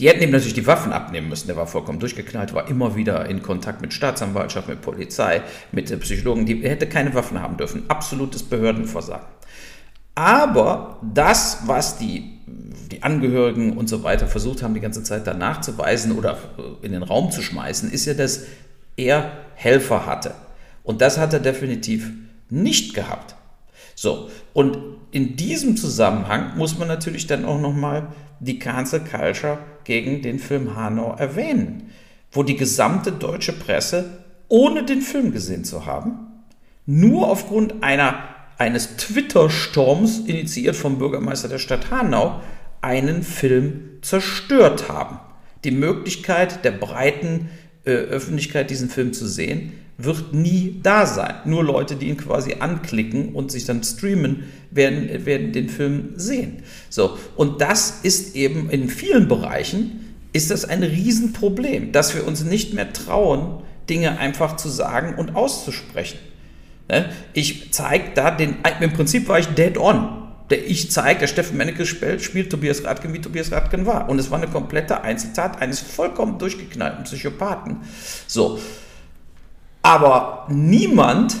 Die 0.00 0.08
hätten 0.08 0.22
ihm 0.22 0.30
natürlich 0.30 0.54
die 0.54 0.66
Waffen 0.66 0.92
abnehmen 0.92 1.28
müssen. 1.28 1.48
Der 1.48 1.56
war 1.56 1.66
vollkommen 1.66 2.00
durchgeknallt, 2.00 2.54
war 2.54 2.68
immer 2.68 2.96
wieder 2.96 3.26
in 3.28 3.42
Kontakt 3.42 3.82
mit 3.82 3.92
Staatsanwaltschaft, 3.92 4.68
mit 4.68 4.80
Polizei, 4.80 5.42
mit 5.70 6.00
Psychologen. 6.00 6.46
Die 6.46 6.62
hätte 6.62 6.88
keine 6.88 7.14
Waffen 7.14 7.40
haben 7.40 7.58
dürfen. 7.58 7.84
Absolutes 7.88 8.42
Behördenversagen. 8.42 9.26
Aber 10.14 10.98
das, 11.02 11.62
was 11.66 11.98
die, 11.98 12.31
die 12.92 13.02
Angehörigen 13.02 13.76
und 13.76 13.88
so 13.88 14.04
weiter 14.04 14.26
versucht 14.26 14.62
haben, 14.62 14.74
die 14.74 14.80
ganze 14.80 15.02
Zeit 15.02 15.26
danach 15.26 15.60
zu 15.62 15.76
weisen 15.78 16.12
oder 16.12 16.38
in 16.82 16.92
den 16.92 17.02
Raum 17.02 17.30
zu 17.30 17.42
schmeißen, 17.42 17.90
ist 17.90 18.04
ja, 18.04 18.14
dass 18.14 18.44
er 18.96 19.32
Helfer 19.54 20.06
hatte. 20.06 20.34
Und 20.84 21.00
das 21.00 21.18
hat 21.18 21.32
er 21.32 21.40
definitiv 21.40 22.10
nicht 22.50 22.94
gehabt. 22.94 23.34
So, 23.94 24.28
und 24.52 24.78
in 25.10 25.36
diesem 25.36 25.76
Zusammenhang 25.76 26.56
muss 26.56 26.78
man 26.78 26.88
natürlich 26.88 27.26
dann 27.26 27.44
auch 27.44 27.60
nochmal 27.60 28.08
die 28.40 28.58
Cancel 28.58 29.00
Culture 29.00 29.58
gegen 29.84 30.22
den 30.22 30.38
Film 30.38 30.76
Hanau 30.76 31.14
erwähnen, 31.16 31.90
wo 32.30 32.42
die 32.42 32.56
gesamte 32.56 33.12
deutsche 33.12 33.52
Presse, 33.52 34.24
ohne 34.48 34.84
den 34.84 35.00
Film 35.00 35.32
gesehen 35.32 35.64
zu 35.64 35.86
haben, 35.86 36.18
nur 36.84 37.28
aufgrund 37.28 37.82
einer, 37.82 38.18
eines 38.58 38.96
Twitter-Sturms, 38.96 40.20
initiiert 40.20 40.76
vom 40.76 40.98
Bürgermeister 40.98 41.48
der 41.48 41.58
Stadt 41.58 41.90
Hanau, 41.90 42.40
einen 42.82 43.22
Film 43.22 43.80
zerstört 44.02 44.88
haben. 44.88 45.18
Die 45.64 45.70
Möglichkeit 45.70 46.64
der 46.64 46.72
breiten 46.72 47.48
äh, 47.84 47.92
Öffentlichkeit, 47.92 48.70
diesen 48.70 48.90
Film 48.90 49.12
zu 49.12 49.26
sehen, 49.26 49.72
wird 49.98 50.34
nie 50.34 50.80
da 50.82 51.06
sein. 51.06 51.34
Nur 51.44 51.64
Leute, 51.64 51.96
die 51.96 52.08
ihn 52.08 52.16
quasi 52.16 52.56
anklicken 52.58 53.34
und 53.34 53.52
sich 53.52 53.64
dann 53.64 53.82
streamen, 53.82 54.44
werden, 54.70 55.26
werden 55.26 55.52
den 55.52 55.68
Film 55.68 56.10
sehen. 56.16 56.62
So, 56.90 57.16
und 57.36 57.60
das 57.60 58.00
ist 58.02 58.34
eben 58.34 58.70
in 58.70 58.88
vielen 58.88 59.28
Bereichen 59.28 60.00
ist 60.32 60.50
das 60.50 60.64
ein 60.64 60.82
Riesenproblem, 60.82 61.92
dass 61.92 62.14
wir 62.14 62.26
uns 62.26 62.42
nicht 62.42 62.72
mehr 62.72 62.92
trauen, 62.92 63.62
Dinge 63.88 64.18
einfach 64.18 64.56
zu 64.56 64.68
sagen 64.68 65.14
und 65.16 65.36
auszusprechen. 65.36 66.18
Ne? 66.88 67.10
Ich 67.34 67.72
zeige 67.72 68.12
da 68.14 68.30
den, 68.30 68.56
im 68.80 68.92
Prinzip 68.92 69.28
war 69.28 69.38
ich 69.38 69.46
dead 69.48 69.76
on. 69.76 70.21
Ich 70.56 70.90
zeige, 70.90 71.20
der 71.20 71.26
Steffen 71.26 71.56
Menneke 71.56 71.86
spielt, 71.86 72.22
spielt 72.22 72.50
Tobias 72.50 72.84
Radken, 72.84 73.12
wie 73.12 73.20
Tobias 73.20 73.52
Radken 73.52 73.86
war. 73.86 74.08
Und 74.08 74.18
es 74.18 74.30
war 74.30 74.38
eine 74.38 74.50
komplette 74.50 75.02
Einzeltat 75.02 75.60
eines 75.60 75.80
vollkommen 75.80 76.38
durchgeknallten 76.38 77.04
Psychopathen. 77.04 77.78
So, 78.26 78.58
aber 79.82 80.46
niemand 80.48 81.36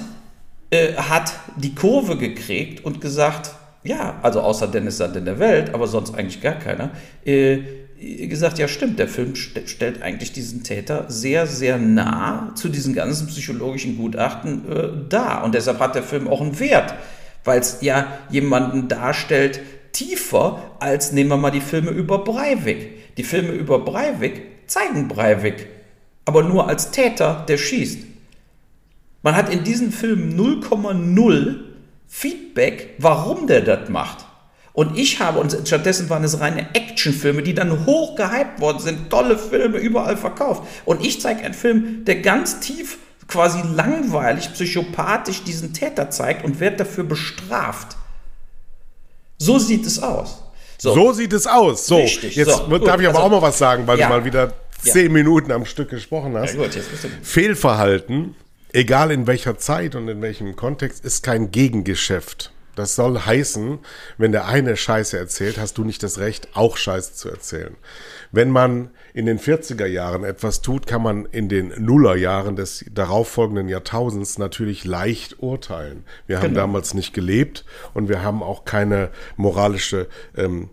äh, 0.70 0.94
hat 0.94 1.32
die 1.56 1.74
Kurve 1.74 2.16
gekriegt 2.16 2.84
und 2.84 3.00
gesagt, 3.00 3.52
ja, 3.84 4.18
also 4.22 4.40
außer 4.40 4.68
Dennis 4.68 4.98
Sand 4.98 5.16
in 5.16 5.24
der 5.24 5.38
Welt, 5.38 5.74
aber 5.74 5.86
sonst 5.86 6.14
eigentlich 6.14 6.40
gar 6.40 6.54
keiner, 6.54 6.90
äh, 7.24 7.58
gesagt, 8.26 8.58
ja 8.58 8.66
stimmt, 8.66 8.98
der 8.98 9.06
Film 9.06 9.36
st 9.36 9.68
stellt 9.68 10.02
eigentlich 10.02 10.32
diesen 10.32 10.64
Täter 10.64 11.04
sehr, 11.08 11.46
sehr 11.46 11.78
nah 11.78 12.52
zu 12.56 12.68
diesen 12.68 12.94
ganzen 12.94 13.28
psychologischen 13.28 13.96
Gutachten 13.96 14.70
äh, 14.70 14.88
dar. 15.08 15.44
Und 15.44 15.54
deshalb 15.54 15.78
hat 15.78 15.94
der 15.94 16.02
Film 16.02 16.26
auch 16.26 16.40
einen 16.40 16.58
Wert, 16.58 16.94
weil 17.44 17.60
es 17.60 17.78
ja 17.80 18.18
jemanden 18.30 18.88
darstellt, 18.88 19.60
tiefer 19.92 20.62
als, 20.80 21.12
nehmen 21.12 21.30
wir 21.30 21.36
mal 21.36 21.50
die 21.50 21.60
Filme 21.60 21.90
über 21.90 22.18
Breivik. 22.18 23.16
Die 23.16 23.24
Filme 23.24 23.52
über 23.52 23.78
Breivik 23.78 24.42
zeigen 24.66 25.08
Breivik, 25.08 25.66
aber 26.24 26.42
nur 26.42 26.68
als 26.68 26.90
Täter, 26.90 27.44
der 27.48 27.58
schießt. 27.58 27.98
Man 29.22 29.36
hat 29.36 29.52
in 29.52 29.64
diesem 29.64 29.92
Film 29.92 30.36
0,0 30.36 31.60
Feedback, 32.08 32.94
warum 32.98 33.46
der 33.46 33.60
das 33.60 33.88
macht. 33.88 34.26
Und 34.72 34.98
ich 34.98 35.20
habe, 35.20 35.38
und 35.38 35.56
stattdessen 35.66 36.08
waren 36.08 36.24
es 36.24 36.40
reine 36.40 36.74
Actionfilme, 36.74 37.42
die 37.42 37.54
dann 37.54 37.84
hoch 37.84 38.16
gehypt 38.16 38.60
worden 38.60 38.78
sind, 38.78 39.10
tolle 39.10 39.36
Filme, 39.36 39.78
überall 39.78 40.16
verkauft. 40.16 40.62
Und 40.86 41.04
ich 41.04 41.20
zeige 41.20 41.42
einen 41.42 41.54
Film, 41.54 42.04
der 42.06 42.16
ganz 42.16 42.60
tief, 42.60 42.98
quasi 43.32 43.62
langweilig, 43.74 44.52
psychopathisch 44.52 45.42
diesen 45.42 45.72
Täter 45.72 46.10
zeigt 46.10 46.44
und 46.44 46.60
wird 46.60 46.78
dafür 46.78 47.04
bestraft. 47.04 47.96
So 49.38 49.58
sieht 49.58 49.86
es 49.86 50.02
aus. 50.02 50.42
So, 50.78 50.94
so 50.94 51.12
sieht 51.12 51.32
es 51.32 51.46
aus. 51.46 51.86
So, 51.86 51.96
Richtig. 51.96 52.36
jetzt 52.36 52.56
so, 52.56 52.78
darf 52.78 53.00
ich 53.00 53.08
aber 53.08 53.18
also, 53.18 53.20
auch 53.20 53.30
mal 53.30 53.42
was 53.42 53.58
sagen, 53.58 53.86
weil 53.86 53.98
ja. 53.98 54.08
du 54.08 54.14
mal 54.14 54.24
wieder 54.24 54.52
zehn 54.80 55.06
ja. 55.06 55.12
Minuten 55.12 55.50
am 55.52 55.64
Stück 55.64 55.90
gesprochen 55.90 56.36
hast. 56.36 56.54
Ja, 56.54 56.62
gut, 56.62 56.78
Fehlverhalten 57.22 58.34
egal 58.72 59.10
in 59.10 59.26
welcher 59.26 59.58
Zeit 59.58 59.94
und 59.94 60.08
in 60.08 60.20
welchem 60.22 60.56
Kontext, 60.56 61.04
ist 61.04 61.22
kein 61.22 61.50
Gegengeschäft. 61.50 62.52
Das 62.74 62.94
soll 62.94 63.18
heißen, 63.18 63.80
wenn 64.16 64.32
der 64.32 64.46
eine 64.46 64.76
Scheiße 64.76 65.18
erzählt, 65.18 65.58
hast 65.58 65.76
du 65.76 65.84
nicht 65.84 66.02
das 66.02 66.18
Recht, 66.18 66.48
auch 66.54 66.76
Scheiße 66.76 67.14
zu 67.14 67.28
erzählen. 67.28 67.76
Wenn 68.30 68.50
man 68.50 68.90
in 69.12 69.26
den 69.26 69.38
40er 69.38 69.84
Jahren 69.86 70.24
etwas 70.24 70.62
tut, 70.62 70.86
kann 70.86 71.02
man 71.02 71.26
in 71.26 71.50
den 71.50 71.68
Nullerjahren 71.76 72.56
des 72.56 72.86
darauffolgenden 72.90 73.68
Jahrtausends 73.68 74.38
natürlich 74.38 74.84
leicht 74.84 75.42
urteilen. 75.42 76.04
Wir 76.26 76.38
haben 76.38 76.48
genau. 76.48 76.60
damals 76.60 76.94
nicht 76.94 77.12
gelebt 77.12 77.66
und 77.92 78.08
wir 78.08 78.22
haben 78.22 78.42
auch 78.42 78.64
keine 78.64 79.10
moralische 79.36 80.08
ähm, 80.34 80.70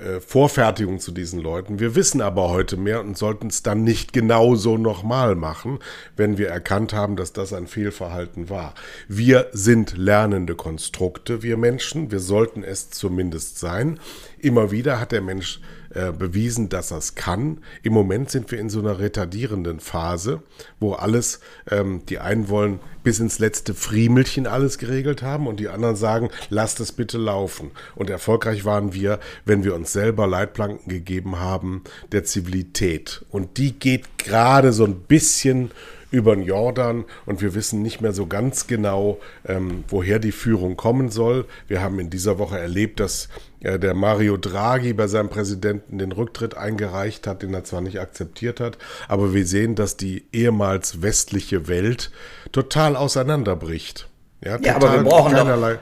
äh, 0.00 0.20
Vorfertigung 0.20 0.98
zu 0.98 1.12
diesen 1.12 1.40
Leuten. 1.40 1.78
Wir 1.78 1.94
wissen 1.94 2.20
aber 2.20 2.50
heute 2.50 2.76
mehr 2.76 3.00
und 3.00 3.16
sollten 3.16 3.48
es 3.48 3.62
dann 3.62 3.84
nicht 3.84 4.12
genauso 4.12 4.78
nochmal 4.78 5.34
machen, 5.34 5.78
wenn 6.16 6.38
wir 6.38 6.48
erkannt 6.48 6.92
haben, 6.92 7.16
dass 7.16 7.32
das 7.32 7.52
ein 7.52 7.66
Fehlverhalten 7.66 8.48
war. 8.48 8.74
Wir 9.08 9.48
sind 9.52 9.96
lernende 9.96 10.54
Konstrukte, 10.54 11.42
wir 11.42 11.56
Menschen. 11.56 12.10
Wir 12.10 12.20
sollten 12.20 12.64
es 12.64 12.90
zumindest 12.90 13.58
sein. 13.58 14.00
Immer 14.38 14.70
wieder 14.70 15.00
hat 15.00 15.12
der 15.12 15.22
Mensch 15.22 15.60
äh, 15.92 16.12
bewiesen, 16.12 16.68
dass 16.68 16.90
er 16.90 16.98
es 16.98 17.14
kann. 17.14 17.58
Im 17.82 17.92
Moment 17.92 18.30
sind 18.30 18.50
wir 18.50 18.60
in 18.60 18.70
so 18.70 18.78
einer 18.78 18.98
retardierenden 18.98 19.80
Phase, 19.80 20.42
wo 20.78 20.92
alles, 20.92 21.40
ähm, 21.70 22.02
die 22.08 22.18
einen 22.18 22.48
wollen 22.48 22.78
bis 23.02 23.18
ins 23.18 23.38
letzte 23.38 23.74
Friemelchen 23.74 24.46
alles 24.46 24.78
geregelt 24.78 25.22
haben 25.22 25.46
und 25.46 25.58
die 25.58 25.68
anderen 25.68 25.96
sagen, 25.96 26.30
lasst 26.48 26.80
es 26.80 26.92
bitte 26.92 27.18
laufen. 27.18 27.70
Und 27.96 28.10
erfolgreich 28.10 28.64
waren 28.64 28.92
wir, 28.92 29.18
wenn 29.44 29.64
wir 29.64 29.74
uns 29.74 29.92
selber 29.92 30.26
Leitplanken 30.26 30.88
gegeben 30.88 31.40
haben 31.40 31.82
der 32.12 32.24
Zivilität. 32.24 33.24
Und 33.30 33.58
die 33.58 33.72
geht 33.72 34.18
gerade 34.18 34.72
so 34.72 34.84
ein 34.84 35.00
bisschen 35.00 35.70
über 36.10 36.34
den 36.34 36.44
Jordan 36.44 37.04
und 37.26 37.40
wir 37.40 37.54
wissen 37.54 37.82
nicht 37.82 38.00
mehr 38.00 38.12
so 38.12 38.26
ganz 38.26 38.66
genau, 38.66 39.20
ähm, 39.46 39.84
woher 39.88 40.18
die 40.18 40.32
Führung 40.32 40.76
kommen 40.76 41.10
soll. 41.10 41.46
Wir 41.68 41.80
haben 41.80 41.98
in 42.00 42.10
dieser 42.10 42.38
Woche 42.38 42.58
erlebt, 42.58 43.00
dass 43.00 43.28
äh, 43.60 43.78
der 43.78 43.94
Mario 43.94 44.36
Draghi 44.36 44.92
bei 44.92 45.06
seinem 45.06 45.28
Präsidenten 45.28 45.98
den 45.98 46.12
Rücktritt 46.12 46.56
eingereicht 46.56 47.26
hat, 47.26 47.42
den 47.42 47.54
er 47.54 47.64
zwar 47.64 47.80
nicht 47.80 48.00
akzeptiert 48.00 48.60
hat, 48.60 48.78
aber 49.08 49.34
wir 49.34 49.46
sehen, 49.46 49.74
dass 49.74 49.96
die 49.96 50.24
ehemals 50.32 51.02
westliche 51.02 51.68
Welt 51.68 52.10
total 52.52 52.96
auseinanderbricht. 52.96 54.08
Ja, 54.42 54.56
total, 54.56 54.66
ja 54.66 54.76
aber 54.76 54.92
wir 54.94 55.02
brauchen 55.02 55.34
keinerlei, 55.34 55.78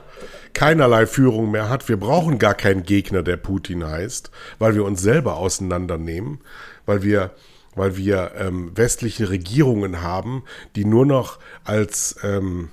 keinerlei 0.53 1.05
Führung 1.05 1.51
mehr 1.51 1.69
hat. 1.69 1.87
Wir 1.87 1.97
brauchen 1.97 2.39
gar 2.39 2.53
keinen 2.53 2.83
Gegner, 2.83 3.23
der 3.23 3.37
Putin 3.37 3.85
heißt, 3.85 4.31
weil 4.59 4.75
wir 4.75 4.83
uns 4.83 5.01
selber 5.01 5.37
auseinandernehmen, 5.37 6.39
weil 6.85 7.03
wir 7.03 7.31
weil 7.79 7.95
wir 7.95 8.33
ähm, 8.35 8.75
westliche 8.75 9.29
Regierungen 9.29 10.01
haben, 10.01 10.43
die 10.75 10.83
nur 10.83 11.05
noch 11.05 11.39
als, 11.63 12.17
ähm, 12.23 12.67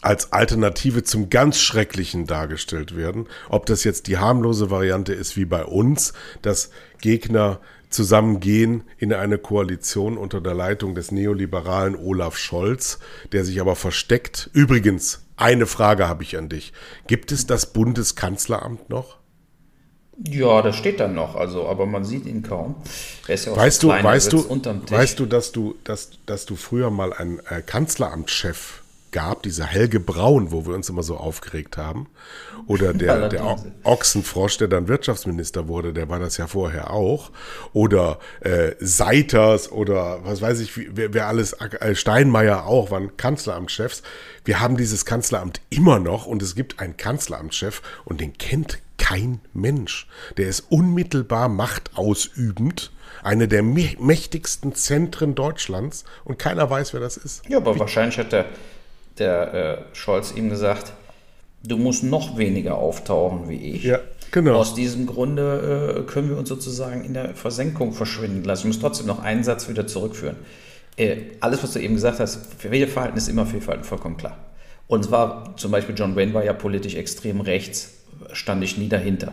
als 0.00 0.32
Alternative 0.32 1.04
zum 1.04 1.28
ganz 1.28 1.60
Schrecklichen 1.60 2.26
dargestellt 2.26 2.96
werden. 2.96 3.26
Ob 3.50 3.66
das 3.66 3.84
jetzt 3.84 4.06
die 4.06 4.16
harmlose 4.16 4.70
Variante 4.70 5.12
ist 5.12 5.36
wie 5.36 5.44
bei 5.44 5.66
uns, 5.66 6.14
dass 6.40 6.70
Gegner 7.02 7.60
zusammengehen 7.90 8.84
in 8.96 9.12
eine 9.12 9.36
Koalition 9.36 10.16
unter 10.16 10.40
der 10.40 10.54
Leitung 10.54 10.94
des 10.94 11.12
neoliberalen 11.12 11.94
Olaf 11.94 12.38
Scholz, 12.38 12.98
der 13.32 13.44
sich 13.44 13.60
aber 13.60 13.76
versteckt. 13.76 14.48
Übrigens, 14.54 15.26
eine 15.36 15.66
Frage 15.66 16.08
habe 16.08 16.22
ich 16.22 16.38
an 16.38 16.48
dich. 16.48 16.72
Gibt 17.06 17.32
es 17.32 17.46
das 17.46 17.74
Bundeskanzleramt 17.74 18.88
noch? 18.88 19.18
Ja, 20.24 20.62
das 20.62 20.76
steht 20.76 21.00
dann 21.00 21.14
noch, 21.14 21.36
also, 21.36 21.66
aber 21.68 21.84
man 21.84 22.04
sieht 22.04 22.24
ihn 22.26 22.42
kaum. 22.42 22.76
Er 23.28 23.34
ist 23.34 23.46
ja 23.46 23.52
auch 23.52 23.56
weißt 23.56 23.82
so 23.82 23.88
du, 23.88 24.02
weißt 24.02 24.32
du, 24.32 24.90
weißt 24.90 25.18
du, 25.18 25.26
dass 25.26 25.52
du, 25.52 25.74
dass, 25.84 26.10
dass 26.24 26.46
du 26.46 26.56
früher 26.56 26.90
mal 26.90 27.12
einen 27.12 27.40
äh, 27.50 27.60
Kanzleramtschef 27.60 28.82
gab, 29.12 29.42
dieser 29.42 29.64
Helge 29.64 30.00
Braun, 30.00 30.50
wo 30.50 30.66
wir 30.66 30.74
uns 30.74 30.88
immer 30.88 31.02
so 31.02 31.16
aufgeregt 31.16 31.76
haben, 31.76 32.06
oder 32.66 32.92
der, 32.92 33.28
der 33.28 33.56
Ochsenfrosch, 33.84 34.58
der 34.58 34.68
dann 34.68 34.88
Wirtschaftsminister 34.88 35.68
wurde, 35.68 35.92
der 35.92 36.08
war 36.08 36.18
das 36.18 36.36
ja 36.36 36.46
vorher 36.46 36.90
auch, 36.90 37.30
oder 37.72 38.18
äh, 38.40 38.72
Seiters 38.78 39.70
oder 39.70 40.24
was 40.24 40.42
weiß 40.42 40.60
ich, 40.60 40.96
wer, 40.96 41.14
wer 41.14 41.28
alles, 41.28 41.54
äh, 41.54 41.94
Steinmeier 41.94 42.66
auch, 42.66 42.90
waren 42.90 43.16
Kanzleramtschefs. 43.16 44.02
Wir 44.44 44.60
haben 44.60 44.76
dieses 44.76 45.04
Kanzleramt 45.04 45.60
immer 45.70 45.98
noch 45.98 46.26
und 46.26 46.42
es 46.42 46.54
gibt 46.54 46.80
einen 46.80 46.96
Kanzleramtschef 46.96 47.82
und 48.04 48.20
den 48.20 48.36
kennt 48.36 48.80
kein 48.98 49.40
Mensch. 49.52 50.06
Der 50.36 50.48
ist 50.48 50.66
unmittelbar 50.70 51.48
machtausübend, 51.48 52.92
eine 53.22 53.48
der 53.48 53.62
mächtigsten 53.62 54.74
Zentren 54.74 55.34
Deutschlands 55.34 56.04
und 56.24 56.38
keiner 56.38 56.68
weiß, 56.68 56.92
wer 56.92 57.00
das 57.00 57.16
ist. 57.16 57.42
Ja, 57.48 57.58
aber 57.58 57.74
Wie 57.74 57.80
wahrscheinlich 57.80 58.18
hat 58.18 58.32
der, 58.32 58.46
der 59.18 59.54
äh, 59.54 59.94
Scholz 59.94 60.32
ihm 60.32 60.50
gesagt, 60.50 60.92
du 61.64 61.76
musst 61.76 62.04
noch 62.04 62.36
weniger 62.38 62.76
auftauchen 62.76 63.48
wie 63.48 63.56
ich. 63.56 63.84
Ja, 63.84 64.00
genau. 64.30 64.54
Aus 64.56 64.74
diesem 64.74 65.06
Grunde 65.06 65.98
äh, 65.98 66.10
können 66.10 66.28
wir 66.28 66.36
uns 66.36 66.48
sozusagen 66.48 67.04
in 67.04 67.14
der 67.14 67.34
Versenkung 67.34 67.92
verschwinden 67.92 68.44
lassen. 68.44 68.68
Ich 68.68 68.74
muss 68.74 68.80
trotzdem 68.80 69.06
noch 69.06 69.22
einen 69.22 69.44
Satz 69.44 69.68
wieder 69.68 69.86
zurückführen. 69.86 70.36
Äh, 70.96 71.16
alles, 71.40 71.62
was 71.62 71.72
du 71.72 71.80
eben 71.80 71.94
gesagt 71.94 72.20
hast, 72.20 72.40
für 72.58 72.70
welche 72.70 72.88
Verhalten 72.88 73.18
ist 73.18 73.28
immer 73.28 73.46
Fehlverhalten, 73.46 73.84
vollkommen 73.84 74.16
klar. 74.16 74.38
Und 74.88 75.04
zwar 75.04 75.56
zum 75.56 75.72
Beispiel 75.72 75.94
John 75.96 76.16
Wayne 76.16 76.34
war 76.34 76.44
ja 76.44 76.52
politisch 76.52 76.94
extrem 76.94 77.40
rechts, 77.40 78.04
stand 78.32 78.62
ich 78.62 78.78
nie 78.78 78.88
dahinter. 78.88 79.32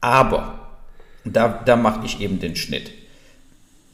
Aber, 0.00 0.78
da, 1.24 1.62
da 1.64 1.76
mache 1.76 2.06
ich 2.06 2.20
eben 2.20 2.40
den 2.40 2.56
Schnitt. 2.56 2.90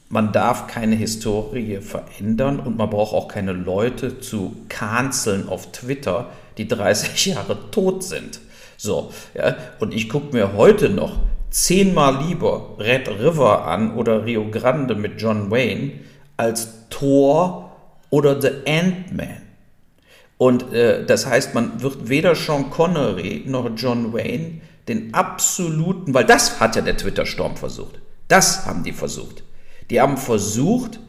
Man 0.08 0.32
darf 0.32 0.68
keine 0.68 0.94
Historie 0.94 1.78
verändern 1.80 2.60
und 2.60 2.76
man 2.76 2.88
braucht 2.88 3.12
auch 3.12 3.26
keine 3.26 3.52
Leute 3.52 4.20
zu 4.20 4.56
canceln 4.68 5.48
auf 5.48 5.72
Twitter, 5.72 6.30
die 6.58 6.68
30 6.68 7.26
Jahre 7.34 7.70
tot 7.72 8.04
sind. 8.04 8.40
So, 8.76 9.10
ja, 9.34 9.56
und 9.80 9.92
ich 9.92 10.08
gucke 10.08 10.36
mir 10.36 10.52
heute 10.52 10.90
noch 10.90 11.18
zehnmal 11.50 12.24
lieber 12.24 12.76
Red 12.78 13.08
River 13.08 13.66
an 13.66 13.96
oder 13.96 14.24
Rio 14.24 14.50
Grande 14.50 14.94
mit 14.94 15.20
John 15.20 15.50
Wayne 15.50 15.92
als 16.36 16.88
Thor 16.90 17.76
oder 18.10 18.40
The 18.40 18.50
Ant-Man. 18.66 19.45
Und 20.38 20.72
äh, 20.72 21.04
das 21.04 21.26
heißt, 21.26 21.54
man 21.54 21.80
wird 21.82 22.08
weder 22.08 22.34
Sean 22.34 22.70
Connery 22.70 23.44
noch 23.46 23.70
John 23.76 24.12
Wayne 24.12 24.60
den 24.88 25.14
absoluten, 25.14 26.14
weil 26.14 26.24
das 26.24 26.60
hat 26.60 26.76
ja 26.76 26.82
der 26.82 26.96
Twitter-Sturm 26.96 27.56
versucht. 27.56 28.00
Das 28.28 28.66
haben 28.66 28.84
die 28.84 28.92
versucht. 28.92 29.42
Die 29.90 30.00
haben 30.00 30.16
versucht, 30.16 31.00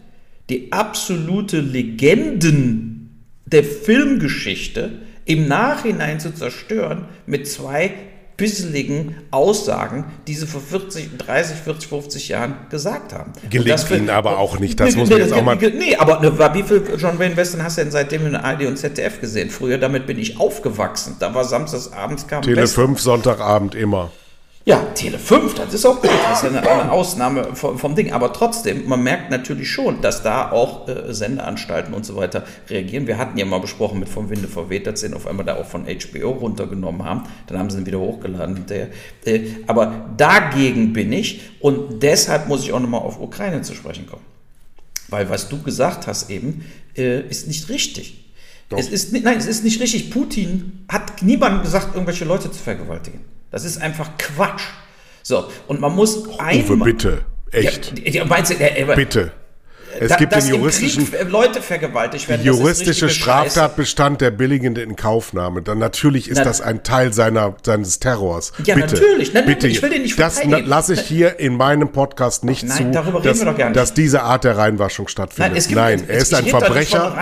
die 0.50 0.72
absolute 0.72 1.60
Legenden 1.60 3.26
der 3.46 3.64
Filmgeschichte 3.64 5.02
im 5.26 5.48
Nachhinein 5.48 6.20
zu 6.20 6.34
zerstören 6.34 7.06
mit 7.26 7.48
zwei 7.48 7.94
bisseligen 8.38 9.16
Aussagen, 9.32 10.06
die 10.28 10.36
sie 10.36 10.46
vor 10.46 10.62
40, 10.62 11.18
30, 11.18 11.58
40, 11.58 11.90
50 11.90 12.30
Jahren 12.30 12.56
gesagt 12.70 13.12
haben. 13.12 13.34
Gelingt 13.50 13.80
für, 13.80 13.98
ihnen 13.98 14.12
aber 14.12 14.38
auch 14.38 14.60
nicht, 14.60 14.80
das 14.80 14.92
nee, 14.94 15.02
muss 15.02 15.10
man 15.10 15.20
jetzt 15.20 15.34
auch 15.34 15.44
mal... 15.44 15.56
Nee, 15.56 15.96
aber 15.96 16.20
ne, 16.22 16.38
wie 16.54 16.64
viel 16.64 16.84
John 16.98 17.18
Wayne 17.18 17.36
Western 17.36 17.64
hast 17.64 17.78
du 17.78 17.82
denn 17.82 17.92
seitdem 17.92 18.28
in 18.28 18.36
ARD 18.36 18.68
und 18.68 18.78
ZDF 18.78 19.20
gesehen? 19.20 19.50
Früher, 19.50 19.80
damit 19.80 20.06
bin 20.06 20.20
ich 20.20 20.40
aufgewachsen. 20.40 21.16
Da 21.20 21.34
war 21.34 21.44
samstags 21.44 21.92
abends 21.92 22.28
kam 22.28 22.44
Tele 22.44 22.68
5, 22.68 23.02
Sonntagabend 23.02 23.74
immer. 23.74 24.12
Ja, 24.68 24.80
Tele 24.96 25.18
5, 25.18 25.54
das 25.54 25.74
ist 25.74 25.86
auch 25.86 26.02
gut. 26.02 26.10
Das 26.30 26.44
ist 26.44 26.52
ja 26.52 26.60
eine, 26.60 26.70
eine 26.70 26.92
Ausnahme 26.92 27.56
vom, 27.56 27.80
vom, 27.80 27.96
Ding. 27.96 28.12
Aber 28.12 28.34
trotzdem, 28.34 28.86
man 28.86 29.02
merkt 29.02 29.32
natürlich 29.32 29.72
schon, 29.72 30.02
dass 30.02 30.24
da 30.24 30.52
auch 30.52 30.90
äh, 30.90 31.14
Sendeanstalten 31.14 31.94
und 31.94 32.06
so 32.06 32.18
weiter 32.18 32.44
reagieren. 32.70 33.08
Wir 33.08 33.18
hatten 33.18 33.38
ja 33.38 33.46
mal 33.46 33.62
besprochen 33.62 33.98
mit 33.98 34.10
Vom 34.10 34.30
Winde 34.30 34.50
verweht, 34.50 34.86
dass 34.86 35.00
sie 35.00 35.08
ihn 35.08 35.14
auf 35.14 35.26
einmal 35.26 35.46
da 35.46 35.56
auch 35.56 35.66
von 35.66 35.86
HBO 35.86 36.32
runtergenommen 36.32 37.06
haben. 37.06 37.24
Dann 37.48 37.60
haben 37.60 37.70
sie 37.70 37.78
ihn 37.78 37.86
wieder 37.86 38.00
hochgeladen 38.00 38.58
hinterher. 38.58 38.90
Äh, 39.24 39.52
aber 39.68 40.10
dagegen 40.18 40.92
bin 40.92 41.14
ich 41.14 41.44
und 41.62 42.04
deshalb 42.04 42.50
muss 42.50 42.62
ich 42.64 42.74
auch 42.74 42.82
nochmal 42.82 43.00
auf 43.00 43.22
Ukraine 43.22 43.62
zu 43.62 43.74
sprechen 43.74 44.06
kommen. 44.06 44.26
Weil 45.08 45.30
was 45.30 45.48
du 45.48 45.62
gesagt 45.62 46.08
hast 46.08 46.30
eben, 46.30 46.66
äh, 46.98 47.22
ist 47.22 47.48
nicht 47.48 47.70
richtig. 47.70 48.34
Doch. 48.68 48.78
Es 48.78 48.90
ist, 48.90 49.14
nein, 49.14 49.38
es 49.38 49.46
ist 49.46 49.64
nicht 49.64 49.80
richtig. 49.80 50.12
Putin 50.12 50.84
hat 50.90 51.24
niemandem 51.24 51.62
gesagt, 51.62 51.94
irgendwelche 51.94 52.26
Leute 52.26 52.52
zu 52.52 52.60
vergewaltigen. 52.60 53.37
Das 53.52 53.66
ist 53.66 53.82
einfach 53.82 54.18
Quatsch. 54.18 54.64
So, 55.24 55.50
und 55.68 55.82
man 55.82 55.96
muss 55.96 56.40
einmal. 56.40 56.78
Uwe, 56.78 56.84
bitte. 56.84 57.26
Echt. 57.52 58.00
Ja, 58.08 58.26
meinst 58.26 58.52
du, 58.52 58.56
äh, 58.56 58.86
bitte. 58.96 59.32
Es 60.00 60.10
da, 60.10 60.16
gibt 60.18 60.36
den 60.36 60.48
juristischen 60.48 61.08
Leute 61.30 61.62
vergewaltigt 61.62 62.30
werden. 62.30 62.46
Juristische 62.46 63.10
Straftatbestand 63.10 64.22
der 64.22 64.32
billigende 64.32 64.82
Inkaufnahme. 64.82 65.62
Dann 65.62 65.80
natürlich 65.80 66.30
ist 66.30 66.38
Na, 66.38 66.44
das 66.44 66.62
ein 66.62 66.84
Teil 66.84 67.14
seiner 67.14 67.56
seines 67.64 68.00
Terrors. 68.00 68.52
Ja, 68.64 68.76
bitte, 68.76 68.96
natürlich. 68.96 69.34
Nein, 69.34 69.46
bitte. 69.46 69.68
Ich 69.68 69.82
will 69.82 69.90
den 69.90 70.04
nicht 70.04 70.20
Das 70.20 70.44
lasse 70.44 70.94
ich 70.94 71.02
hier 71.02 71.40
in 71.40 71.56
meinem 71.56 71.92
Podcast 71.92 72.44
nicht 72.44 72.64
Nein, 72.64 72.94
zu, 72.94 73.22
dass, 73.22 73.74
dass, 73.74 73.94
diese 73.94 74.24
Art 74.24 74.44
der 74.44 74.58
Reinwaschung 74.58 75.08
stattfindet. 75.08 75.54
Nein, 75.54 75.62
gibt, 75.64 75.76
Nein 75.76 76.04
er 76.08 76.18
ist 76.18 76.34
ein 76.34 76.46
Verbrecher. 76.46 77.16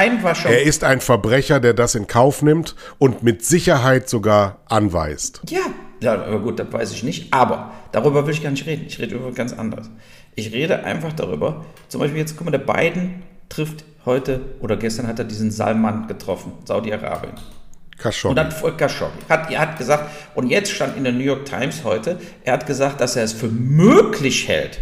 Er 0.46 0.64
ist 0.64 0.84
ein 0.84 1.02
Verbrecher, 1.02 1.60
der 1.60 1.74
das 1.74 1.96
in 1.96 2.08
Kauf 2.08 2.42
nimmt 2.42 2.76
und 2.98 3.24
mit 3.24 3.46
Sicherheit 3.46 4.10
sogar 4.10 4.60
anweist. 4.68 5.42
Ja, 5.50 5.62
ja, 6.06 6.14
aber 6.14 6.40
gut, 6.40 6.60
das 6.60 6.72
weiß 6.72 6.94
ich 6.94 7.04
nicht. 7.04 7.34
Aber 7.34 7.74
darüber 7.92 8.26
will 8.26 8.34
ich 8.34 8.42
gar 8.42 8.52
nicht 8.52 8.66
reden. 8.66 8.86
Ich 8.88 9.00
rede 9.00 9.16
über 9.16 9.32
ganz 9.32 9.54
anderes. 9.54 9.90
Ich 10.36 10.52
rede 10.52 10.84
einfach 10.84 11.14
darüber, 11.14 11.66
zum 11.88 12.02
Beispiel 12.02 12.20
jetzt, 12.20 12.38
guck 12.38 12.46
mal, 12.46 12.52
der 12.52 12.60
Biden 12.60 13.24
trifft 13.50 13.86
heute 14.06 14.42
oder 14.60 14.78
gestern 14.78 15.08
hat 15.08 15.20
er 15.20 15.26
diesen 15.26 15.52
Salman 15.52 16.08
getroffen, 16.08 16.54
Saudi-Arabien. 16.66 17.34
Khashoggi. 17.98 18.30
Und 18.30 18.36
dann 18.36 18.78
Khashoggi. 18.78 19.20
Hat, 19.30 19.52
er 19.52 19.60
hat 19.60 19.78
gesagt, 19.78 20.10
und 20.36 20.50
jetzt 20.50 20.72
stand 20.72 20.98
in 20.98 21.06
der 21.06 21.14
New 21.14 21.24
York 21.24 21.46
Times 21.46 21.84
heute, 21.84 22.20
er 22.44 22.54
hat 22.54 22.68
gesagt, 22.68 23.00
dass 23.00 23.16
er 23.16 23.24
es 23.24 23.34
für 23.34 23.48
möglich 23.48 24.48
hält, 24.48 24.80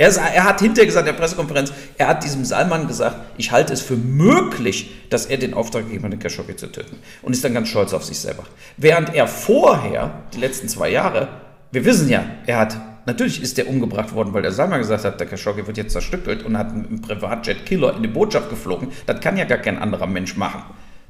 er, 0.00 0.16
er, 0.16 0.44
hat 0.44 0.60
hinterher 0.60 0.86
gesagt, 0.86 1.06
in 1.06 1.14
der 1.14 1.20
Pressekonferenz, 1.20 1.74
er 1.98 2.08
hat 2.08 2.24
diesem 2.24 2.42
Salman 2.46 2.86
gesagt, 2.86 3.16
ich 3.36 3.52
halte 3.52 3.74
es 3.74 3.82
für 3.82 3.96
möglich, 3.96 4.90
dass 5.10 5.26
er 5.26 5.36
den 5.36 5.52
Auftrag 5.52 5.84
gegeben 5.84 6.04
hat, 6.04 6.12
den 6.12 6.18
Khashoggi 6.18 6.56
zu 6.56 6.72
töten. 6.72 6.96
Und 7.20 7.34
ist 7.34 7.44
dann 7.44 7.52
ganz 7.52 7.68
stolz 7.68 7.92
auf 7.92 8.02
sich 8.02 8.18
selber. 8.18 8.44
Während 8.78 9.14
er 9.14 9.28
vorher, 9.28 10.22
die 10.32 10.40
letzten 10.40 10.70
zwei 10.70 10.88
Jahre, 10.88 11.28
wir 11.70 11.84
wissen 11.84 12.08
ja, 12.08 12.24
er 12.46 12.56
hat, 12.56 12.78
natürlich 13.04 13.42
ist 13.42 13.58
der 13.58 13.68
umgebracht 13.68 14.14
worden, 14.14 14.32
weil 14.32 14.40
der 14.40 14.52
Salman 14.52 14.80
gesagt 14.80 15.04
hat, 15.04 15.20
der 15.20 15.26
Khashoggi 15.26 15.66
wird 15.66 15.76
jetzt 15.76 15.92
zerstückelt 15.92 16.44
und 16.44 16.56
hat 16.56 16.70
einen 16.70 17.02
Privatjet 17.02 17.66
Killer 17.66 17.94
in 17.94 18.00
die 18.02 18.08
Botschaft 18.08 18.48
geflogen. 18.48 18.88
Das 19.04 19.20
kann 19.20 19.36
ja 19.36 19.44
gar 19.44 19.58
kein 19.58 19.78
anderer 19.78 20.06
Mensch 20.06 20.34
machen. 20.34 20.62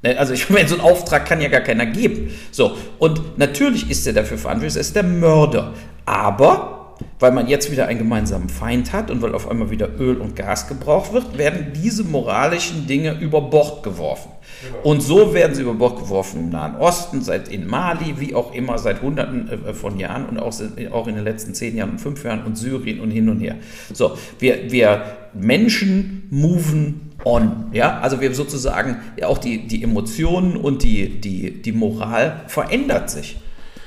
Ne, 0.02 0.18
also 0.18 0.32
ich 0.32 0.50
meine, 0.50 0.66
so 0.66 0.74
einen 0.74 0.82
Auftrag 0.82 1.26
kann 1.26 1.40
ja 1.40 1.48
gar 1.48 1.60
keiner 1.60 1.86
geben. 1.86 2.34
So, 2.50 2.76
und 2.98 3.38
natürlich 3.38 3.88
ist 3.88 4.04
er 4.08 4.14
dafür 4.14 4.36
verantwortlich, 4.36 4.74
er 4.74 4.80
ist 4.80 4.96
der 4.96 5.04
Mörder. 5.04 5.74
Aber 6.06 6.79
weil 7.20 7.32
man 7.32 7.46
jetzt 7.46 7.70
wieder 7.70 7.86
einen 7.86 7.98
gemeinsamen 7.98 8.48
Feind 8.48 8.92
hat 8.92 9.10
und 9.10 9.22
weil 9.22 9.34
auf 9.34 9.48
einmal 9.48 9.70
wieder 9.70 9.88
Öl 9.98 10.16
und 10.16 10.34
Gas 10.34 10.66
gebraucht 10.66 11.12
wird, 11.12 11.38
werden 11.38 11.72
diese 11.74 12.02
moralischen 12.02 12.86
Dinge 12.86 13.18
über 13.20 13.42
Bord 13.42 13.82
geworfen. 13.82 14.32
Genau. 14.62 14.90
Und 14.90 15.02
so 15.02 15.32
werden 15.32 15.54
sie 15.54 15.62
über 15.62 15.74
Bord 15.74 15.98
geworfen 15.98 16.40
im 16.40 16.50
Nahen 16.50 16.76
Osten, 16.76 17.22
seit 17.22 17.48
in 17.48 17.66
Mali, 17.66 18.16
wie 18.18 18.34
auch 18.34 18.54
immer, 18.54 18.78
seit 18.78 19.02
Hunderten 19.02 19.48
äh, 19.48 19.74
von 19.74 19.98
Jahren 19.98 20.26
und 20.26 20.38
auch, 20.38 20.52
auch 20.92 21.06
in 21.06 21.14
den 21.14 21.24
letzten 21.24 21.54
zehn 21.54 21.76
Jahren 21.76 21.90
und 21.90 22.00
fünf 22.00 22.24
Jahren 22.24 22.44
und 22.44 22.56
Syrien 22.56 23.00
und 23.00 23.10
hin 23.10 23.28
und 23.28 23.40
her. 23.40 23.56
So, 23.92 24.16
wir, 24.38 24.70
wir 24.72 25.02
Menschen 25.34 26.26
moven 26.30 27.12
on. 27.24 27.66
Ja, 27.72 28.00
also 28.00 28.20
wir 28.20 28.34
sozusagen, 28.34 28.96
ja, 29.18 29.26
auch 29.26 29.38
die, 29.38 29.66
die 29.66 29.82
Emotionen 29.82 30.56
und 30.56 30.82
die, 30.82 31.20
die, 31.20 31.62
die 31.62 31.72
Moral 31.72 32.44
verändert 32.46 33.10
sich. 33.10 33.36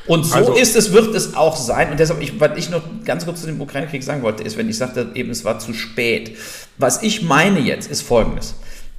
Und 0.05 0.25
so 0.25 0.35
also, 0.35 0.53
ist 0.53 0.75
es, 0.75 0.91
wird 0.91 1.15
es 1.15 1.35
auch 1.35 1.55
sein. 1.55 1.91
Und 1.91 1.99
deshalb, 1.99 2.21
ich, 2.21 2.39
was 2.39 2.57
ich 2.57 2.69
noch 2.69 2.81
ganz 3.05 3.25
kurz 3.25 3.41
zu 3.41 3.47
dem 3.47 3.61
Ukraine-Krieg 3.61 4.03
sagen 4.03 4.21
wollte, 4.21 4.43
ist, 4.43 4.57
wenn 4.57 4.69
ich 4.69 4.77
sagte, 4.77 5.11
eben 5.15 5.29
es 5.29 5.45
war 5.45 5.59
zu 5.59 5.73
spät. 5.73 6.37
Was 6.77 7.03
ich 7.03 7.21
meine 7.21 7.59
jetzt, 7.59 7.89
ist 7.89 8.01
Folgendes. 8.01 8.55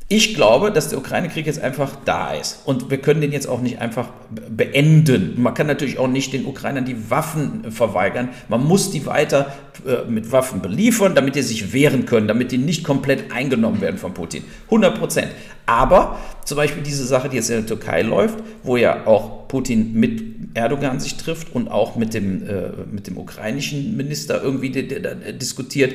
Ich 0.09 0.35
glaube, 0.35 0.71
dass 0.71 0.89
der 0.89 0.99
Ukraine-Krieg 0.99 1.47
jetzt 1.47 1.61
einfach 1.61 1.97
da 2.05 2.35
ist. 2.35 2.61
Und 2.67 2.91
wir 2.91 2.99
können 2.99 3.23
den 3.23 3.33
jetzt 3.33 3.49
auch 3.49 3.63
nicht 3.63 3.81
einfach 3.81 4.09
beenden. 4.51 5.41
Man 5.41 5.55
kann 5.55 5.67
natürlich 5.67 5.99
auch 5.99 6.09
nicht 6.09 6.33
den 6.35 6.45
Ukrainern 6.45 6.85
die 6.85 7.11
Waffen 7.11 7.73
verweigern. 7.73 8.29
Man 8.49 8.65
muss 8.65 8.91
die 8.91 9.07
weiter 9.07 9.55
äh, 9.87 10.09
mit 10.09 10.31
Waffen 10.31 10.61
beliefern, 10.61 11.15
damit 11.15 11.37
die 11.37 11.43
sich 11.43 11.73
wehren 11.73 12.05
können, 12.05 12.29
damit 12.29 12.53
die 12.53 12.59
nicht 12.59 12.85
komplett 12.85 13.33
eingenommen 13.33 13.81
werden 13.81 13.97
von 13.97 14.13
Putin. 14.13 14.45
100 14.67 14.99
Prozent. 14.99 15.29
Aber 15.65 16.19
zum 16.45 16.59
Beispiel 16.59 16.83
diese 16.83 17.07
Sache, 17.07 17.31
die 17.31 17.37
jetzt 17.37 17.49
in 17.49 17.57
der 17.57 17.67
Türkei 17.67 18.03
läuft, 18.03 18.39
wo 18.63 18.77
ja 18.77 19.07
auch 19.07 19.49
Putin 19.49 19.95
mit 19.95 20.34
Erdogan 20.55 21.01
sich 21.01 21.17
trifft 21.17 21.55
und 21.55 21.69
auch 21.69 21.97
mit 21.97 22.15
dem, 22.15 22.49
äh, 22.49 22.71
mit 22.91 23.07
dem 23.07 23.19
ukrainischen 23.19 23.97
Minister 23.97 24.43
irgendwie 24.43 24.71
diskutiert. 24.71 25.95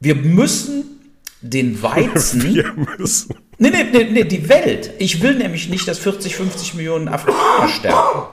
Wir 0.00 0.14
müssen 0.14 0.84
den 1.40 1.82
Weizen. 1.82 2.42
Wir 2.54 2.72
müssen. 2.98 3.34
Nee, 3.58 3.70
nee, 3.70 3.84
nee, 3.90 4.04
nee, 4.10 4.24
die 4.24 4.48
Welt. 4.48 4.90
Ich 4.98 5.22
will 5.22 5.34
nämlich 5.34 5.68
nicht, 5.68 5.88
dass 5.88 5.98
40, 5.98 6.36
50 6.36 6.74
Millionen 6.74 7.08
Afrikaner 7.08 7.68
sterben. 7.68 8.26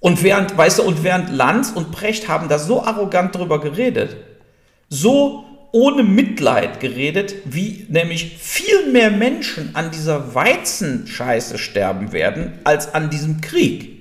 Und 0.00 0.22
während, 0.22 0.56
weißt 0.56 0.78
du, 0.78 0.82
und 0.82 1.04
während 1.04 1.30
Lanz 1.30 1.70
und 1.70 1.90
Precht 1.90 2.28
haben 2.28 2.48
da 2.48 2.58
so 2.58 2.82
arrogant 2.82 3.34
drüber 3.34 3.60
geredet, 3.60 4.16
so 4.88 5.44
ohne 5.72 6.04
Mitleid 6.04 6.80
geredet, 6.80 7.34
wie 7.44 7.86
nämlich 7.88 8.38
viel 8.38 8.90
mehr 8.92 9.10
Menschen 9.10 9.74
an 9.74 9.90
dieser 9.90 10.34
Weizenscheiße 10.34 11.58
sterben 11.58 12.12
werden, 12.12 12.52
als 12.64 12.94
an 12.94 13.10
diesem 13.10 13.40
Krieg. 13.40 13.95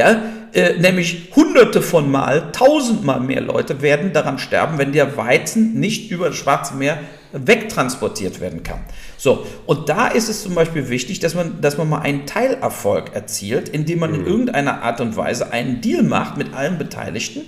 Ja, 0.00 0.22
äh, 0.54 0.78
nämlich 0.78 1.30
hunderte 1.36 1.82
von 1.82 2.10
Mal, 2.10 2.52
tausendmal 2.52 3.20
mehr 3.20 3.42
Leute 3.42 3.82
werden 3.82 4.14
daran 4.14 4.38
sterben, 4.38 4.78
wenn 4.78 4.92
der 4.92 5.16
Weizen 5.18 5.74
nicht 5.78 6.10
über 6.10 6.28
das 6.28 6.36
Schwarze 6.36 6.74
Meer 6.74 6.98
wegtransportiert 7.32 8.40
werden 8.40 8.62
kann. 8.62 8.80
So, 9.18 9.46
und 9.66 9.90
da 9.90 10.08
ist 10.08 10.30
es 10.30 10.42
zum 10.42 10.54
Beispiel 10.54 10.88
wichtig, 10.88 11.20
dass 11.20 11.34
man, 11.34 11.60
dass 11.60 11.76
man 11.76 11.88
mal 11.88 12.00
einen 12.00 12.24
Teilerfolg 12.24 13.14
erzielt, 13.14 13.68
indem 13.68 13.98
man 13.98 14.14
in 14.14 14.22
mhm. 14.22 14.26
irgendeiner 14.26 14.82
Art 14.82 15.02
und 15.02 15.16
Weise 15.16 15.52
einen 15.52 15.82
Deal 15.82 16.02
macht 16.02 16.38
mit 16.38 16.54
allen 16.54 16.78
Beteiligten, 16.78 17.42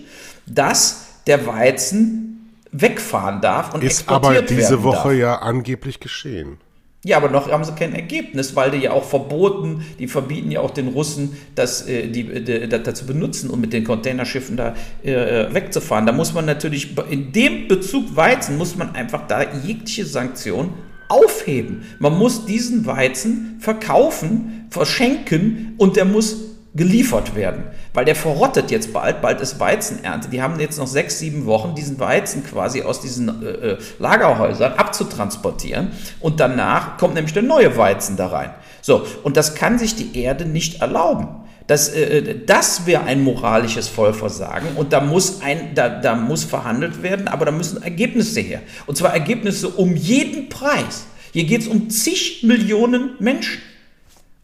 dass 0.47 1.07
der 1.27 1.47
Weizen 1.47 2.51
wegfahren 2.71 3.41
darf 3.41 3.73
und 3.75 3.83
ist 3.83 4.01
exportiert 4.01 4.37
aber 4.37 4.43
diese 4.43 4.83
Woche 4.83 5.09
darf. 5.09 5.19
ja 5.19 5.35
angeblich 5.37 6.01
geschehen. 6.01 6.59
Ja, 7.05 7.17
aber 7.17 7.29
noch 7.29 7.51
haben 7.51 7.65
sie 7.65 7.73
kein 7.73 7.97
Ergebnis, 7.97 8.55
weil 8.55 8.71
die 8.71 8.79
ja 8.79 8.93
auch 8.93 9.03
verboten, 9.03 9.85
die 9.99 10.07
verbieten 10.07 10.53
ja 10.53 10.61
auch 10.61 10.71
den 10.71 10.87
Russen, 10.87 11.37
das, 11.57 11.89
äh, 11.89 12.07
die, 12.07 12.45
die, 12.45 12.69
das 12.69 12.83
dazu 12.85 13.07
benutzen, 13.07 13.51
um 13.51 13.61
mit 13.61 13.73
den 13.73 13.83
Containerschiffen 13.83 14.57
da 14.57 14.77
äh, 15.03 15.53
wegzufahren. 15.53 16.07
Da 16.07 16.13
muss 16.13 16.33
man 16.33 16.45
natürlich, 16.45 16.97
in 17.11 17.33
dem 17.33 17.67
Bezug 17.67 18.15
Weizen, 18.15 18.57
muss 18.57 18.77
man 18.77 18.95
einfach 18.95 19.27
da 19.27 19.43
jegliche 19.53 20.07
Sanktion 20.07 20.75
aufheben. 21.09 21.83
Man 21.99 22.17
muss 22.17 22.47
diesen 22.47 22.87
Weizen 22.87 23.57
verkaufen, 23.59 24.67
verschenken 24.71 25.75
und 25.79 25.97
der 25.97 26.05
muss 26.05 26.52
geliefert 26.75 27.35
werden, 27.35 27.65
weil 27.93 28.07
der 28.07 28.17
verrottet 28.17 28.71
jetzt 28.71 28.95
bald, 28.95 29.21
bald 29.21 29.41
ist 29.43 29.61
Weizenernte. 29.61 30.29
Die 30.29 30.41
haben 30.41 30.59
jetzt 30.59 30.79
noch 30.79 30.87
sechs, 30.87 31.19
sieben 31.19 31.45
Wochen, 31.45 31.75
diesen 31.75 32.01
Weizen 32.01 32.45
quasi 32.45 32.83
aus 32.83 33.01
diesen 33.01 33.43
äh, 33.43 33.73
äh 33.73 33.79
Lagerhäusern 33.99 34.73
abzutransportieren 34.75 35.93
und 36.21 36.41
danach 36.41 36.97
kommt 36.97 37.15
nämlich 37.15 37.35
der 37.35 37.43
neue 37.43 37.77
Weizen 37.77 38.17
da 38.17 38.29
rein. 38.29 38.51
So, 38.81 39.07
und 39.23 39.37
das 39.37 39.55
kann 39.55 39.79
sich 39.79 39.97
die 39.97 40.19
Erde 40.19 40.47
nicht 40.47 40.81
erlauben. 40.81 41.29
Das, 41.67 41.91
äh, 41.91 42.41
das 42.47 42.87
wäre 42.87 43.05
ein 43.05 43.23
moralisches 43.23 43.89
Vollversagen 43.89 44.69
und 44.77 44.95
da 44.95 45.01
muss, 45.01 45.43
ein, 45.43 45.75
da, 45.75 45.91
da 45.91 46.15
muss 46.15 46.45
verhandelt 46.45 47.03
werden, 47.03 47.29
aber 47.29 47.45
da 47.45 47.53
müssen 47.53 47.83
Ergebnisse 47.83 48.41
her. 48.41 48.63
Und 48.87 48.97
zwar 48.97 49.13
Ergebnisse 49.13 49.69
um 49.69 49.95
jeden 49.95 50.49
Preis. 50.49 51.05
Hier 51.33 51.45
geht 51.45 51.61
es 51.61 51.69
um 51.69 51.91
zig 51.91 52.43
Millionen 52.45 53.11
Menschen. 53.21 53.61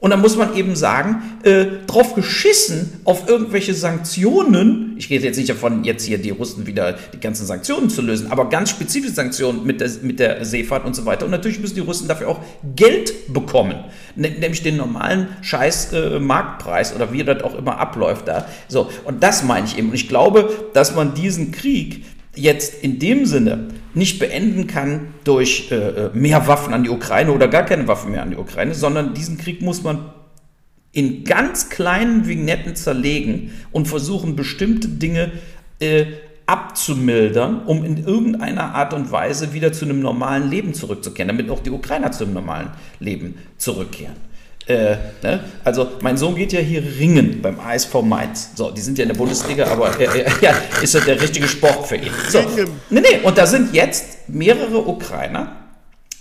Und 0.01 0.11
da 0.11 0.17
muss 0.17 0.37
man 0.37 0.55
eben 0.55 0.77
sagen, 0.77 1.23
äh, 1.43 1.67
drauf 1.89 2.15
geschissen 2.15 3.01
auf 3.03 3.29
irgendwelche 3.29 3.75
Sanktionen. 3.75 4.95
Ich 4.97 5.09
gehe 5.09 5.19
jetzt 5.19 5.37
nicht 5.37 5.51
davon, 5.51 5.83
jetzt 5.83 6.05
hier 6.05 6.19
die 6.19 6.31
Russen 6.31 6.69
wieder 6.69 6.97
die 7.13 7.19
ganzen 7.19 7.47
Sanktionen 7.47 7.91
zu 7.91 8.03
lösen, 8.03 8.31
aber 8.31 8.49
ganz 8.49 8.71
spezifische 8.71 9.15
Sanktionen 9.15 9.65
mit 9.67 9.81
der, 9.81 9.91
mit 10.03 10.21
der 10.21 10.45
Seefahrt 10.45 10.85
und 10.85 10.95
so 10.95 11.05
weiter. 11.05 11.25
Und 11.25 11.33
natürlich 11.33 11.59
müssen 11.59 11.75
die 11.75 11.81
Russen 11.81 12.07
dafür 12.07 12.29
auch 12.29 12.39
Geld 12.77 13.33
bekommen, 13.33 13.75
nämlich 14.15 14.63
den 14.63 14.77
normalen 14.77 15.29
Scheiß 15.43 15.93
äh, 15.93 16.21
Marktpreis 16.21 16.95
oder 16.95 17.13
wie 17.13 17.25
das 17.25 17.43
auch 17.43 17.59
immer 17.59 17.79
abläuft 17.79 18.29
da. 18.29 18.47
So, 18.69 18.91
und 19.03 19.25
das 19.25 19.43
meine 19.43 19.67
ich 19.67 19.79
eben. 19.79 19.89
Und 19.89 19.97
ich 19.97 20.09
glaube, 20.09 20.49
dass 20.75 20.95
man 20.95 21.15
diesen 21.15 21.51
Krieg 21.51 22.05
jetzt 22.39 22.83
in 22.83 22.99
dem 22.99 23.27
Sinne 23.27 23.69
nicht 23.95 24.19
beenden 24.19 24.67
kann 24.67 25.15
durch 25.25 25.71
äh, 25.71 25.75
äh, 25.75 26.11
mehr 26.15 26.47
Waffen 26.47 26.73
an 26.73 26.85
die 26.85 26.91
Ukraine 26.91 27.33
oder 27.33 27.49
gar 27.49 27.65
keine 27.65 27.89
Waffen 27.89 28.13
mehr 28.13 28.23
an 28.23 28.31
die 28.31 28.37
Ukraine, 28.37 28.75
sondern 28.75 29.15
diesen 29.15 29.39
Krieg 29.39 29.61
muss 29.61 29.83
man 29.83 30.11
in 30.93 31.25
ganz 31.25 31.69
kleinen 31.69 32.27
Vignetten 32.27 32.75
zerlegen 32.75 33.53
und 33.73 33.89
versuchen, 33.89 34.37
bestimmte 34.37 34.89
Dinge 34.89 35.33
äh, 35.81 36.07
abzumildern, 36.47 37.67
um 37.67 37.85
in 37.85 38.05
irgendeiner 38.07 38.75
Art 38.75 38.95
und 38.95 39.13
Weise 39.13 39.53
wieder 39.53 39.73
zu 39.73 39.85
einem 39.85 40.01
normalen 40.01 40.49
Leben 40.49 40.73
zurückzukehren, 40.73 41.29
damit 41.29 41.51
auch 41.51 41.61
die 41.61 41.71
Ukrainer 41.71 42.11
zu 42.11 42.25
einem 42.25 42.33
normalen 42.35 42.71
Leben 43.01 43.35
zurückkehren. 43.59 44.28
Äh, 44.69 44.97
ne? 45.23 45.41
Also 45.65 45.89
mein 46.03 46.19
Sohn 46.19 46.35
geht 46.35 46.53
ja 46.53 46.61
hier 46.61 46.83
ringen 46.83 47.41
beim 47.41 47.59
ASV 47.59 48.03
Mainz. 48.03 48.51
So, 48.55 48.71
die 48.71 48.83
sind 48.83 48.99
ja 48.99 49.05
in 49.05 49.09
der 49.09 49.17
Bundesliga, 49.17 49.67
aber 49.67 49.99
äh, 49.99 50.05
äh, 50.05 50.31
ja, 50.43 50.53
ist 50.83 50.95
das 50.95 51.07
der 51.07 51.21
richtige 51.21 51.49
Sport 51.49 51.87
für 51.87 51.97
ihn. 51.97 52.13
So, 52.29 52.41
nee, 52.91 53.01
nee, 53.01 53.21
und 53.23 53.39
da 53.39 53.47
sind 53.47 53.73
jetzt 53.73 54.29
mehrere 54.29 54.87
Ukrainer, 54.87 55.57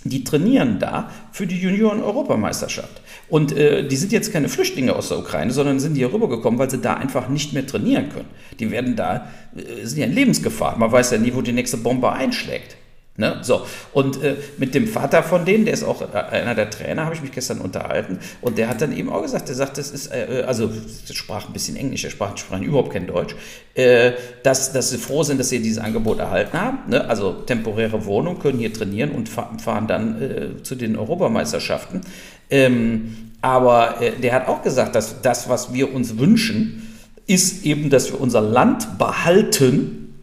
die 0.02 0.24
trainieren 0.24 0.78
da 0.78 1.10
für 1.30 1.46
die 1.46 1.60
Junioren-Europameisterschaft. 1.60 3.02
Und 3.28 3.52
äh, 3.52 3.86
die 3.86 3.96
sind 3.96 4.12
jetzt 4.12 4.32
keine 4.32 4.48
Flüchtlinge 4.48 4.96
aus 4.96 5.08
der 5.08 5.18
Ukraine, 5.18 5.50
sondern 5.50 5.78
sind 5.78 5.96
hier 5.96 6.10
rübergekommen, 6.10 6.58
weil 6.58 6.70
sie 6.70 6.78
da 6.78 6.94
einfach 6.94 7.28
nicht 7.28 7.52
mehr 7.52 7.66
trainieren 7.66 8.08
können. 8.08 8.30
Die 8.58 8.70
werden 8.70 8.96
da, 8.96 9.28
äh, 9.54 9.84
sind 9.84 9.98
ja 9.98 10.06
in 10.06 10.14
Lebensgefahr. 10.14 10.78
Man 10.78 10.90
weiß 10.90 11.10
ja 11.10 11.18
nie, 11.18 11.34
wo 11.34 11.42
die 11.42 11.52
nächste 11.52 11.76
Bombe 11.76 12.10
einschlägt. 12.10 12.77
Ne? 13.18 13.38
So, 13.42 13.66
und 13.92 14.22
äh, 14.22 14.36
mit 14.58 14.76
dem 14.76 14.86
Vater 14.86 15.24
von 15.24 15.44
denen, 15.44 15.64
der 15.64 15.74
ist 15.74 15.82
auch 15.82 16.02
äh, 16.02 16.16
einer 16.16 16.54
der 16.54 16.70
Trainer, 16.70 17.04
habe 17.04 17.16
ich 17.16 17.20
mich 17.20 17.32
gestern 17.32 17.60
unterhalten. 17.60 18.20
Und 18.40 18.58
der 18.58 18.68
hat 18.68 18.80
dann 18.80 18.96
eben 18.96 19.10
auch 19.10 19.22
gesagt, 19.22 19.48
der 19.48 19.56
sagt, 19.56 19.76
das 19.76 19.90
ist, 19.90 20.12
äh, 20.12 20.44
also 20.46 20.68
der 20.68 21.14
sprach 21.14 21.48
ein 21.48 21.52
bisschen 21.52 21.74
Englisch, 21.74 22.02
der 22.02 22.10
sprach, 22.10 22.36
sprach 22.36 22.60
überhaupt 22.60 22.92
kein 22.92 23.08
Deutsch, 23.08 23.34
äh, 23.74 24.12
dass, 24.44 24.72
dass 24.72 24.90
sie 24.90 24.98
froh 24.98 25.24
sind, 25.24 25.40
dass 25.40 25.48
sie 25.48 25.58
dieses 25.58 25.82
Angebot 25.82 26.20
erhalten 26.20 26.60
haben. 26.60 26.78
Ne? 26.86 27.08
Also 27.08 27.32
temporäre 27.32 28.04
Wohnung, 28.04 28.38
können 28.38 28.60
hier 28.60 28.72
trainieren 28.72 29.10
und 29.10 29.28
fahren 29.28 29.88
dann 29.88 30.22
äh, 30.22 30.62
zu 30.62 30.76
den 30.76 30.96
Europameisterschaften. 30.96 32.02
Ähm, 32.50 33.32
aber 33.40 34.00
äh, 34.00 34.12
der 34.12 34.32
hat 34.32 34.46
auch 34.46 34.62
gesagt, 34.62 34.94
dass 34.94 35.22
das, 35.22 35.48
was 35.48 35.74
wir 35.74 35.92
uns 35.92 36.18
wünschen, 36.18 36.88
ist 37.26 37.66
eben, 37.66 37.90
dass 37.90 38.12
wir 38.12 38.20
unser 38.20 38.42
Land 38.42 38.96
behalten 38.96 40.14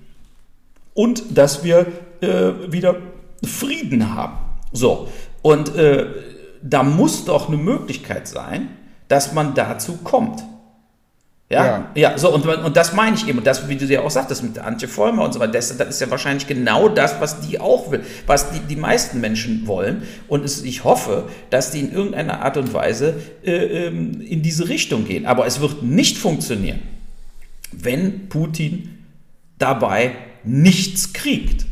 und 0.93 1.37
dass 1.37 1.65
wir 1.65 1.87
äh, 2.21 2.71
wieder 2.71 2.95
Frieden 3.43 4.15
haben. 4.15 4.37
So, 4.71 5.09
und 5.41 5.75
äh, 5.75 6.07
da 6.61 6.83
muss 6.83 7.25
doch 7.25 7.47
eine 7.47 7.57
Möglichkeit 7.57 8.27
sein, 8.27 8.69
dass 9.07 9.33
man 9.33 9.53
dazu 9.53 9.97
kommt. 9.97 10.43
Ja, 11.47 11.65
ja, 11.65 11.91
ja 11.93 12.17
so, 12.17 12.33
und, 12.33 12.43
und 12.47 12.75
das 12.75 12.93
meine 12.93 13.15
ich 13.15 13.27
eben, 13.27 13.37
und 13.37 13.45
das, 13.45 13.69
wie 13.69 13.75
du 13.75 13.85
ja 13.85 14.01
auch 14.01 14.09
sagtest, 14.09 14.41
mit 14.41 14.57
Antje 14.57 14.87
Vollmer 14.87 15.23
und 15.23 15.31
so 15.31 15.39
weiter, 15.39 15.51
das, 15.51 15.77
das, 15.77 15.89
ist 15.89 16.01
ja 16.01 16.09
wahrscheinlich 16.09 16.47
genau 16.47 16.89
das, 16.89 17.21
was 17.21 17.41
die 17.41 17.59
auch 17.59 17.91
will, 17.91 18.01
was 18.25 18.49
die, 18.51 18.59
die 18.61 18.75
meisten 18.75 19.21
Menschen 19.21 19.67
wollen. 19.67 20.03
Und 20.27 20.43
es, 20.43 20.63
ich 20.63 20.83
hoffe, 20.83 21.29
dass 21.51 21.69
die 21.69 21.81
in 21.81 21.93
irgendeiner 21.93 22.41
Art 22.41 22.57
und 22.57 22.73
Weise 22.73 23.21
äh, 23.43 23.51
ähm, 23.87 24.21
in 24.21 24.41
diese 24.41 24.69
Richtung 24.69 25.05
gehen. 25.05 25.27
Aber 25.27 25.45
es 25.45 25.61
wird 25.61 25.83
nicht 25.83 26.17
funktionieren, 26.17 26.81
wenn 27.71 28.27
Putin 28.27 29.05
dabei 29.59 30.15
nichts 30.43 31.13
kriegt. 31.13 31.67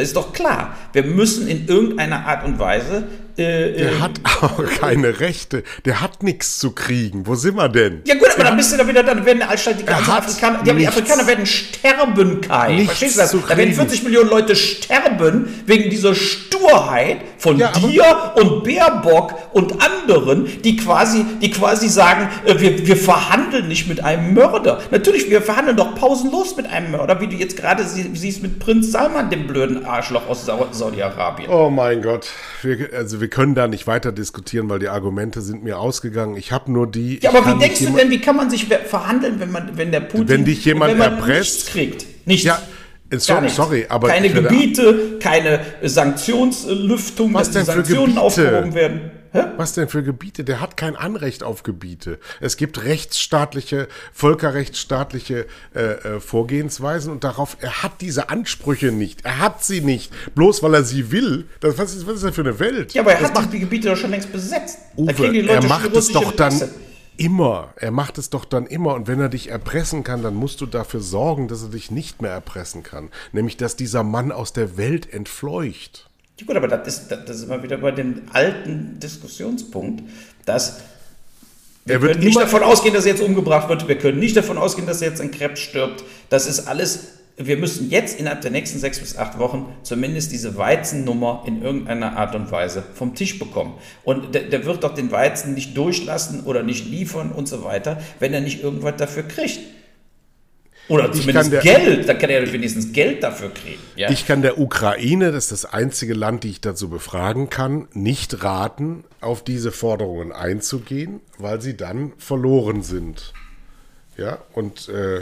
Das 0.00 0.08
ist 0.08 0.16
doch 0.16 0.32
klar. 0.32 0.76
Wir 0.94 1.02
müssen 1.02 1.46
in 1.46 1.68
irgendeiner 1.68 2.24
Art 2.26 2.46
und 2.46 2.58
Weise. 2.58 3.04
Äh, 3.36 3.72
der 3.72 3.92
äh, 3.92 3.98
hat 4.00 4.20
auch 4.42 4.62
keine 4.80 5.20
Rechte. 5.20 5.62
Der 5.84 6.00
hat 6.00 6.22
nichts 6.22 6.58
zu 6.58 6.72
kriegen. 6.72 7.26
Wo 7.26 7.34
sind 7.34 7.56
wir 7.56 7.68
denn? 7.68 8.02
Ja 8.06 8.14
gut, 8.14 8.28
aber 8.34 8.44
dann 8.44 8.56
bist 8.56 8.72
du 8.72 8.76
da 8.76 8.86
wieder, 8.86 9.02
dann 9.02 9.24
werden 9.24 9.40
die, 9.40 9.84
ganzen 9.84 10.10
Afrikaner, 10.10 10.62
die, 10.62 10.72
die 10.74 10.88
Afrikaner 10.88 11.26
werden 11.26 11.46
sterben, 11.46 12.40
Kai. 12.40 12.84
Verstehst 12.84 13.16
du 13.16 13.20
das? 13.20 13.36
Da 13.48 13.56
werden 13.56 13.74
40 13.74 14.02
Millionen 14.04 14.30
Leute 14.30 14.56
sterben 14.56 15.48
wegen 15.66 15.90
dieser 15.90 16.14
Sturheit 16.14 17.18
von 17.38 17.58
ja, 17.58 17.72
dir 17.72 18.32
und 18.36 18.64
Baerbock 18.64 19.34
und 19.52 19.74
anderen, 19.82 20.46
die 20.62 20.76
quasi, 20.76 21.24
die 21.40 21.50
quasi 21.50 21.88
sagen, 21.88 22.28
äh, 22.44 22.60
wir, 22.60 22.86
wir 22.86 22.96
verhandeln 22.96 23.68
nicht 23.68 23.88
mit 23.88 24.02
einem 24.04 24.34
Mörder. 24.34 24.80
Natürlich, 24.90 25.30
wir 25.30 25.42
verhandeln 25.42 25.76
doch 25.76 25.94
pausenlos 25.94 26.56
mit 26.56 26.66
einem 26.66 26.92
Mörder, 26.92 27.20
wie 27.20 27.26
du 27.26 27.36
jetzt 27.36 27.56
gerade 27.56 27.84
siehst 27.84 28.42
mit 28.42 28.58
Prinz 28.58 28.92
Salman, 28.92 29.30
dem 29.30 29.46
blöden 29.46 29.84
Arschloch 29.84 30.28
aus 30.28 30.44
Saudi-Arabien. 30.44 31.50
Oh 31.50 31.70
mein 31.70 32.02
Gott. 32.02 32.28
Wir, 32.62 32.90
also 32.94 33.20
wir 33.20 33.28
können 33.30 33.54
da 33.54 33.68
nicht 33.68 33.86
weiter 33.86 34.12
diskutieren, 34.12 34.68
weil 34.68 34.78
die 34.78 34.88
Argumente 34.88 35.40
sind 35.40 35.64
mir 35.64 35.78
ausgegangen. 35.78 36.36
Ich 36.36 36.52
habe 36.52 36.70
nur 36.70 36.90
die. 36.90 37.20
Ja, 37.20 37.30
aber 37.30 37.54
wie 37.54 37.58
denkst 37.58 37.80
du 37.80 37.96
denn, 37.96 38.10
wie 38.10 38.20
kann 38.20 38.36
man 38.36 38.50
sich 38.50 38.66
verhandeln, 38.66 39.40
wenn 39.40 39.50
man, 39.50 39.76
wenn 39.76 39.92
der 39.92 40.00
Putin, 40.00 40.28
wenn 40.28 40.44
dich 40.44 40.64
jemand 40.64 40.92
wenn 40.92 40.98
man 40.98 41.18
erpresst, 41.18 41.54
nichts 41.54 41.72
kriegt? 41.72 42.26
Nichts. 42.26 42.44
Ja, 42.44 42.60
Sorry, 43.18 43.48
sorry, 43.48 43.86
aber 43.88 44.06
keine 44.06 44.30
Gebiete, 44.30 45.18
keine 45.20 45.60
Sanktionslüftung, 45.82 47.34
was 47.34 47.50
dass 47.50 47.66
die 47.66 47.72
Sanktionen 47.72 48.18
aufgehoben 48.18 48.74
werden. 48.74 49.10
Hä? 49.32 49.44
Was 49.56 49.74
denn 49.74 49.88
für 49.88 50.02
Gebiete? 50.02 50.44
Der 50.44 50.60
hat 50.60 50.76
kein 50.76 50.96
Anrecht 50.96 51.42
auf 51.42 51.62
Gebiete. 51.62 52.18
Es 52.40 52.56
gibt 52.56 52.84
rechtsstaatliche, 52.84 53.88
völkerrechtsstaatliche 54.12 55.46
äh, 55.74 55.80
äh, 55.80 56.20
Vorgehensweisen 56.20 57.12
und 57.12 57.24
darauf, 57.24 57.56
er 57.60 57.82
hat 57.82 58.00
diese 58.00 58.28
Ansprüche 58.28 58.90
nicht. 58.92 59.24
Er 59.24 59.38
hat 59.38 59.64
sie 59.64 59.80
nicht. 59.80 60.12
Bloß 60.34 60.62
weil 60.62 60.74
er 60.74 60.84
sie 60.84 61.12
will. 61.12 61.46
Das, 61.60 61.78
was, 61.78 61.94
ist, 61.94 62.06
was 62.06 62.16
ist 62.16 62.24
das 62.24 62.34
für 62.34 62.40
eine 62.40 62.58
Welt? 62.58 62.92
Ja, 62.92 63.02
aber 63.02 63.12
er 63.12 63.20
das 63.20 63.28
hat 63.28 63.34
macht, 63.36 63.52
die 63.52 63.60
Gebiete 63.60 63.88
doch 63.88 63.96
schon 63.96 64.10
längst 64.10 64.32
besetzt. 64.32 64.78
Uwe, 64.96 65.46
er 65.46 65.62
macht 65.64 65.94
es 65.96 66.10
doch 66.10 66.32
dann 66.32 66.60
immer. 67.16 67.74
Er 67.76 67.90
macht 67.90 68.18
es 68.18 68.30
doch 68.30 68.44
dann 68.44 68.66
immer. 68.66 68.94
Und 68.94 69.06
wenn 69.06 69.20
er 69.20 69.28
dich 69.28 69.50
erpressen 69.50 70.02
kann, 70.02 70.22
dann 70.22 70.34
musst 70.34 70.60
du 70.60 70.66
dafür 70.66 71.00
sorgen, 71.00 71.48
dass 71.48 71.62
er 71.62 71.68
dich 71.68 71.90
nicht 71.90 72.22
mehr 72.22 72.32
erpressen 72.32 72.82
kann. 72.82 73.10
Nämlich, 73.32 73.56
dass 73.56 73.76
dieser 73.76 74.02
Mann 74.02 74.32
aus 74.32 74.52
der 74.52 74.76
Welt 74.76 75.12
entfleucht. 75.12 76.09
Ja 76.40 76.46
gut, 76.46 76.56
aber 76.56 76.68
das 76.68 76.88
ist, 76.88 77.10
das 77.10 77.36
ist 77.36 77.44
immer 77.44 77.62
wieder 77.62 77.76
bei 77.76 77.90
dem 77.90 78.22
alten 78.32 78.98
Diskussionspunkt, 78.98 80.02
dass 80.46 80.80
wir 81.84 81.98
können 81.98 82.20
nicht 82.20 82.40
davon 82.40 82.62
ausgehen, 82.62 82.94
dass 82.94 83.04
er 83.04 83.12
jetzt 83.12 83.22
umgebracht 83.22 83.68
wird. 83.68 83.88
Wir 83.88 83.98
können 83.98 84.18
nicht 84.18 84.36
davon 84.36 84.56
ausgehen, 84.56 84.86
dass 84.86 85.02
er 85.02 85.10
jetzt 85.10 85.20
an 85.20 85.30
Krebs 85.30 85.60
stirbt. 85.60 86.02
Das 86.30 86.46
ist 86.46 86.66
alles. 86.66 87.08
Wir 87.36 87.56
müssen 87.56 87.90
jetzt 87.90 88.18
innerhalb 88.18 88.40
der 88.40 88.50
nächsten 88.50 88.78
sechs 88.78 88.98
bis 88.98 89.16
acht 89.16 89.38
Wochen 89.38 89.74
zumindest 89.82 90.32
diese 90.32 90.56
Weizennummer 90.56 91.42
in 91.46 91.62
irgendeiner 91.62 92.16
Art 92.16 92.34
und 92.34 92.50
Weise 92.50 92.84
vom 92.94 93.14
Tisch 93.14 93.38
bekommen. 93.38 93.74
Und 94.02 94.34
der, 94.34 94.42
der 94.44 94.64
wird 94.64 94.84
doch 94.84 94.94
den 94.94 95.10
Weizen 95.10 95.54
nicht 95.54 95.76
durchlassen 95.76 96.44
oder 96.44 96.62
nicht 96.62 96.86
liefern 96.86 97.32
und 97.32 97.48
so 97.48 97.64
weiter, 97.64 98.00
wenn 98.18 98.32
er 98.32 98.40
nicht 98.40 98.62
irgendwas 98.62 98.96
dafür 98.96 99.24
kriegt. 99.24 99.60
Oder 100.90 101.12
zumindest 101.12 101.52
der, 101.52 101.60
Geld, 101.60 102.08
dann 102.08 102.18
kann 102.18 102.30
er 102.30 102.52
wenigstens 102.52 102.92
Geld 102.92 103.22
dafür 103.22 103.50
kriegen. 103.54 103.80
Ja? 103.94 104.10
Ich 104.10 104.26
kann 104.26 104.42
der 104.42 104.58
Ukraine, 104.58 105.30
das 105.30 105.44
ist 105.44 105.52
das 105.52 105.72
einzige 105.72 106.14
Land, 106.14 106.42
die 106.42 106.50
ich 106.50 106.60
dazu 106.60 106.88
befragen 106.88 107.48
kann, 107.48 107.86
nicht 107.92 108.42
raten, 108.42 109.04
auf 109.20 109.44
diese 109.44 109.70
Forderungen 109.70 110.32
einzugehen, 110.32 111.20
weil 111.38 111.60
sie 111.60 111.76
dann 111.76 112.12
verloren 112.18 112.82
sind. 112.82 113.32
Ja, 114.16 114.38
und 114.52 114.88
äh, 114.88 115.20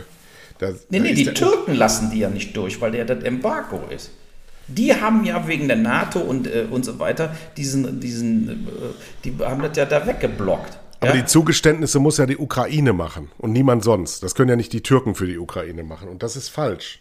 da, 0.58 0.70
Nee, 0.88 0.98
da 0.98 1.04
nee, 1.04 1.12
die 1.12 1.24
Türken 1.26 1.74
lassen 1.74 2.10
die 2.10 2.20
ja 2.20 2.30
nicht 2.30 2.56
durch, 2.56 2.80
weil 2.80 2.92
der 2.92 3.04
das 3.04 3.22
Embargo 3.22 3.82
ist. 3.94 4.10
Die 4.68 4.94
haben 4.94 5.24
ja 5.24 5.46
wegen 5.46 5.68
der 5.68 5.76
NATO 5.76 6.18
und, 6.20 6.46
äh, 6.46 6.66
und 6.70 6.84
so 6.84 6.98
weiter 6.98 7.34
diesen, 7.56 8.00
diesen, 8.00 8.66
äh, 8.66 9.24
die 9.24 9.34
haben 9.40 9.62
das 9.62 9.76
ja 9.76 9.84
da 9.84 10.06
weggeblockt. 10.06 10.78
Aber 11.00 11.14
ja? 11.14 11.22
die 11.22 11.26
Zugeständnisse 11.26 11.98
muss 12.00 12.18
ja 12.18 12.26
die 12.26 12.36
Ukraine 12.36 12.92
machen 12.92 13.30
und 13.38 13.52
niemand 13.52 13.84
sonst. 13.84 14.22
Das 14.22 14.34
können 14.34 14.50
ja 14.50 14.56
nicht 14.56 14.72
die 14.72 14.82
Türken 14.82 15.14
für 15.14 15.26
die 15.26 15.38
Ukraine 15.38 15.84
machen. 15.84 16.08
Und 16.08 16.22
das 16.22 16.36
ist 16.36 16.48
falsch. 16.48 17.00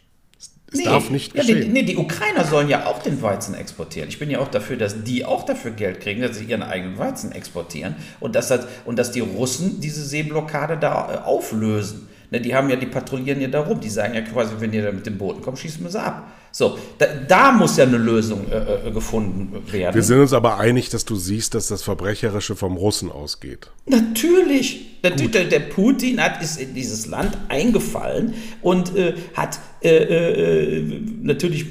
Es 0.69 0.79
nee, 0.79 0.83
darf 0.83 1.09
nicht 1.09 1.33
geschehen. 1.33 1.57
Ja, 1.57 1.63
die, 1.63 1.69
nee, 1.69 1.83
die 1.83 1.95
Ukrainer 1.95 2.43
sollen 2.43 2.67
ja 2.67 2.87
auch 2.87 3.01
den 3.01 3.21
Weizen 3.21 3.55
exportieren. 3.55 4.09
Ich 4.09 4.19
bin 4.19 4.29
ja 4.29 4.39
auch 4.39 4.49
dafür, 4.49 4.75
dass 4.75 5.03
die 5.03 5.23
auch 5.23 5.45
dafür 5.45 5.71
Geld 5.71 6.01
kriegen, 6.01 6.21
dass 6.21 6.37
sie 6.37 6.43
ihren 6.43 6.61
eigenen 6.61 6.97
Weizen 6.97 7.31
exportieren 7.31 7.95
und 8.19 8.35
dass, 8.35 8.49
das, 8.49 8.67
und 8.83 8.99
dass 8.99 9.11
die 9.11 9.21
Russen 9.21 9.79
diese 9.79 10.03
Seeblockade 10.03 10.77
da 10.77 11.13
äh, 11.13 11.17
auflösen. 11.25 12.09
Ne, 12.31 12.41
die 12.41 12.53
haben 12.53 12.69
ja, 12.69 12.75
die 12.75 12.85
patrouillieren 12.85 13.39
ja 13.39 13.47
da 13.47 13.61
rum. 13.61 13.79
Die 13.79 13.89
sagen 13.89 14.13
ja 14.13 14.21
quasi, 14.21 14.55
wenn 14.59 14.73
ihr 14.73 14.83
da 14.83 14.91
mit 14.91 15.05
dem 15.05 15.17
Booten 15.17 15.41
kommt, 15.41 15.57
schießen 15.57 15.81
wir 15.81 15.89
sie 15.89 16.01
ab. 16.01 16.29
So, 16.57 16.75
da, 16.97 17.05
da 17.05 17.51
muss 17.51 17.77
ja 17.77 17.83
eine 17.83 17.97
Lösung 17.97 18.47
äh, 18.49 18.87
äh, 18.87 18.91
gefunden 18.91 19.61
werden. 19.71 19.93
Wir 19.93 20.01
sind 20.01 20.21
uns 20.21 20.33
aber 20.33 20.57
einig, 20.57 20.89
dass 20.89 21.05
du 21.05 21.15
siehst, 21.15 21.53
dass 21.53 21.67
das 21.67 21.83
Verbrecherische 21.83 22.55
vom 22.55 22.77
Russen 22.77 23.11
ausgeht. 23.11 23.69
Natürlich. 23.85 25.03
Der, 25.03 25.11
der, 25.11 25.59
Putin 25.59 26.19
hat, 26.19 26.41
ist 26.41 26.59
in 26.59 26.73
dieses 26.73 27.05
Land 27.05 27.37
eingefallen 27.49 28.33
und 28.63 28.95
äh, 28.95 29.13
hat 29.35 29.59
äh, 29.83 29.97
äh, 29.97 30.99
natürlich 31.21 31.67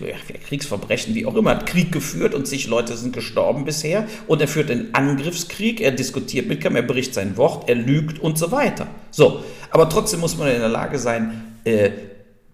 Kriegsverbrechen, 0.46 1.16
wie 1.16 1.26
auch 1.26 1.34
immer, 1.34 1.50
hat 1.50 1.66
Krieg 1.66 1.90
geführt 1.90 2.32
und 2.32 2.46
zig 2.46 2.68
Leute 2.68 2.96
sind 2.96 3.12
gestorben 3.12 3.64
bisher. 3.64 4.06
Und 4.28 4.40
er 4.40 4.46
führt 4.46 4.70
einen 4.70 4.94
Angriffskrieg, 4.94 5.80
er 5.80 5.90
diskutiert 5.90 6.46
mit 6.46 6.60
Kam, 6.60 6.76
er 6.76 6.82
bricht 6.82 7.12
sein 7.12 7.36
Wort, 7.36 7.68
er 7.68 7.74
lügt 7.74 8.20
und 8.20 8.38
so 8.38 8.52
weiter. 8.52 8.86
So, 9.10 9.42
aber 9.72 9.88
trotzdem 9.88 10.20
muss 10.20 10.38
man 10.38 10.46
in 10.46 10.60
der 10.60 10.68
Lage 10.68 11.00
sein, 11.00 11.56
äh, 11.64 11.90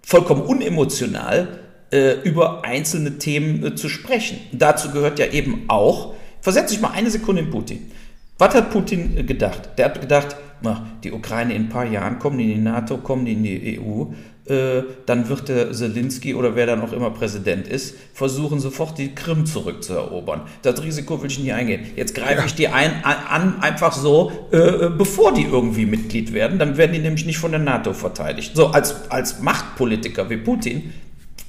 vollkommen 0.02 0.40
unemotional 0.40 1.58
äh, 1.92 2.14
über 2.22 2.64
einzelne 2.64 3.18
Themen 3.18 3.64
äh, 3.64 3.74
zu 3.74 3.88
sprechen. 3.88 4.38
Dazu 4.52 4.90
gehört 4.90 5.18
ja 5.18 5.26
eben 5.26 5.64
auch, 5.68 6.14
versetze 6.40 6.74
ich 6.74 6.80
mal 6.80 6.90
eine 6.90 7.10
Sekunde 7.10 7.42
in 7.42 7.50
Putin. 7.50 7.90
Was 8.38 8.54
hat 8.54 8.70
Putin 8.70 9.16
äh, 9.16 9.22
gedacht? 9.22 9.70
Der 9.76 9.86
hat 9.86 10.00
gedacht, 10.00 10.36
na, 10.62 10.86
die 11.04 11.12
Ukraine 11.12 11.54
in 11.54 11.62
ein 11.62 11.68
paar 11.68 11.84
Jahren 11.84 12.18
kommen 12.18 12.38
die 12.38 12.52
in 12.52 12.58
die 12.58 12.62
NATO, 12.62 12.98
kommen 12.98 13.24
die 13.24 13.32
in 13.32 13.42
die 13.42 13.80
EU, 13.80 14.06
äh, 14.44 14.82
dann 15.06 15.28
wird 15.28 15.48
der 15.48 15.72
Zelensky 15.72 16.34
oder 16.34 16.56
wer 16.56 16.66
dann 16.66 16.80
auch 16.80 16.92
immer 16.92 17.10
Präsident 17.10 17.68
ist, 17.68 17.94
versuchen 18.12 18.58
sofort 18.58 18.98
die 18.98 19.14
Krim 19.14 19.46
zurückzuerobern. 19.46 20.42
Das 20.62 20.82
Risiko 20.82 21.22
will 21.22 21.30
ich 21.30 21.38
nicht 21.38 21.52
eingehen. 21.52 21.86
Jetzt 21.94 22.14
greife 22.14 22.40
ja. 22.40 22.46
ich 22.46 22.54
die 22.54 22.66
ein, 22.66 23.04
an, 23.04 23.60
einfach 23.60 23.92
so, 23.92 24.32
äh, 24.52 24.56
äh, 24.56 24.90
bevor 24.90 25.32
die 25.32 25.44
irgendwie 25.44 25.86
Mitglied 25.86 26.32
werden. 26.32 26.58
Dann 26.58 26.76
werden 26.76 26.92
die 26.92 26.98
nämlich 26.98 27.24
nicht 27.24 27.38
von 27.38 27.52
der 27.52 27.60
NATO 27.60 27.92
verteidigt. 27.92 28.56
So, 28.56 28.68
als, 28.68 29.10
als 29.10 29.40
Machtpolitiker 29.40 30.28
wie 30.28 30.38
Putin 30.38 30.92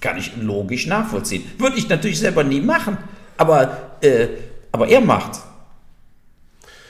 kann 0.03 0.17
ich 0.17 0.35
logisch 0.35 0.85
nachvollziehen. 0.85 1.49
Würde 1.57 1.77
ich 1.77 1.87
natürlich 1.87 2.19
selber 2.19 2.43
nie 2.43 2.59
machen, 2.59 2.97
aber, 3.37 3.97
äh, 4.01 4.27
aber 4.71 4.89
er 4.89 5.01
macht. 5.01 5.39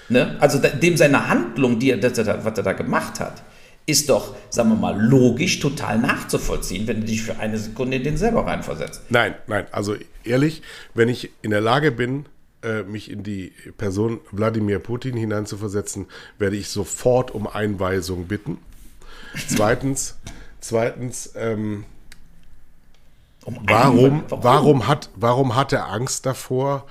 Ne? 0.10 0.36
Also 0.40 0.60
dem 0.60 0.98
seine 0.98 1.30
Handlung, 1.30 1.80
die 1.80 1.92
er, 1.92 2.02
was 2.02 2.58
er 2.58 2.64
da 2.64 2.74
gemacht 2.74 3.20
hat, 3.20 3.44
ist 3.86 4.10
doch, 4.10 4.36
sagen 4.50 4.70
wir 4.70 4.76
mal, 4.76 5.00
logisch 5.00 5.60
total 5.60 6.00
nachzuvollziehen, 6.00 6.88
wenn 6.88 7.02
du 7.02 7.08
dich 7.08 7.22
für 7.22 7.38
eine 7.38 7.58
Sekunde 7.58 7.98
in 7.98 8.04
den 8.04 8.18
selber 8.18 8.48
reinversetzt. 8.48 9.04
Nein, 9.10 9.36
nein, 9.46 9.68
also 9.72 9.96
ehrlich, 10.24 10.64
wenn 10.94 11.08
ich 11.08 11.32
in 11.42 11.52
der 11.52 11.62
Lage 11.62 11.92
bin, 11.92 12.26
äh, 12.64 12.82
mich 12.84 13.12
in 13.12 13.24
die 13.24 13.52
Person 13.78 14.22
Wladimir 14.32 14.80
Putin 14.80 15.16
hineinzuversetzen, 15.18 16.08
werde 16.40 16.56
ich 16.56 16.70
sofort 16.70 17.30
um 17.30 17.46
Einweisung 17.46 18.28
bitten. 18.28 18.58
Zweitens, 19.48 20.18
zweitens, 20.62 21.34
ähm, 21.36 21.86
um 23.46 23.60
warum, 23.64 24.24
warum? 24.30 24.44
warum, 24.44 24.88
hat, 24.88 25.10
warum 25.16 25.56
hat 25.56 25.74
er 25.74 25.90
Angst 25.90 26.26
davor, 26.26 26.86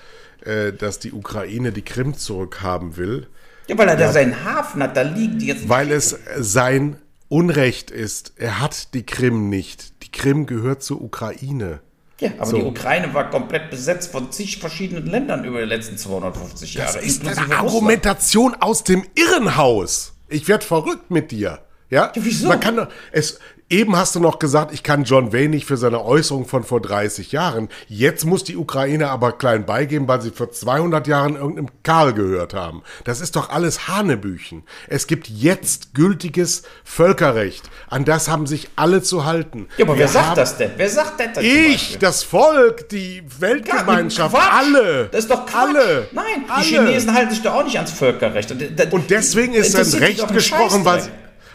äh, 0.44 0.72
dass 0.72 0.98
die 0.98 1.12
Ukraine 1.12 1.72
die 1.72 1.82
Krim 1.82 2.14
zurückhaben 2.14 2.96
will? 2.96 3.28
Ja, 3.68 3.78
weil 3.78 3.88
er 3.88 3.98
ja, 3.98 4.06
da 4.06 4.12
seinen 4.12 4.44
Hafen 4.44 4.82
hat, 4.82 4.96
da 4.96 5.02
liegt 5.02 5.42
jetzt. 5.42 5.68
Weil 5.68 5.92
es 5.92 6.18
sein 6.36 6.96
Unrecht 7.28 7.90
ist. 7.90 8.34
Er 8.36 8.60
hat 8.60 8.92
die 8.94 9.06
Krim 9.06 9.48
nicht. 9.48 10.02
Die 10.02 10.10
Krim 10.10 10.46
gehört 10.46 10.82
zur 10.82 11.00
Ukraine. 11.00 11.80
Ja, 12.20 12.30
aber 12.38 12.46
so. 12.46 12.56
die 12.58 12.62
Ukraine 12.62 13.14
war 13.14 13.30
komplett 13.30 13.70
besetzt 13.70 14.12
von 14.12 14.30
zig 14.30 14.58
verschiedenen 14.58 15.06
Ländern 15.06 15.44
über 15.44 15.60
die 15.60 15.66
letzten 15.66 15.96
250 15.96 16.74
Jahre. 16.74 16.94
Das 16.94 17.04
ist 17.04 17.26
eine 17.26 17.56
Argumentation 17.56 18.54
aus 18.60 18.84
dem 18.84 19.04
Irrenhaus. 19.14 20.12
Ich 20.28 20.46
werde 20.46 20.64
verrückt 20.64 21.10
mit 21.10 21.30
dir. 21.30 21.60
Ja? 21.90 22.12
ja 22.14 22.22
wieso? 22.24 22.48
Man 22.48 22.60
kann 22.60 22.86
es 23.10 23.40
Eben 23.72 23.96
hast 23.96 24.14
du 24.14 24.20
noch 24.20 24.38
gesagt, 24.38 24.74
ich 24.74 24.82
kann 24.82 25.04
John 25.04 25.32
Wayne 25.32 25.48
nicht 25.48 25.64
für 25.64 25.78
seine 25.78 26.04
Äußerung 26.04 26.46
von 26.46 26.62
vor 26.62 26.82
30 26.82 27.32
Jahren. 27.32 27.70
Jetzt 27.88 28.26
muss 28.26 28.44
die 28.44 28.58
Ukraine 28.58 29.08
aber 29.08 29.32
klein 29.32 29.64
beigeben, 29.64 30.06
weil 30.08 30.20
sie 30.20 30.30
vor 30.30 30.52
200 30.52 31.06
Jahren 31.06 31.36
irgendeinem 31.36 31.70
Karl 31.82 32.12
gehört 32.12 32.52
haben. 32.52 32.82
Das 33.04 33.22
ist 33.22 33.34
doch 33.34 33.48
alles 33.48 33.88
Hanebüchen. 33.88 34.64
Es 34.88 35.06
gibt 35.06 35.26
jetzt 35.26 35.94
gültiges 35.94 36.64
Völkerrecht. 36.84 37.70
An 37.88 38.04
das 38.04 38.28
haben 38.28 38.46
sich 38.46 38.68
alle 38.76 39.02
zu 39.02 39.24
halten. 39.24 39.68
Ja, 39.78 39.86
aber 39.86 39.94
Wir 39.94 40.00
wer 40.00 40.08
sagt 40.08 40.36
das 40.36 40.58
denn? 40.58 40.72
Wer 40.76 40.90
sagt 40.90 41.18
das 41.18 41.32
denn? 41.32 41.42
Ich, 41.42 41.96
das 41.98 42.22
Volk, 42.22 42.90
die 42.90 43.22
Weltgemeinschaft, 43.38 44.34
ja, 44.36 44.50
alle. 44.52 45.08
Das 45.10 45.20
ist 45.20 45.30
doch 45.30 45.46
Quatsch. 45.46 45.74
Alle. 45.74 46.08
Nein, 46.12 46.24
die 46.44 46.50
alle. 46.50 46.62
Chinesen 46.62 47.14
halten 47.14 47.30
sich 47.30 47.40
doch 47.40 47.54
auch 47.54 47.64
nicht 47.64 47.76
ans 47.76 47.92
Völkerrecht. 47.92 48.50
Und, 48.50 48.92
Und 48.92 49.10
deswegen 49.10 49.54
ist 49.54 49.74
ein 49.74 49.98
Recht 50.02 50.28
gesprochen, 50.28 50.84
weil 50.84 51.00
sie 51.00 51.10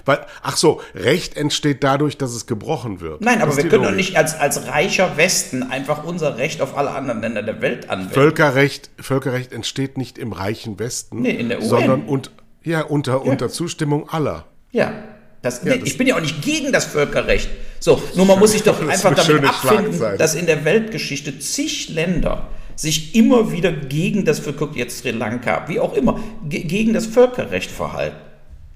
weil, 0.07 0.25
ach 0.41 0.57
so, 0.57 0.81
Recht 0.95 1.35
entsteht 1.35 1.83
dadurch, 1.83 2.17
dass 2.17 2.33
es 2.33 2.45
gebrochen 2.45 3.01
wird. 3.01 3.21
Nein, 3.21 3.41
aber 3.41 3.55
wir 3.55 3.67
können 3.67 3.83
doch 3.83 3.91
nicht 3.91 4.15
als, 4.15 4.35
als 4.35 4.67
reicher 4.67 5.17
Westen 5.17 5.63
einfach 5.63 6.03
unser 6.03 6.37
Recht 6.37 6.61
auf 6.61 6.77
alle 6.77 6.91
anderen 6.91 7.21
Länder 7.21 7.43
der 7.43 7.61
Welt 7.61 7.89
anwenden. 7.89 8.13
Völkerrecht, 8.13 8.89
Völkerrecht 8.99 9.51
entsteht 9.51 9.97
nicht 9.97 10.17
im 10.17 10.31
reichen 10.31 10.79
Westen, 10.79 11.21
nee, 11.21 11.31
in 11.31 11.49
der 11.49 11.59
UN. 11.59 11.67
sondern 11.67 12.01
und, 12.03 12.31
ja, 12.63 12.81
unter, 12.81 13.13
ja. 13.13 13.17
unter 13.17 13.49
Zustimmung 13.49 14.09
aller. 14.09 14.45
Ja. 14.71 14.93
Das, 15.41 15.63
ja, 15.63 15.75
nee, 15.75 15.81
ich 15.83 15.97
bin 15.97 16.07
ja 16.07 16.15
auch 16.15 16.21
nicht 16.21 16.41
gegen 16.41 16.71
das 16.71 16.85
Völkerrecht. 16.85 17.49
So, 17.79 18.01
nur 18.15 18.25
man 18.25 18.39
muss 18.39 18.53
sich 18.53 18.63
doch 18.63 18.81
einfach 18.87 19.13
damit 19.13 19.43
abfinden, 19.43 20.17
dass 20.17 20.35
in 20.35 20.45
der 20.45 20.65
Weltgeschichte 20.65 21.37
zig 21.39 21.89
Länder 21.89 22.47
sich 22.75 23.15
immer 23.15 23.51
wieder 23.51 23.71
gegen 23.71 24.23
das, 24.25 24.41
guck 24.57 24.75
jetzt 24.75 24.99
Sri 24.99 25.11
Lanka, 25.11 25.65
wie 25.67 25.79
auch 25.79 25.93
immer, 25.93 26.19
gegen 26.47 26.93
das 26.93 27.05
Völkerrecht 27.07 27.71
verhalten. 27.71 28.26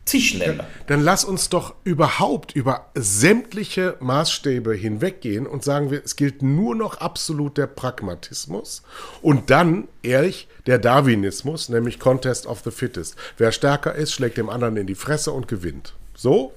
Zig 0.05 0.33
Länder. 0.33 0.65
Dann, 0.87 1.01
lass 1.01 1.23
uns 1.23 1.49
doch 1.49 1.75
überhaupt 1.83 2.55
über 2.55 2.87
sämtliche 2.95 3.97
Maßstäbe 3.99 4.73
hinweggehen 4.73 5.45
und 5.45 5.63
sagen 5.63 5.91
wir, 5.91 6.01
es 6.03 6.15
gilt 6.15 6.41
nur 6.41 6.75
noch 6.75 6.97
absolut 6.97 7.57
der 7.57 7.67
Pragmatismus 7.67 8.81
und 9.21 9.49
dann, 9.49 9.87
ehrlich, 10.01 10.47
der 10.65 10.79
Darwinismus, 10.79 11.69
nämlich 11.69 11.99
Contest 11.99 12.47
of 12.47 12.61
the 12.63 12.71
Fittest. 12.71 13.15
Wer 13.37 13.51
stärker 13.51 13.93
ist, 13.93 14.11
schlägt 14.11 14.37
dem 14.37 14.49
anderen 14.49 14.75
in 14.77 14.87
die 14.87 14.95
Fresse 14.95 15.31
und 15.31 15.47
gewinnt. 15.47 15.93
So? 16.15 16.53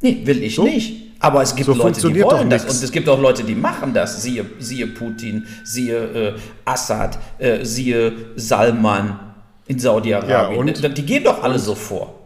Nee, 0.00 0.22
will 0.24 0.42
ich 0.42 0.54
so? 0.54 0.64
nicht. 0.64 1.08
Aber 1.20 1.42
es 1.42 1.54
gibt 1.54 1.66
so 1.66 1.74
Leute, 1.74 2.12
die 2.12 2.22
wollen 2.22 2.48
das. 2.48 2.64
Und 2.64 2.82
es 2.82 2.92
gibt 2.92 3.08
auch 3.08 3.20
Leute, 3.20 3.42
die 3.42 3.54
machen 3.54 3.92
das. 3.92 4.22
Siehe, 4.22 4.46
siehe 4.58 4.86
Putin, 4.86 5.46
siehe 5.64 6.34
äh, 6.34 6.34
Assad, 6.64 7.18
äh, 7.38 7.64
siehe 7.64 8.12
Salman 8.36 9.18
in 9.66 9.78
Saudi-Arabien. 9.78 10.68
Ja, 10.68 10.88
die 10.88 11.04
gehen 11.04 11.24
doch 11.24 11.42
alle 11.42 11.58
so 11.58 11.74
vor. 11.74 12.17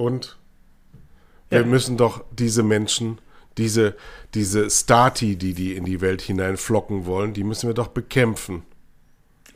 Und 0.00 0.38
ja. 1.50 1.58
wir 1.58 1.66
müssen 1.66 1.98
doch 1.98 2.24
diese 2.32 2.62
Menschen, 2.62 3.18
diese, 3.58 3.94
diese 4.32 4.70
Stati, 4.70 5.36
die 5.36 5.52
die 5.52 5.74
in 5.74 5.84
die 5.84 6.00
Welt 6.00 6.22
hineinflocken 6.22 7.04
wollen, 7.04 7.34
die 7.34 7.44
müssen 7.44 7.68
wir 7.68 7.74
doch 7.74 7.88
bekämpfen. 7.88 8.62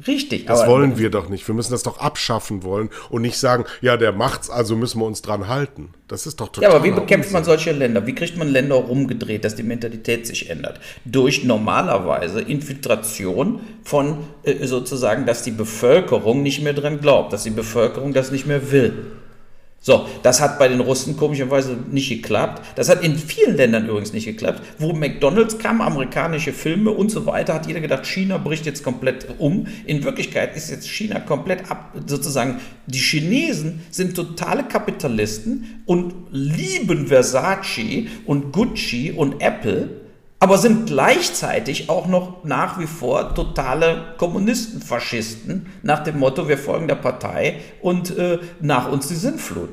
Richtig. 0.06 0.44
Das 0.46 0.66
wollen 0.66 0.98
wir 0.98 1.08
doch 1.08 1.30
nicht. 1.30 1.48
Wir 1.48 1.54
müssen 1.54 1.70
das 1.70 1.84
doch 1.84 1.98
abschaffen 1.98 2.62
wollen 2.62 2.90
und 3.08 3.22
nicht 3.22 3.38
sagen, 3.38 3.64
ja, 3.80 3.96
der 3.96 4.12
macht's, 4.12 4.50
also 4.50 4.76
müssen 4.76 5.00
wir 5.00 5.06
uns 5.06 5.22
dran 5.22 5.48
halten. 5.48 5.94
Das 6.08 6.26
ist 6.26 6.40
doch 6.40 6.48
total. 6.48 6.68
Ja, 6.68 6.76
aber 6.76 6.84
wie 6.84 6.90
bekämpft 6.90 7.32
man 7.32 7.44
solche 7.44 7.72
Länder? 7.72 8.06
Wie 8.06 8.14
kriegt 8.14 8.36
man 8.36 8.48
Länder 8.48 8.74
rumgedreht, 8.74 9.44
dass 9.44 9.54
die 9.54 9.62
Mentalität 9.62 10.26
sich 10.26 10.50
ändert? 10.50 10.78
Durch 11.06 11.44
normalerweise 11.44 12.42
Infiltration 12.42 13.60
von 13.82 14.24
äh, 14.42 14.66
sozusagen, 14.66 15.24
dass 15.24 15.42
die 15.42 15.52
Bevölkerung 15.52 16.42
nicht 16.42 16.60
mehr 16.60 16.74
dran 16.74 17.00
glaubt, 17.00 17.32
dass 17.32 17.44
die 17.44 17.50
Bevölkerung 17.50 18.12
das 18.12 18.30
nicht 18.30 18.46
mehr 18.46 18.72
will. 18.72 19.06
So, 19.86 20.08
das 20.22 20.40
hat 20.40 20.58
bei 20.58 20.66
den 20.66 20.80
Russen 20.80 21.14
komischerweise 21.14 21.76
nicht 21.90 22.08
geklappt. 22.08 22.62
Das 22.74 22.88
hat 22.88 23.04
in 23.04 23.18
vielen 23.18 23.54
Ländern 23.54 23.86
übrigens 23.86 24.14
nicht 24.14 24.24
geklappt. 24.24 24.62
Wo 24.78 24.94
McDonalds 24.94 25.58
kam, 25.58 25.82
amerikanische 25.82 26.54
Filme 26.54 26.90
und 26.90 27.10
so 27.10 27.26
weiter, 27.26 27.52
hat 27.52 27.66
jeder 27.66 27.82
gedacht, 27.82 28.06
China 28.06 28.38
bricht 28.38 28.64
jetzt 28.64 28.82
komplett 28.82 29.26
um. 29.36 29.66
In 29.84 30.02
Wirklichkeit 30.02 30.56
ist 30.56 30.70
jetzt 30.70 30.88
China 30.88 31.20
komplett 31.20 31.70
ab, 31.70 31.94
sozusagen, 32.06 32.62
die 32.86 32.98
Chinesen 32.98 33.82
sind 33.90 34.16
totale 34.16 34.64
Kapitalisten 34.64 35.82
und 35.84 36.14
lieben 36.30 37.08
Versace 37.08 38.08
und 38.24 38.52
Gucci 38.52 39.12
und 39.12 39.42
Apple 39.42 40.03
aber 40.44 40.58
sind 40.58 40.88
gleichzeitig 40.88 41.88
auch 41.88 42.06
noch 42.06 42.44
nach 42.44 42.78
wie 42.78 42.86
vor 42.86 43.34
totale 43.34 44.14
Kommunisten, 44.18 44.82
Faschisten, 44.82 45.72
nach 45.82 46.04
dem 46.04 46.18
Motto, 46.18 46.50
wir 46.50 46.58
folgen 46.58 46.86
der 46.86 46.96
Partei 46.96 47.62
und 47.80 48.14
äh, 48.18 48.38
nach 48.60 48.92
uns 48.92 49.08
die 49.08 49.14
Sinnflut. 49.14 49.70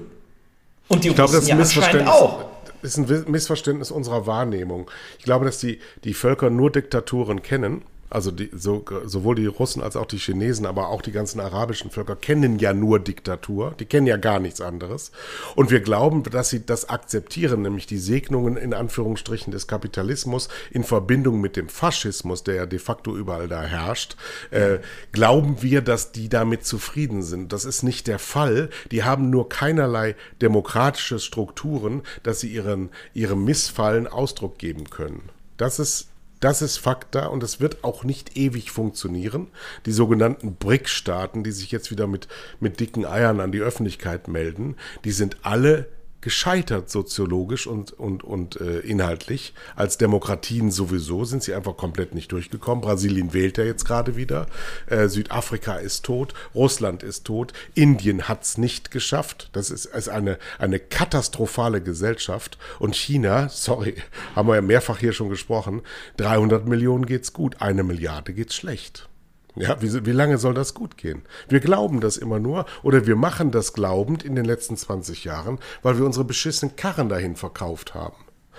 Und 0.87 1.03
die 1.03 1.09
ich 1.09 1.15
glaube, 1.15 1.33
das 1.33 1.49
ja 1.49 1.57
anscheinend 1.57 2.07
auch. 2.07 2.45
ist 2.83 2.97
ein 2.97 3.25
Missverständnis 3.27 3.91
unserer 3.91 4.27
Wahrnehmung. 4.27 4.89
Ich 5.19 5.25
glaube, 5.25 5.43
dass 5.43 5.57
die, 5.57 5.79
die 6.05 6.13
Völker 6.13 6.49
nur 6.49 6.71
Diktaturen 6.71 7.41
kennen, 7.41 7.81
Also 8.11 8.29
die, 8.29 8.49
so, 8.53 8.83
sowohl 9.05 9.35
die 9.35 9.45
Russen 9.45 9.81
als 9.81 9.95
auch 9.95 10.05
die 10.05 10.17
Chinesen, 10.17 10.65
aber 10.65 10.89
auch 10.89 11.01
die 11.01 11.13
ganzen 11.13 11.39
arabischen 11.39 11.91
Völker 11.91 12.17
kennen 12.17 12.59
ja 12.59 12.73
nur 12.73 12.99
Diktatur. 12.99 13.73
Die 13.79 13.85
kennen 13.85 14.05
ja 14.05 14.17
gar 14.17 14.41
nichts 14.41 14.59
anderes. 14.59 15.13
Und 15.55 15.71
wir 15.71 15.79
glauben, 15.79 16.23
dass 16.23 16.49
sie 16.49 16.65
das 16.65 16.89
akzeptieren, 16.89 17.61
nämlich 17.61 17.85
die 17.85 17.97
Segnungen 17.97 18.57
in 18.57 18.73
Anführungsstrichen 18.73 19.53
des 19.53 19.65
Kapitalismus 19.65 20.49
in 20.71 20.83
Verbindung 20.83 21.39
mit 21.39 21.55
dem 21.55 21.69
Faschismus, 21.69 22.43
der 22.43 22.55
ja 22.55 22.65
de 22.65 22.79
facto 22.79 23.15
überall 23.15 23.47
da 23.47 23.63
herrscht, 23.63 24.17
äh, 24.51 24.79
glauben 25.13 25.61
wir, 25.61 25.81
dass 25.81 26.11
die 26.11 26.27
damit 26.27 26.65
zufrieden 26.65 27.23
sind. 27.23 27.53
Das 27.53 27.63
ist 27.63 27.81
nicht 27.81 28.07
der 28.07 28.19
Fall. 28.19 28.69
Die 28.91 29.05
haben 29.05 29.29
nur 29.29 29.47
keinerlei 29.47 30.17
demokratische 30.41 31.19
Strukturen, 31.19 32.01
dass 32.23 32.41
sie 32.41 32.49
ihren, 32.49 32.89
ihrem 33.13 33.45
Missfallen 33.45 34.05
Ausdruck 34.05 34.57
geben 34.57 34.89
können. 34.89 35.29
Das 35.55 35.79
ist 35.79 36.10
das 36.41 36.61
ist 36.61 36.77
Fakt 36.77 37.15
da 37.15 37.27
und 37.27 37.43
es 37.43 37.61
wird 37.61 37.83
auch 37.83 38.03
nicht 38.03 38.35
ewig 38.35 38.71
funktionieren. 38.71 39.47
Die 39.85 39.91
sogenannten 39.91 40.55
BRIC-Staaten, 40.55 41.43
die 41.43 41.51
sich 41.51 41.71
jetzt 41.71 41.91
wieder 41.91 42.07
mit, 42.07 42.27
mit 42.59 42.79
dicken 42.79 43.05
Eiern 43.05 43.39
an 43.39 43.51
die 43.51 43.61
Öffentlichkeit 43.61 44.27
melden, 44.27 44.75
die 45.05 45.11
sind 45.11 45.37
alle 45.43 45.87
gescheitert 46.21 46.89
soziologisch 46.89 47.67
und, 47.67 47.91
und, 47.91 48.23
und 48.23 48.59
äh, 48.61 48.79
inhaltlich. 48.79 49.53
Als 49.75 49.97
Demokratien 49.97 50.71
sowieso 50.71 51.25
sind 51.25 51.43
sie 51.43 51.53
einfach 51.53 51.75
komplett 51.75 52.13
nicht 52.15 52.31
durchgekommen. 52.31 52.81
Brasilien 52.81 53.33
wählt 53.33 53.57
ja 53.57 53.63
jetzt 53.63 53.85
gerade 53.85 54.15
wieder. 54.15 54.47
Äh, 54.87 55.07
Südafrika 55.07 55.75
ist 55.75 56.05
tot. 56.05 56.33
Russland 56.55 57.03
ist 57.03 57.25
tot. 57.25 57.53
Indien 57.73 58.27
hat's 58.27 58.57
nicht 58.57 58.91
geschafft. 58.91 59.49
Das 59.53 59.69
ist, 59.69 59.85
ist 59.85 60.09
eine, 60.09 60.37
eine 60.59 60.79
katastrophale 60.79 61.81
Gesellschaft. 61.81 62.57
Und 62.79 62.95
China, 62.95 63.49
sorry, 63.49 63.95
haben 64.35 64.47
wir 64.47 64.55
ja 64.55 64.61
mehrfach 64.61 64.99
hier 64.99 65.13
schon 65.13 65.29
gesprochen, 65.29 65.81
300 66.17 66.67
Millionen 66.67 67.05
geht's 67.05 67.33
gut, 67.33 67.61
eine 67.61 67.83
Milliarde 67.83 68.33
geht's 68.33 68.55
schlecht. 68.55 69.10
Ja, 69.55 69.81
wie, 69.81 70.05
wie 70.05 70.11
lange 70.11 70.37
soll 70.37 70.53
das 70.53 70.73
gut 70.73 70.97
gehen? 70.97 71.23
Wir 71.49 71.59
glauben 71.59 71.99
das 71.99 72.17
immer 72.17 72.39
nur 72.39 72.65
oder 72.83 73.05
wir 73.05 73.15
machen 73.15 73.51
das 73.51 73.73
glaubend 73.73 74.23
in 74.23 74.35
den 74.35 74.45
letzten 74.45 74.77
20 74.77 75.25
Jahren, 75.25 75.59
weil 75.81 75.97
wir 75.97 76.05
unsere 76.05 76.25
beschissenen 76.25 76.75
Karren 76.75 77.09
dahin 77.09 77.35
verkauft 77.35 77.93
haben. 77.93 78.15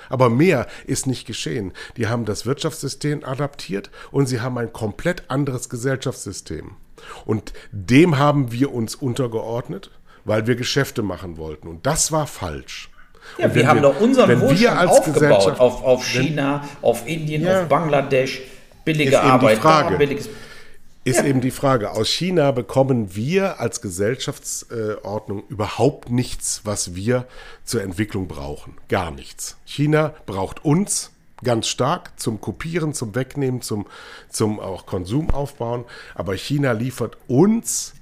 Aber 0.09 0.28
mehr 0.30 0.66
ist 0.86 1.07
nicht 1.07 1.26
geschehen. 1.26 1.72
Die 1.97 2.09
haben 2.09 2.24
das 2.24 2.45
Wirtschaftssystem 2.45 3.24
adaptiert 3.24 3.90
und 4.11 4.26
sie 4.26 4.40
haben 4.40 4.59
ein 4.59 4.72
komplett 4.72 5.30
anderes 5.30 5.68
Gesellschaftssystem. 5.68 6.72
Und 7.24 7.53
dem 7.70 8.18
haben 8.18 8.53
wir 8.53 8.72
uns 8.72 8.95
untergeordnet, 8.95 9.90
weil 10.24 10.47
wir 10.47 10.57
Geschäfte 10.57 11.03
machen 11.03 11.36
wollten. 11.36 11.68
Und 11.68 11.86
das 11.86 12.12
war 12.12 12.26
falsch. 12.26 12.90
Ja, 13.38 13.55
wir 13.55 13.66
haben 13.66 13.76
wir, 13.82 13.93
doch 13.93 14.01
unseren 14.01 14.40
Wohlstand 14.40 14.88
aufgebaut 14.88 15.61
auf, 15.61 15.82
auf 15.84 16.05
China, 16.05 16.62
wenn, 16.62 16.88
auf 16.88 17.07
Indien, 17.07 17.43
ja, 17.43 17.62
auf 17.62 17.68
Bangladesch, 17.68 18.43
billige 18.84 19.20
Arbeit, 19.20 19.61
da, 19.62 19.90
billiges 19.90 20.28
ist 21.05 21.19
ja. 21.19 21.25
eben 21.25 21.41
die 21.41 21.51
Frage. 21.51 21.91
Aus 21.91 22.09
China 22.09 22.51
bekommen 22.53 23.15
wir 23.15 23.61
als 23.61 23.81
Gesellschaftsordnung 23.81 25.45
überhaupt 25.49 26.11
nichts, 26.11 26.63
was 26.65 26.95
wir 26.95 27.27
zur 27.65 27.83
Entwicklung 27.83 28.29
brauchen. 28.29 28.77
Gar 28.89 29.11
nichts. 29.11 29.57
China 29.65 30.15
braucht 30.27 30.65
uns 30.65 31.11
ganz 31.43 31.67
stark 31.67 32.19
zum 32.21 32.41
Kopieren, 32.41 32.95
zum 32.95 33.15
Wegnehmen, 33.15 33.63
zum, 33.63 33.87
zum 34.29 34.61
auch 34.61 34.87
Konsum 34.87 35.31
aufbauen. 35.31 35.85
Aber 36.15 36.35
China 36.35 36.73
liefert 36.73 37.17
uns 37.27 37.95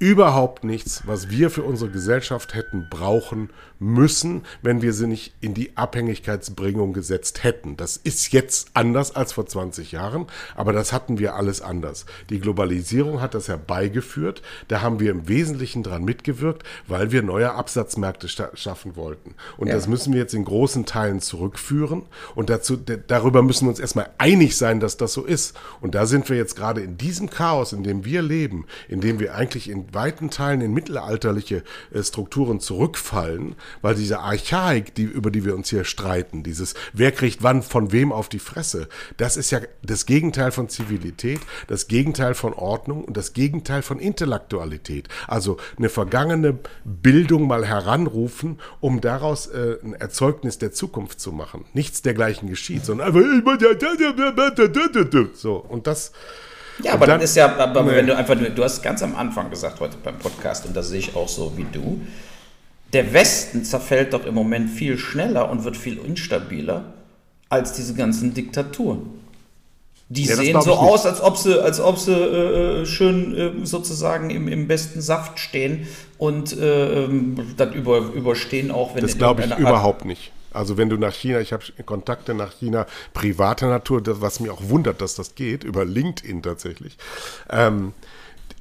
überhaupt 0.00 0.64
nichts, 0.64 1.02
was 1.06 1.28
wir 1.28 1.50
für 1.50 1.62
unsere 1.62 1.90
Gesellschaft 1.90 2.54
hätten 2.54 2.88
brauchen 2.90 3.50
müssen, 3.80 4.42
wenn 4.62 4.82
wir 4.82 4.92
sie 4.92 5.06
nicht 5.06 5.32
in 5.40 5.54
die 5.54 5.76
Abhängigkeitsbringung 5.76 6.92
gesetzt 6.92 7.42
hätten. 7.42 7.76
Das 7.76 7.96
ist 7.96 8.32
jetzt 8.32 8.70
anders 8.74 9.16
als 9.16 9.32
vor 9.32 9.46
20 9.46 9.90
Jahren, 9.90 10.26
aber 10.54 10.72
das 10.72 10.92
hatten 10.92 11.18
wir 11.18 11.34
alles 11.34 11.62
anders. 11.62 12.04
Die 12.28 12.38
Globalisierung 12.38 13.20
hat 13.20 13.34
das 13.34 13.48
herbeigeführt. 13.48 14.42
Da 14.68 14.82
haben 14.82 15.00
wir 15.00 15.10
im 15.10 15.28
Wesentlichen 15.28 15.82
dran 15.82 16.04
mitgewirkt, 16.04 16.62
weil 16.86 17.10
wir 17.10 17.22
neue 17.22 17.54
Absatzmärkte 17.54 18.28
schaffen 18.54 18.96
wollten. 18.96 19.34
Und 19.56 19.68
ja. 19.68 19.74
das 19.74 19.88
müssen 19.88 20.12
wir 20.12 20.20
jetzt 20.20 20.34
in 20.34 20.44
großen 20.44 20.84
Teilen 20.84 21.20
zurückführen. 21.20 22.02
Und 22.34 22.50
dazu, 22.50 22.76
darüber 22.76 23.42
müssen 23.42 23.64
wir 23.64 23.70
uns 23.70 23.80
erstmal 23.80 24.10
einig 24.18 24.56
sein, 24.56 24.80
dass 24.80 24.98
das 24.98 25.14
so 25.14 25.24
ist. 25.24 25.56
Und 25.80 25.94
da 25.94 26.04
sind 26.04 26.28
wir 26.28 26.36
jetzt 26.36 26.54
gerade 26.54 26.82
in 26.82 26.98
diesem 26.98 27.30
Chaos, 27.30 27.72
in 27.72 27.82
dem 27.82 28.04
wir 28.04 28.20
leben, 28.20 28.66
in 28.88 29.00
dem 29.00 29.18
wir 29.20 29.34
eigentlich 29.34 29.70
in 29.70 29.94
weiten 29.94 30.28
Teilen 30.28 30.60
in 30.60 30.74
mittelalterliche 30.74 31.62
äh, 31.94 32.02
Strukturen 32.02 32.60
zurückfallen, 32.60 33.56
weil 33.82 33.94
diese 33.94 34.20
Archaik, 34.20 34.94
die, 34.94 35.04
über 35.04 35.30
die 35.30 35.44
wir 35.44 35.54
uns 35.54 35.70
hier 35.70 35.84
streiten, 35.84 36.42
dieses 36.42 36.74
wer 36.92 37.12
kriegt 37.12 37.42
wann 37.42 37.62
von 37.62 37.92
wem 37.92 38.12
auf 38.12 38.28
die 38.28 38.38
Fresse, 38.38 38.88
das 39.16 39.36
ist 39.36 39.50
ja 39.50 39.60
das 39.82 40.06
Gegenteil 40.06 40.52
von 40.52 40.68
Zivilität, 40.68 41.40
das 41.66 41.88
Gegenteil 41.88 42.34
von 42.34 42.52
Ordnung 42.52 43.04
und 43.04 43.16
das 43.16 43.32
Gegenteil 43.32 43.82
von 43.82 43.98
Intellektualität. 43.98 45.08
Also 45.26 45.56
eine 45.78 45.88
vergangene 45.88 46.58
Bildung 46.84 47.46
mal 47.46 47.66
heranrufen, 47.66 48.58
um 48.80 49.00
daraus 49.00 49.46
äh, 49.46 49.76
ein 49.82 49.94
Erzeugnis 49.94 50.58
der 50.58 50.72
Zukunft 50.72 51.20
zu 51.20 51.32
machen. 51.32 51.64
Nichts 51.72 52.02
dergleichen 52.02 52.48
geschieht, 52.48 52.84
sondern 52.84 53.08
einfach 53.08 53.20
so 55.34 55.56
und 55.56 55.86
das 55.86 56.12
ja, 56.82 56.94
aber 56.94 57.06
dann, 57.06 57.20
das 57.20 57.30
ist 57.30 57.36
ja, 57.36 57.56
aber 57.56 57.82
nee. 57.82 57.94
wenn 57.94 58.06
du 58.06 58.16
einfach, 58.16 58.36
du 58.36 58.64
hast 58.64 58.82
ganz 58.82 59.02
am 59.02 59.14
Anfang 59.14 59.50
gesagt 59.50 59.80
heute 59.80 59.96
beim 60.02 60.18
Podcast, 60.18 60.66
und 60.66 60.74
das 60.74 60.88
sehe 60.88 61.00
ich 61.00 61.16
auch 61.16 61.28
so 61.28 61.56
wie 61.56 61.66
du, 61.70 62.00
der 62.92 63.12
Westen 63.12 63.64
zerfällt 63.64 64.12
doch 64.12 64.26
im 64.26 64.34
Moment 64.34 64.70
viel 64.70 64.98
schneller 64.98 65.50
und 65.50 65.64
wird 65.64 65.76
viel 65.76 65.98
instabiler 65.98 66.92
als 67.48 67.72
diese 67.72 67.94
ganzen 67.94 68.34
Diktaturen. 68.34 69.20
Die 70.08 70.24
ja, 70.24 70.34
sehen 70.34 70.60
so 70.60 70.74
aus, 70.74 71.06
als 71.06 71.20
ob 71.20 71.36
sie, 71.36 71.62
als 71.62 71.78
ob 71.78 71.96
sie 71.96 72.12
äh, 72.12 72.84
schön 72.84 73.62
äh, 73.62 73.64
sozusagen 73.64 74.30
im, 74.30 74.48
im 74.48 74.66
besten 74.66 75.00
Saft 75.00 75.38
stehen 75.38 75.86
und 76.18 76.56
äh, 76.58 77.04
ähm, 77.04 77.54
das 77.56 77.72
über, 77.74 77.98
überstehen, 77.98 78.72
auch 78.72 78.96
wenn 78.96 79.02
Das 79.02 79.16
glaube 79.16 79.44
ich 79.44 79.56
überhaupt 79.56 80.04
nicht. 80.04 80.32
Also 80.52 80.76
wenn 80.76 80.88
du 80.88 80.96
nach 80.96 81.14
China, 81.14 81.38
ich 81.40 81.52
habe 81.52 81.62
Kontakte 81.86 82.34
nach 82.34 82.52
China 82.58 82.86
privater 83.14 83.68
Natur, 83.68 84.02
das, 84.02 84.20
was 84.20 84.40
mir 84.40 84.52
auch 84.52 84.62
wundert, 84.62 85.00
dass 85.00 85.14
das 85.14 85.36
geht, 85.36 85.62
über 85.62 85.84
LinkedIn 85.84 86.42
tatsächlich. 86.42 86.96
Ähm, 87.48 87.92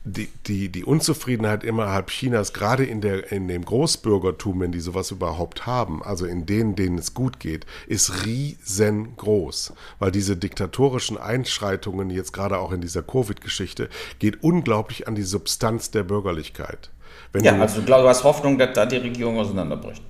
die, 0.03 0.29
die, 0.47 0.69
die 0.69 0.83
Unzufriedenheit 0.83 1.63
innerhalb 1.63 2.09
Chinas, 2.09 2.53
gerade 2.53 2.85
in, 2.85 3.01
der, 3.01 3.31
in 3.31 3.47
dem 3.47 3.65
Großbürgertum, 3.65 4.61
wenn 4.61 4.71
die 4.71 4.79
sowas 4.79 5.11
überhaupt 5.11 5.65
haben, 5.65 6.01
also 6.03 6.25
in 6.25 6.45
denen, 6.45 6.75
denen 6.75 6.97
es 6.97 7.13
gut 7.13 7.39
geht, 7.39 7.65
ist 7.87 8.25
riesengroß. 8.25 9.73
Weil 9.99 10.11
diese 10.11 10.37
diktatorischen 10.37 11.17
Einschreitungen, 11.17 12.09
jetzt 12.09 12.33
gerade 12.33 12.59
auch 12.59 12.71
in 12.71 12.81
dieser 12.81 13.03
Covid-Geschichte, 13.03 13.89
geht 14.19 14.41
unglaublich 14.43 15.07
an 15.07 15.15
die 15.15 15.23
Substanz 15.23 15.91
der 15.91 16.03
Bürgerlichkeit. 16.03 16.89
Wenn 17.33 17.43
ja, 17.43 17.53
du, 17.53 17.61
also 17.61 17.81
du 17.81 17.93
hast 17.93 18.23
Hoffnung, 18.23 18.57
dass 18.57 18.73
da 18.73 18.85
die 18.85 18.97
Regierung 18.97 19.37
auseinanderbricht. 19.37 20.01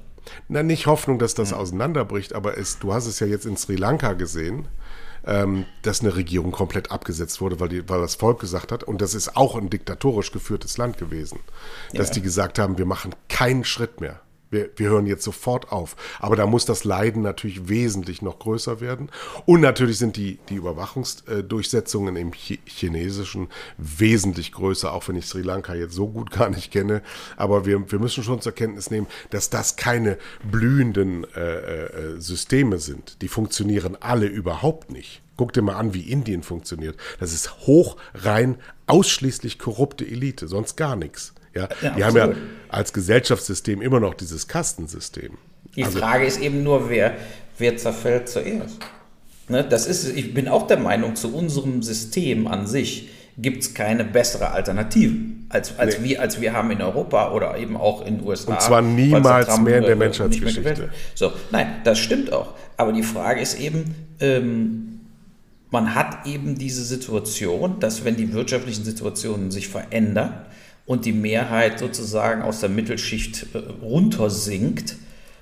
Na, 0.47 0.61
nicht 0.61 0.85
Hoffnung, 0.85 1.17
dass 1.17 1.33
das 1.33 1.53
auseinanderbricht, 1.53 2.33
aber 2.33 2.57
es, 2.57 2.77
du 2.77 2.93
hast 2.93 3.07
es 3.07 3.19
ja 3.19 3.27
jetzt 3.27 3.45
in 3.45 3.57
Sri 3.57 3.75
Lanka 3.75 4.13
gesehen 4.13 4.67
ähm, 5.25 5.65
dass 5.81 6.01
eine 6.01 6.15
Regierung 6.15 6.51
komplett 6.51 6.91
abgesetzt 6.91 7.41
wurde, 7.41 7.59
weil, 7.59 7.69
die, 7.69 7.89
weil 7.89 8.01
das 8.01 8.15
Volk 8.15 8.39
gesagt 8.39 8.71
hat, 8.71 8.83
und 8.83 9.01
das 9.01 9.13
ist 9.13 9.35
auch 9.35 9.55
ein 9.55 9.69
diktatorisch 9.69 10.31
geführtes 10.31 10.77
Land 10.77 10.97
gewesen, 10.97 11.39
dass 11.93 12.09
ja. 12.09 12.15
die 12.15 12.21
gesagt 12.21 12.59
haben, 12.59 12.77
wir 12.77 12.85
machen 12.85 13.15
keinen 13.27 13.63
Schritt 13.63 14.01
mehr. 14.01 14.21
Wir, 14.49 14.69
wir 14.75 14.89
hören 14.89 15.05
jetzt 15.05 15.23
sofort 15.23 15.71
auf. 15.71 15.95
Aber 16.19 16.35
da 16.35 16.45
muss 16.45 16.65
das 16.65 16.83
Leiden 16.83 17.21
natürlich 17.21 17.69
wesentlich 17.69 18.21
noch 18.21 18.39
größer 18.39 18.81
werden. 18.81 19.09
Und 19.45 19.61
natürlich 19.61 19.97
sind 19.97 20.17
die, 20.17 20.39
die 20.49 20.55
Überwachungsdurchsetzungen 20.55 22.15
im 22.15 22.31
Chinesischen 22.33 23.49
wesentlich 23.77 24.51
größer, 24.51 24.91
auch 24.91 25.07
wenn 25.07 25.15
ich 25.15 25.25
Sri 25.25 25.41
Lanka 25.41 25.75
jetzt 25.75 25.93
so 25.93 26.07
gut 26.07 26.31
gar 26.37 26.49
nicht 26.49 26.71
kenne. 26.71 27.01
Aber 27.37 27.65
wir, 27.65 27.91
wir 27.91 27.99
müssen 27.99 28.23
schon 28.23 28.41
zur 28.41 28.53
Kenntnis 28.53 28.91
nehmen, 28.91 29.07
dass 29.29 29.49
das 29.49 29.75
keine 29.75 30.17
blühenden 30.49 31.25
äh, 31.35 31.85
äh, 31.85 32.19
Systeme 32.19 32.79
sind. 32.79 33.21
Die 33.21 33.27
funktionieren 33.27 33.97
alle 33.99 34.25
überhaupt 34.25 34.91
nicht. 34.91 35.21
Guck 35.37 35.53
dir 35.53 35.61
mal 35.61 35.77
an, 35.77 35.93
wie 35.93 36.01
Indien 36.01 36.43
funktioniert. 36.43 36.97
Das 37.19 37.31
ist 37.31 37.59
hoch, 37.61 37.95
rein, 38.13 38.57
ausschließlich 38.87 39.57
korrupte 39.57 40.05
Elite, 40.05 40.49
sonst 40.49 40.75
gar 40.75 40.97
nichts. 40.97 41.33
Ja, 41.53 41.67
ja 41.81 41.89
die 41.91 42.03
haben 42.03 42.17
ja 42.17 42.31
als 42.69 42.93
Gesellschaftssystem 42.93 43.81
immer 43.81 43.99
noch 43.99 44.13
dieses 44.13 44.47
Kastensystem. 44.47 45.37
Die 45.75 45.83
also, 45.83 45.99
Frage 45.99 46.25
ist 46.25 46.39
eben 46.39 46.63
nur, 46.63 46.89
wer, 46.89 47.15
wer 47.57 47.77
zerfällt 47.77 48.29
zuerst. 48.29 48.77
Ne, 49.47 49.63
das 49.67 49.87
ist, 49.87 50.15
ich 50.15 50.33
bin 50.33 50.47
auch 50.47 50.67
der 50.67 50.77
Meinung, 50.77 51.15
zu 51.15 51.33
unserem 51.33 51.81
System 51.81 52.47
an 52.47 52.67
sich 52.67 53.09
gibt 53.41 53.63
es 53.63 53.73
keine 53.73 54.03
bessere 54.03 54.51
Alternative, 54.51 55.15
als, 55.47 55.79
als, 55.79 55.99
nee. 55.99 56.09
wir, 56.09 56.21
als 56.21 56.41
wir 56.41 56.53
haben 56.53 56.71
in 56.71 56.81
Europa 56.81 57.31
oder 57.31 57.57
eben 57.57 57.77
auch 57.77 58.05
in 58.05 58.17
den 58.17 58.27
USA. 58.27 58.51
Und 58.51 58.61
zwar 58.61 58.81
niemals 58.81 59.59
mehr 59.59 59.77
in 59.77 59.85
der 59.85 59.95
Menschheitsgeschichte. 59.95 60.89
So, 61.15 61.31
nein, 61.51 61.67
das 61.83 61.99
stimmt 61.99 62.33
auch. 62.33 62.53
Aber 62.77 62.91
die 62.91 63.03
Frage 63.03 63.41
ist 63.41 63.59
eben, 63.59 63.95
ähm, 64.19 64.99
man 65.71 65.95
hat 65.95 66.25
eben 66.27 66.57
diese 66.57 66.83
Situation, 66.83 67.79
dass 67.79 68.03
wenn 68.03 68.17
die 68.17 68.33
wirtschaftlichen 68.33 68.83
Situationen 68.83 69.51
sich 69.51 69.67
verändern, 69.67 70.45
und 70.89 71.05
die 71.05 71.13
Mehrheit 71.13 71.77
sozusagen 71.77 72.41
aus 72.41 72.61
der 72.61 72.69
Mittelschicht 72.69 73.45
äh, 73.53 73.59
runtersinkt, 73.83 74.95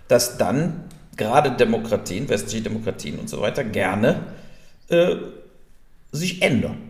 dass 0.09 0.37
dann 0.37 0.83
gerade 1.15 1.51
Demokratien, 1.51 2.27
westliche 2.27 2.63
Demokratien 2.63 3.17
und 3.17 3.29
so 3.29 3.39
weiter 3.39 3.63
gerne 3.63 4.25
äh, 4.89 5.15
sich 6.11 6.41
ändern. 6.41 6.89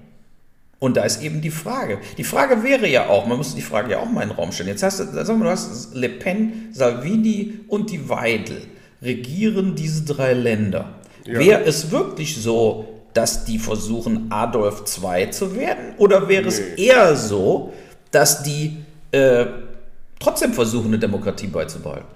Und 0.79 0.97
da 0.97 1.03
ist 1.03 1.21
eben 1.21 1.39
die 1.41 1.51
Frage. 1.51 1.99
Die 2.17 2.23
Frage 2.23 2.63
wäre 2.63 2.87
ja 2.87 3.09
auch, 3.09 3.27
man 3.27 3.37
muss 3.37 3.53
die 3.53 3.61
Frage 3.61 3.91
ja 3.91 3.99
auch 3.99 4.09
mal 4.09 4.23
in 4.23 4.29
den 4.29 4.35
Raum 4.35 4.51
stellen. 4.51 4.69
Jetzt 4.69 4.81
hast 4.81 5.01
du, 5.01 5.05
sag 5.05 5.37
mal, 5.37 5.43
du 5.45 5.51
hast 5.51 5.93
Le 5.93 6.09
Pen, 6.09 6.69
Salvini 6.71 7.59
und 7.67 7.91
die 7.91 8.09
Weidel 8.09 8.63
regieren 9.03 9.75
diese 9.75 10.03
drei 10.03 10.33
Länder. 10.33 10.95
Ja. 11.25 11.39
Wäre 11.39 11.63
es 11.63 11.91
wirklich 11.91 12.41
so, 12.41 12.87
dass 13.13 13.45
die 13.45 13.59
versuchen, 13.59 14.31
Adolf 14.31 14.83
II 14.99 15.29
zu 15.29 15.55
werden? 15.55 15.93
Oder 15.99 16.27
wäre 16.27 16.41
nee. 16.41 16.47
es 16.47 16.59
eher 16.59 17.15
so, 17.15 17.71
dass 18.11 18.43
die 18.43 18.77
äh, 19.11 19.45
trotzdem 20.19 20.53
versuchen, 20.53 20.87
eine 20.87 20.99
Demokratie 20.99 21.47
beizubehalten? 21.47 22.07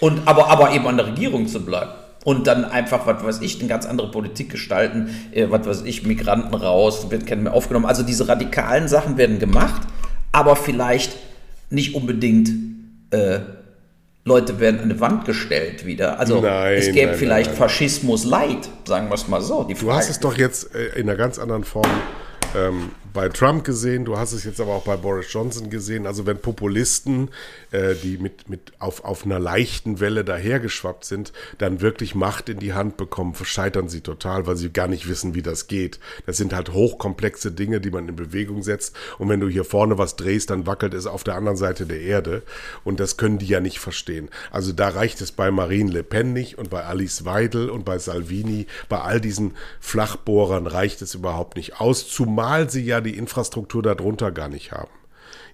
Und 0.00 0.26
aber, 0.26 0.48
aber 0.48 0.72
eben 0.72 0.86
an 0.86 0.96
der 0.96 1.06
Regierung 1.06 1.46
zu 1.46 1.64
bleiben? 1.64 1.92
und 2.24 2.46
dann 2.46 2.64
einfach, 2.64 3.06
was 3.06 3.24
weiß 3.24 3.40
ich, 3.40 3.58
eine 3.58 3.68
ganz 3.68 3.86
andere 3.86 4.10
Politik 4.10 4.50
gestalten, 4.50 5.10
äh, 5.32 5.46
was 5.50 5.66
weiß 5.66 5.82
ich, 5.82 6.06
Migranten 6.06 6.54
raus, 6.54 7.10
werden 7.10 7.26
keine 7.26 7.42
mehr 7.42 7.54
aufgenommen. 7.54 7.86
Also 7.86 8.02
diese 8.02 8.28
radikalen 8.28 8.88
Sachen 8.88 9.16
werden 9.16 9.38
gemacht, 9.38 9.82
aber 10.30 10.56
vielleicht 10.56 11.16
nicht 11.70 11.94
unbedingt 11.94 12.50
äh, 13.10 13.40
Leute 14.24 14.60
werden 14.60 14.80
an 14.80 14.88
die 14.88 15.00
Wand 15.00 15.24
gestellt 15.24 15.84
wieder. 15.84 16.20
Also 16.20 16.40
nein, 16.40 16.74
es 16.74 16.92
gäbe 16.92 17.08
nein, 17.08 17.18
vielleicht 17.18 17.50
nein. 17.50 17.58
Faschismus 17.58 18.24
Leid, 18.24 18.68
sagen 18.84 19.08
wir 19.08 19.14
es 19.14 19.26
mal 19.26 19.40
so. 19.40 19.64
du 19.64 19.92
hast 19.92 20.08
es 20.08 20.20
doch 20.20 20.36
jetzt 20.36 20.74
äh, 20.74 21.00
in 21.00 21.08
einer 21.08 21.18
ganz 21.18 21.40
anderen 21.40 21.64
Form 21.64 21.90
ähm, 22.56 22.90
bei 23.12 23.28
Trump 23.28 23.64
gesehen, 23.64 24.04
du 24.04 24.16
hast 24.16 24.32
es 24.32 24.44
jetzt 24.44 24.60
aber 24.60 24.72
auch 24.72 24.84
bei 24.84 24.96
Boris 24.96 25.32
Johnson 25.32 25.70
gesehen. 25.70 26.06
Also 26.06 26.26
wenn 26.26 26.38
Populisten, 26.38 27.30
äh, 27.70 27.94
die 27.94 28.18
mit, 28.18 28.48
mit 28.48 28.72
auf, 28.78 29.04
auf 29.04 29.24
einer 29.24 29.38
leichten 29.38 30.00
Welle 30.00 30.24
dahergeschwappt 30.24 31.04
sind, 31.04 31.32
dann 31.58 31.80
wirklich 31.80 32.14
Macht 32.14 32.48
in 32.48 32.58
die 32.58 32.72
Hand 32.72 32.96
bekommen, 32.96 33.34
scheitern 33.42 33.88
sie 33.88 34.00
total, 34.00 34.46
weil 34.46 34.56
sie 34.56 34.70
gar 34.70 34.88
nicht 34.88 35.08
wissen, 35.08 35.34
wie 35.34 35.42
das 35.42 35.66
geht. 35.66 35.98
Das 36.26 36.36
sind 36.36 36.54
halt 36.54 36.72
hochkomplexe 36.72 37.52
Dinge, 37.52 37.80
die 37.80 37.90
man 37.90 38.08
in 38.08 38.16
Bewegung 38.16 38.62
setzt. 38.62 38.96
Und 39.18 39.28
wenn 39.28 39.40
du 39.40 39.48
hier 39.48 39.64
vorne 39.64 39.98
was 39.98 40.16
drehst, 40.16 40.50
dann 40.50 40.66
wackelt 40.66 40.94
es 40.94 41.06
auf 41.06 41.24
der 41.24 41.34
anderen 41.34 41.56
Seite 41.56 41.86
der 41.86 42.00
Erde. 42.00 42.42
Und 42.84 43.00
das 43.00 43.16
können 43.16 43.38
die 43.38 43.46
ja 43.46 43.60
nicht 43.60 43.78
verstehen. 43.78 44.30
Also 44.50 44.72
da 44.72 44.88
reicht 44.88 45.20
es 45.20 45.32
bei 45.32 45.50
Marine 45.50 45.90
Le 45.90 46.02
Pen 46.02 46.32
nicht 46.32 46.58
und 46.58 46.70
bei 46.70 46.84
Alice 46.84 47.24
Weidel 47.24 47.68
und 47.68 47.84
bei 47.84 47.98
Salvini, 47.98 48.66
bei 48.88 49.00
all 49.00 49.20
diesen 49.20 49.54
Flachbohrern 49.80 50.66
reicht 50.66 51.02
es 51.02 51.14
überhaupt 51.14 51.56
nicht 51.56 51.80
aus, 51.80 52.08
zumal 52.08 52.70
sie 52.70 52.84
ja 52.84 53.01
die 53.02 53.16
Infrastruktur 53.16 53.82
darunter 53.82 54.32
gar 54.32 54.48
nicht 54.48 54.72
haben. 54.72 54.90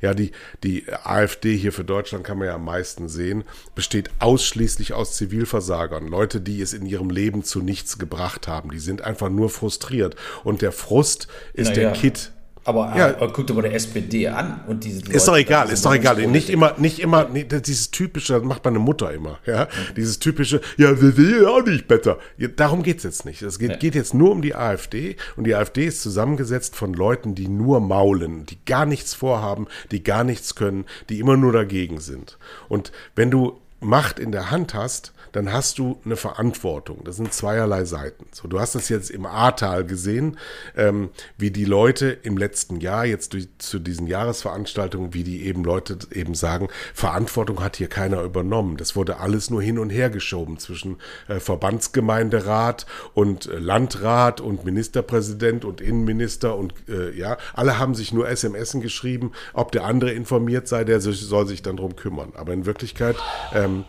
Ja, 0.01 0.15
die, 0.15 0.33
die 0.63 0.85
AfD 1.05 1.57
hier 1.57 1.73
für 1.73 1.85
Deutschland 1.85 2.25
kann 2.25 2.39
man 2.39 2.49
ja 2.49 2.55
am 2.55 2.65
meisten 2.65 3.09
sehen, 3.09 3.45
besteht 3.75 4.11
ausschließlich 4.21 4.93
aus 4.93 5.17
Zivilversagern, 5.17 6.07
Leute, 6.07 6.41
die 6.41 6.61
es 6.61 6.73
in 6.73 6.87
ihrem 6.87 7.11
Leben 7.11 7.43
zu 7.43 7.63
nichts 7.63 7.99
gebracht 7.99 8.47
haben. 8.49 8.71
Die 8.71 8.79
sind 8.79 9.03
einfach 9.03 9.29
nur 9.29 9.51
frustriert. 9.51 10.17
Und 10.45 10.63
der 10.63 10.73
Frust 10.73 11.29
ist 11.53 11.71
naja. 11.71 11.91
der 11.91 11.93
Kit 11.93 12.33
aber, 12.69 12.95
ja. 12.95 13.07
aber 13.09 13.33
guck 13.33 13.47
dir 13.47 13.55
mal 13.55 13.63
der 13.63 13.75
SPD 13.75 14.29
an 14.29 14.61
und 14.67 14.85
diese 14.85 15.11
Ist 15.11 15.27
doch 15.27 15.37
egal, 15.37 15.71
ist 15.71 15.87
doch 15.87 15.95
egal. 15.95 16.27
Nicht 16.27 16.51
immer, 16.51 16.75
nicht 16.77 16.99
immer, 16.99 17.27
nicht, 17.27 17.51
dieses 17.67 17.91
typische, 17.91 18.35
das 18.35 18.43
macht 18.43 18.63
meine 18.63 18.79
Mutter 18.79 19.11
immer, 19.11 19.39
ja. 19.47 19.65
Mhm. 19.65 19.95
Dieses 19.97 20.19
typische, 20.19 20.61
ja, 20.77 21.01
wir 21.01 21.13
sehen 21.13 21.47
auch 21.47 21.65
nicht 21.65 21.89
besser. 21.89 22.19
Ja, 22.37 22.49
darum 22.49 22.83
geht's 22.83 23.05
jetzt 23.05 23.25
nicht. 23.25 23.41
Es 23.41 23.59
geht, 23.59 23.71
ja. 23.71 23.77
geht 23.77 23.95
jetzt 23.95 24.13
nur 24.13 24.33
um 24.33 24.43
die 24.43 24.55
AfD 24.55 25.17
und 25.37 25.45
die 25.45 25.55
AfD 25.55 25.87
ist 25.87 26.03
zusammengesetzt 26.03 26.77
von 26.77 26.93
Leuten, 26.93 27.35
die 27.35 27.49
nur 27.49 27.81
maulen, 27.81 28.45
die 28.45 28.59
gar 28.67 28.85
nichts 28.85 29.15
vorhaben, 29.15 29.67
die 29.91 30.03
gar 30.03 30.23
nichts 30.23 30.55
können, 30.55 30.85
die 31.09 31.21
immer 31.21 31.39
nur 31.39 31.53
dagegen 31.53 32.01
sind. 32.01 32.37
Und 32.69 32.93
wenn 33.15 33.31
du 33.31 33.59
Macht 33.81 34.19
in 34.19 34.33
der 34.33 34.51
Hand 34.51 34.75
hast, 34.75 35.13
dann 35.33 35.53
hast 35.53 35.79
du 35.79 36.01
eine 36.05 36.17
Verantwortung. 36.17 37.03
Das 37.05 37.17
sind 37.17 37.33
zweierlei 37.33 37.85
Seiten. 37.85 38.27
So, 38.33 38.49
du 38.49 38.61
hast 38.61 38.75
das 38.75 38.89
jetzt 38.89 39.11
im 39.11 39.27
Ahrtal 39.27 39.85
gesehen, 39.85 40.39
ähm, 40.77 41.11
wie 41.37 41.51
die 41.51 41.65
Leute 41.65 42.09
im 42.23 42.37
letzten 42.37 42.81
Jahr, 42.81 43.05
jetzt 43.05 43.33
durch, 43.33 43.49
zu 43.59 43.79
diesen 43.79 44.07
Jahresveranstaltungen, 44.07 45.15
wie 45.15 45.25
die 45.25 45.45
eben 45.45 45.65
Leute 45.65 45.99
eben 46.13 46.35
sagen, 46.35 46.69
Verantwortung 46.95 47.63
hat 47.63 47.77
hier 47.77 47.89
keiner 47.89 48.23
übernommen. 48.23 48.77
Das 48.77 48.97
wurde 48.97 49.19
alles 49.19 49.51
nur 49.51 49.63
hin 49.63 49.79
und 49.79 49.91
her 49.91 50.11
geschoben 50.11 50.59
zwischen 50.59 50.97
äh, 51.29 51.41
Verbandsgemeinderat 51.41 52.87
und 53.15 53.47
äh, 53.47 53.59
Landrat 53.59 54.41
und 54.41 54.65
Ministerpräsident 54.65 55.65
und 55.65 55.81
Innenminister 55.81 56.57
und 56.57 56.75
äh, 56.89 57.11
ja, 57.17 57.37
alle 57.55 57.79
haben 57.79 57.95
sich 57.95 58.13
nur 58.13 58.29
SMS 58.29 58.69
geschrieben, 58.81 59.33
ob 59.53 59.73
der 59.73 59.85
andere 59.85 60.13
informiert 60.13 60.69
sei, 60.69 60.85
der 60.85 61.01
soll 61.01 61.47
sich 61.47 61.63
dann 61.63 61.77
drum 61.77 61.97
kümmern. 61.97 62.33
Aber 62.37 62.53
in 62.53 62.67
Wirklichkeit 62.67 63.17
ähm, 63.55 63.85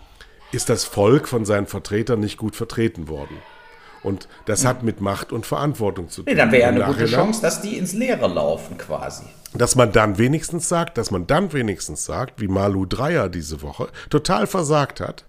ist 0.52 0.70
das 0.70 0.84
Volk 0.84 1.28
von 1.28 1.46
seinen 1.46 1.68
Vertretern 1.68 2.20
nicht 2.20 2.38
gut 2.38 2.56
vertreten 2.56 3.08
worden. 3.08 3.38
Und 4.02 4.28
das 4.46 4.66
hat 4.66 4.84
mit 4.84 5.02
Macht 5.02 5.32
und 5.32 5.46
Verantwortung 5.46 6.10
zu 6.10 6.22
tun. 6.22 6.32
Nee, 6.32 6.38
dann 6.38 6.52
wäre 6.52 6.62
ja 6.62 6.68
eine 6.70 6.86
gute 6.86 7.06
Chance, 7.06 7.42
dass 7.42 7.62
die 7.62 7.78
ins 7.78 7.94
Leere 7.94 8.28
laufen 8.28 8.78
quasi. 8.78 9.26
Dass 9.54 9.76
man 9.76 9.92
dann 9.92 10.18
wenigstens 10.18 10.70
sagt, 10.70 10.98
dass 10.98 11.12
man 11.12 11.28
dann 11.28 11.54
wenigstens 11.54 12.06
sagt, 12.06 12.40
wie 12.40 12.48
Malu 12.48 12.86
Dreyer 12.86 13.30
diese 13.30 13.62
Woche 13.62 13.90
total 14.10 14.48
versagt 14.48 15.02
hat, 15.02 15.26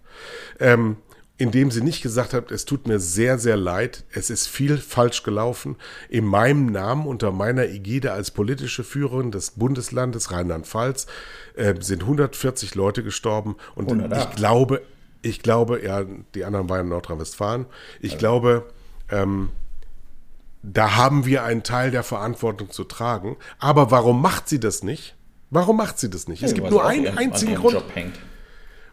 ähm, 0.60 0.98
indem 1.38 1.70
sie 1.70 1.80
nicht 1.80 2.02
gesagt 2.02 2.34
hat, 2.34 2.50
es 2.50 2.66
tut 2.66 2.86
mir 2.86 3.00
sehr, 3.00 3.38
sehr 3.38 3.56
leid, 3.56 4.04
es 4.12 4.28
ist 4.28 4.46
viel 4.46 4.76
falsch 4.76 5.22
gelaufen. 5.22 5.76
In 6.10 6.26
meinem 6.26 6.66
Namen, 6.66 7.06
unter 7.06 7.32
meiner 7.32 7.64
Ägide 7.64 8.12
als 8.12 8.30
politische 8.30 8.84
Führerin 8.84 9.30
des 9.30 9.52
Bundeslandes 9.52 10.32
Rheinland-Pfalz, 10.32 11.06
äh, 11.54 11.74
sind 11.80 12.02
140 12.02 12.74
Leute 12.74 13.02
gestorben. 13.02 13.56
Und 13.74 13.88
108. 13.88 14.28
ich 14.28 14.36
glaube, 14.36 14.82
ich 15.22 15.42
glaube, 15.42 15.84
ja, 15.84 16.04
die 16.34 16.44
anderen 16.44 16.68
waren 16.68 16.80
in 16.80 16.88
Nordrhein-Westfalen. 16.88 17.66
Ich 18.00 18.12
also. 18.12 18.18
glaube, 18.18 18.72
ähm, 19.10 19.50
da 20.62 20.96
haben 20.96 21.24
wir 21.24 21.44
einen 21.44 21.62
Teil 21.62 21.90
der 21.90 22.02
Verantwortung 22.02 22.70
zu 22.70 22.84
tragen. 22.84 23.36
Aber 23.58 23.90
warum 23.90 24.20
macht 24.20 24.48
sie 24.48 24.60
das 24.60 24.82
nicht? 24.82 25.16
Warum 25.50 25.76
macht 25.76 25.98
sie 25.98 26.10
das 26.10 26.28
nicht? 26.28 26.42
Ja, 26.42 26.48
es 26.48 26.54
gibt 26.54 26.70
nur 26.70 26.84
einen 26.84 27.16
einzigen 27.16 27.56
Grund. 27.56 27.82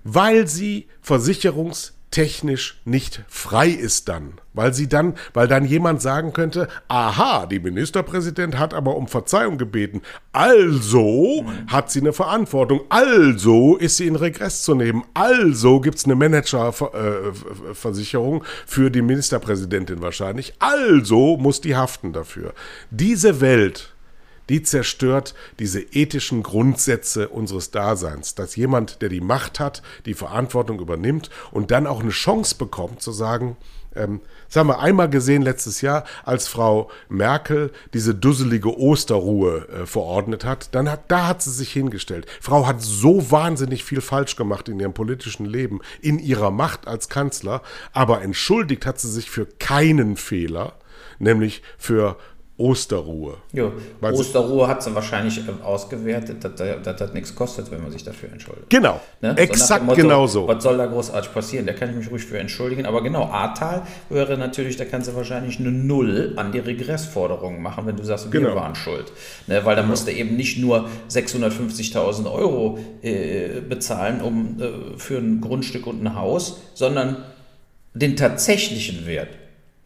Weil 0.04 0.48
sie 0.48 0.88
Versicherungs- 1.06 1.92
technisch 2.12 2.80
nicht 2.86 3.24
frei 3.28 3.70
ist 3.70 4.08
dann, 4.08 4.34
weil 4.54 4.74
sie 4.74 4.88
dann, 4.88 5.16
weil 5.34 5.48
dann 5.48 5.66
jemand 5.66 6.02
sagen 6.02 6.34
könnte, 6.34 6.68
aha, 6.88 7.46
die 7.46 7.60
Ministerpräsident 7.60 8.58
hat 8.58 8.74
aber 8.74 8.96
um 8.96 9.08
Verzeihung 9.08 9.58
gebeten, 9.58 10.02
also 10.32 11.46
hat 11.68 11.92
sie 11.92 12.00
eine 12.00 12.14
Verantwortung, 12.14 12.82
also 12.90 13.76
ist 13.76 13.98
sie 13.98 14.08
in 14.08 14.16
Regress 14.16 14.64
zu 14.64 14.74
nehmen, 14.74 15.04
also 15.14 15.82
gibt 15.82 15.98
es 15.98 16.06
eine 16.06 16.16
Managerversicherung 16.16 18.44
für 18.66 18.90
die 18.90 19.02
Ministerpräsidentin 19.02 20.02
wahrscheinlich, 20.02 20.54
also 20.60 21.38
muss 21.38 21.62
die 21.62 21.76
haften 21.76 22.14
dafür. 22.14 22.54
Diese 22.90 23.42
Welt 23.42 23.94
die 24.50 24.64
zerstört 24.64 25.34
diese 25.60 25.82
ethischen 25.82 26.44
Grundsätze 26.44 27.30
unseres 27.30 27.72
Daseins, 27.72 28.36
dass 28.36 28.56
jemand, 28.56 29.02
der 29.02 29.10
die 29.10 29.22
Macht 29.22 29.60
hat, 29.60 29.82
die 30.06 30.14
Verantwortung 30.14 30.80
übernimmt 30.80 31.30
und 31.52 31.72
dann 31.72 31.88
auch 31.88 32.02
eine 32.02 32.12
Chance 32.12 32.56
bekommt 32.56 33.02
zu 33.02 33.12
sagen, 33.12 33.58
ähm, 33.96 34.22
das 34.48 34.56
haben 34.56 34.68
wir 34.68 34.80
einmal 34.80 35.10
gesehen 35.10 35.42
letztes 35.42 35.82
Jahr, 35.82 36.06
als 36.24 36.48
Frau 36.48 36.90
Merkel 37.10 37.72
diese 37.94 38.16
dusselige 38.16 38.80
Osterruhe 38.80 39.68
äh, 39.68 39.86
verordnet 39.86 40.46
hat, 40.46 40.74
dann 40.74 40.90
hat, 40.90 41.12
da 41.12 41.28
hat 41.28 41.42
sie 41.42 41.52
sich 41.52 41.72
hingestellt. 41.74 42.28
Frau 42.40 42.66
hat 42.66 42.82
so 42.82 43.30
wahnsinnig 43.30 43.84
viel 43.84 44.02
falsch 44.02 44.36
gemacht 44.36 44.70
in 44.70 44.80
ihrem 44.80 44.94
politischen 44.94 45.46
Leben, 45.46 45.82
in 46.02 46.20
ihrer 46.20 46.52
Macht 46.52 46.88
als 46.88 47.10
Kanzler, 47.10 47.62
aber 47.92 48.22
entschuldigt 48.22 48.86
hat 48.86 49.00
sie 49.00 49.12
sich 49.12 49.30
für 49.30 49.46
keinen 49.46 50.16
Fehler, 50.16 50.74
nämlich 51.20 51.62
für 51.78 52.18
Osterruhe. 52.58 53.36
Jo, 53.54 53.72
Osterruhe 54.02 54.68
hat 54.68 54.82
sie 54.82 54.94
wahrscheinlich 54.96 55.38
äh, 55.38 55.64
ausgewertet, 55.64 56.44
dass, 56.44 56.56
dass 56.56 56.96
das 56.96 57.14
nichts 57.14 57.36
kostet, 57.36 57.70
wenn 57.70 57.84
man 57.84 57.92
sich 57.92 58.04
dafür 58.04 58.32
entschuldigt. 58.32 58.70
Genau, 58.70 59.00
ne? 59.22 59.38
exakt 59.38 59.88
so 59.88 59.96
genau 59.96 60.26
so. 60.26 60.48
Was 60.48 60.64
soll 60.64 60.78
da 60.78 60.88
großartig 60.88 61.32
passieren? 61.32 61.68
Da 61.68 61.74
kann 61.74 61.92
ich 61.92 61.96
mich 61.96 62.10
ruhig 62.10 62.26
für 62.26 62.40
entschuldigen. 62.40 62.88
Aber 62.88 63.04
genau, 63.04 63.26
Ahrtal 63.26 63.84
wäre 64.10 64.40
natürlich, 64.40 64.76
da 64.76 64.86
kannst 64.86 65.08
du 65.08 65.16
wahrscheinlich 65.16 65.60
eine 65.60 65.72
Null 65.72 66.34
an 66.36 66.52
die 66.52 66.58
Regressforderungen 66.58 67.62
machen, 67.62 67.86
wenn 67.86 67.96
du 67.96 68.04
sagst, 68.04 68.34
wir 68.34 68.40
genau. 68.40 68.56
waren 68.56 68.74
schuld. 68.74 69.12
Ne? 69.46 69.64
Weil 69.64 69.76
da 69.76 69.84
genau. 69.84 69.92
musst 69.92 70.08
du 70.08 70.12
eben 70.12 70.36
nicht 70.36 70.58
nur 70.58 70.90
650.000 71.12 72.32
Euro 72.32 72.80
äh, 73.04 73.62
bezahlen 73.62 74.22
um, 74.22 74.60
äh, 74.60 74.98
für 74.98 75.20
ein 75.20 75.42
Grundstück 75.42 75.86
und 75.86 76.04
ein 76.04 76.16
Haus, 76.16 76.60
sondern 76.74 77.18
den 77.94 78.16
tatsächlichen 78.16 79.06
Wert. 79.06 79.30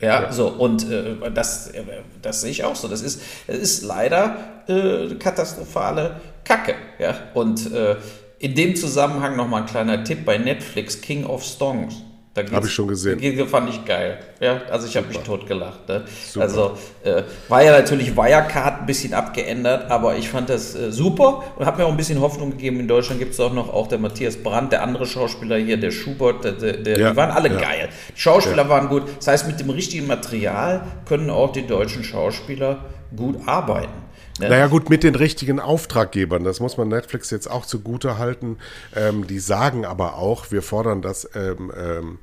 Ja, 0.01 0.23
ja, 0.23 0.31
so, 0.31 0.47
und 0.47 0.89
äh, 0.89 1.15
das, 1.33 1.67
äh, 1.67 1.83
das 2.21 2.41
sehe 2.41 2.51
ich 2.51 2.63
auch 2.63 2.75
so. 2.75 2.87
Das 2.87 3.01
ist, 3.01 3.21
das 3.47 3.57
ist 3.57 3.83
leider 3.83 4.63
äh, 4.67 5.15
katastrophale 5.15 6.19
Kacke. 6.43 6.75
Ja? 6.99 7.15
Und 7.33 7.71
äh, 7.71 7.95
in 8.39 8.55
dem 8.55 8.75
Zusammenhang 8.75 9.35
nochmal 9.35 9.61
ein 9.61 9.67
kleiner 9.67 10.03
Tipp 10.03 10.25
bei 10.25 10.39
Netflix, 10.39 10.99
King 11.01 11.25
of 11.25 11.45
Songs. 11.45 11.95
Habe 12.33 12.65
ich 12.65 12.73
schon 12.73 12.87
gesehen. 12.87 13.47
Fand 13.47 13.69
ich 13.69 13.83
geil. 13.83 14.17
Ja, 14.39 14.61
also 14.69 14.87
ich 14.87 14.95
habe 14.95 15.07
mich 15.07 15.17
totgelacht. 15.17 15.85
Ne? 15.89 16.05
Also 16.39 16.77
äh, 17.03 17.23
war 17.49 17.61
ja 17.61 17.71
natürlich 17.73 18.15
Wirecard 18.15 18.81
ein 18.81 18.85
bisschen 18.85 19.13
abgeändert, 19.13 19.91
aber 19.91 20.15
ich 20.15 20.29
fand 20.29 20.49
das 20.49 20.73
äh, 20.73 20.93
super 20.93 21.43
und 21.57 21.65
habe 21.65 21.79
mir 21.79 21.85
auch 21.85 21.91
ein 21.91 21.97
bisschen 21.97 22.21
Hoffnung 22.21 22.51
gegeben. 22.51 22.79
In 22.79 22.87
Deutschland 22.87 23.19
gibt 23.19 23.33
es 23.33 23.39
auch 23.41 23.51
noch 23.51 23.73
auch 23.73 23.87
der 23.87 23.99
Matthias 23.99 24.37
Brandt, 24.37 24.71
der 24.71 24.81
andere 24.81 25.05
Schauspieler 25.05 25.57
hier, 25.57 25.75
der 25.75 25.91
Schubert, 25.91 26.45
der, 26.45 26.53
der, 26.53 26.97
ja, 26.97 27.11
die 27.11 27.17
waren 27.17 27.31
alle 27.31 27.49
ja. 27.49 27.59
geil. 27.59 27.89
Die 28.15 28.21
Schauspieler 28.21 28.63
ja. 28.63 28.69
waren 28.69 28.87
gut. 28.87 29.03
Das 29.17 29.27
heißt, 29.27 29.47
mit 29.47 29.59
dem 29.59 29.69
richtigen 29.69 30.07
Material 30.07 30.83
können 31.05 31.29
auch 31.29 31.51
die 31.51 31.67
deutschen 31.67 32.05
Schauspieler 32.05 32.85
gut 33.13 33.45
arbeiten. 33.45 34.00
Naja 34.49 34.67
gut, 34.67 34.89
mit 34.89 35.03
den 35.03 35.15
richtigen 35.15 35.59
Auftraggebern, 35.59 36.43
das 36.43 36.59
muss 36.59 36.77
man 36.77 36.87
Netflix 36.87 37.29
jetzt 37.29 37.49
auch 37.49 37.65
zugute 37.65 38.17
halten. 38.17 38.57
Ähm, 38.95 39.27
die 39.27 39.39
sagen 39.39 39.85
aber 39.85 40.17
auch, 40.17 40.51
wir 40.51 40.61
fordern 40.61 41.01
das. 41.01 41.29
Ähm, 41.35 41.71
ähm, 41.77 42.19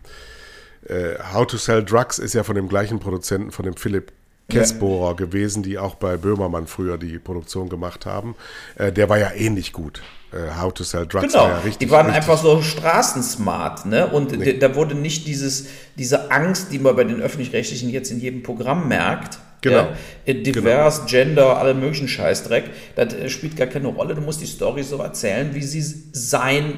äh, 0.89 1.19
How 1.33 1.47
to 1.47 1.57
Sell 1.57 1.85
Drugs 1.85 2.19
ist 2.19 2.35
ja 2.35 2.43
von 2.43 2.55
dem 2.55 2.69
gleichen 2.69 3.01
Produzenten, 3.01 3.53
von 3.53 3.65
dem 3.65 3.77
Philipp 3.77 4.13
Kessbohrer 4.49 5.11
ja. 5.11 5.13
gewesen, 5.13 5.63
die 5.63 5.79
auch 5.79 5.95
bei 5.97 6.17
Böhmermann 6.17 6.67
früher 6.67 6.97
die 6.97 7.19
Produktion 7.19 7.69
gemacht 7.69 8.07
haben. 8.07 8.35
Äh, 8.77 8.93
der 8.93 9.09
war 9.09 9.19
ja 9.19 9.33
ähnlich 9.33 9.73
gut. 9.73 10.01
Äh, 10.33 10.59
How 10.59 10.73
to 10.73 10.85
Sell 10.85 11.07
Drugs 11.07 11.33
genau. 11.33 11.45
war 11.45 11.51
ja 11.51 11.59
richtig. 11.59 11.79
Die 11.79 11.91
waren 11.91 12.07
richtig 12.07 12.23
einfach 12.23 12.43
so 12.43 12.63
straßensmart, 12.63 13.87
ne? 13.87 14.07
Und 14.07 14.39
nee. 14.39 14.59
da 14.59 14.75
wurde 14.75 14.95
nicht 14.95 15.27
dieses, 15.27 15.67
diese 15.97 16.31
Angst, 16.31 16.73
die 16.73 16.79
man 16.79 16.97
bei 16.97 17.05
den 17.05 17.21
öffentlich-rechtlichen 17.21 17.91
jetzt 17.91 18.11
in 18.11 18.21
jedem 18.21 18.43
Programm 18.43 18.89
merkt, 18.89 19.39
Genau. 19.61 19.89
Ja, 20.25 20.35
divers, 20.35 20.99
genau. 20.99 21.09
Gender, 21.09 21.57
alle 21.59 21.75
möglichen 21.75 22.09
Scheißdreck. 22.09 22.65
Das 22.97 23.15
äh, 23.15 23.29
spielt 23.29 23.57
gar 23.57 23.67
keine 23.67 23.89
Rolle. 23.89 24.15
Du 24.15 24.21
musst 24.21 24.41
die 24.41 24.47
Story 24.47 24.83
so 24.83 24.99
erzählen, 24.99 25.55
wie 25.55 25.63
sie 25.63 25.83
sein, 26.13 26.75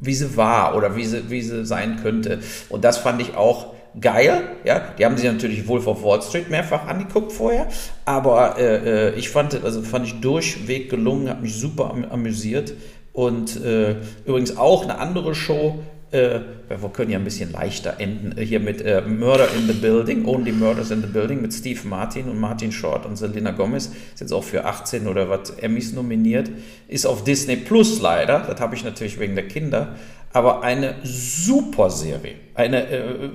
wie 0.00 0.14
sie 0.14 0.36
war 0.36 0.76
oder 0.76 0.96
wie 0.96 1.04
sie, 1.04 1.30
wie 1.30 1.42
sie 1.42 1.64
sein 1.64 2.00
könnte. 2.02 2.40
Und 2.68 2.84
das 2.84 2.98
fand 2.98 3.20
ich 3.20 3.36
auch 3.36 3.74
geil. 4.00 4.42
Ja, 4.64 4.80
die 4.98 5.04
haben 5.04 5.16
sich 5.16 5.26
natürlich 5.26 5.66
wohl 5.66 5.80
auf 5.86 6.02
Wall 6.02 6.22
Street 6.22 6.50
mehrfach 6.50 6.86
angeguckt 6.86 7.32
vorher, 7.32 7.68
aber 8.04 8.58
äh, 8.58 9.10
äh 9.10 9.14
ich 9.14 9.30
fand, 9.30 9.62
also 9.62 9.82
fand 9.82 10.06
ich 10.06 10.20
durchweg 10.20 10.90
gelungen, 10.90 11.28
habe 11.28 11.42
mich 11.42 11.54
super 11.54 11.90
am, 11.90 12.04
amüsiert. 12.04 12.74
Und 13.12 13.62
äh, 13.64 13.96
übrigens 14.26 14.56
auch 14.56 14.82
eine 14.82 14.98
andere 14.98 15.36
Show, 15.36 15.78
äh, 16.14 16.40
wir 16.68 16.88
können 16.90 17.10
ja 17.10 17.18
ein 17.18 17.24
bisschen 17.24 17.50
leichter 17.50 17.96
enden, 17.98 18.38
äh, 18.38 18.44
hier 18.44 18.60
mit 18.60 18.80
äh, 18.80 19.02
Murder 19.02 19.48
in 19.52 19.66
the 19.66 19.72
Building, 19.72 20.24
Only 20.24 20.52
Murders 20.52 20.90
in 20.90 21.02
the 21.02 21.08
Building 21.08 21.42
mit 21.42 21.52
Steve 21.52 21.80
Martin 21.86 22.28
und 22.28 22.38
Martin 22.38 22.70
Short 22.70 23.04
und 23.04 23.16
Selena 23.16 23.50
Gomez. 23.50 23.86
Ist 23.86 24.20
jetzt 24.20 24.32
auch 24.32 24.44
für 24.44 24.64
18 24.64 25.08
oder 25.08 25.28
was 25.28 25.50
Emmys 25.58 25.92
nominiert. 25.92 26.50
Ist 26.88 27.04
auf 27.04 27.24
Disney 27.24 27.56
Plus 27.56 28.00
leider, 28.00 28.40
das 28.40 28.60
habe 28.60 28.76
ich 28.76 28.84
natürlich 28.84 29.18
wegen 29.18 29.34
der 29.34 29.48
Kinder, 29.48 29.96
aber 30.32 30.62
eine 30.62 30.94
super 31.02 31.90
Serie. 31.90 32.36
Eine 32.54 32.88
äh, 32.88 33.30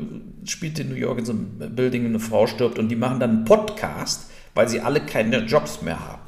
spielt 0.46 0.80
in 0.80 0.90
New 0.90 0.96
York 0.96 1.20
in 1.20 1.26
so 1.26 1.34
einem 1.34 1.76
Building, 1.76 2.06
eine 2.06 2.20
Frau 2.20 2.48
stirbt 2.48 2.80
und 2.80 2.90
die 2.90 2.96
machen 2.96 3.20
dann 3.20 3.30
einen 3.30 3.46
Podcast, 3.46 4.32
weil 4.56 4.70
sie 4.70 4.80
alle 4.80 5.02
keine 5.02 5.40
Jobs 5.40 5.82
mehr 5.82 6.00
haben. 6.00 6.22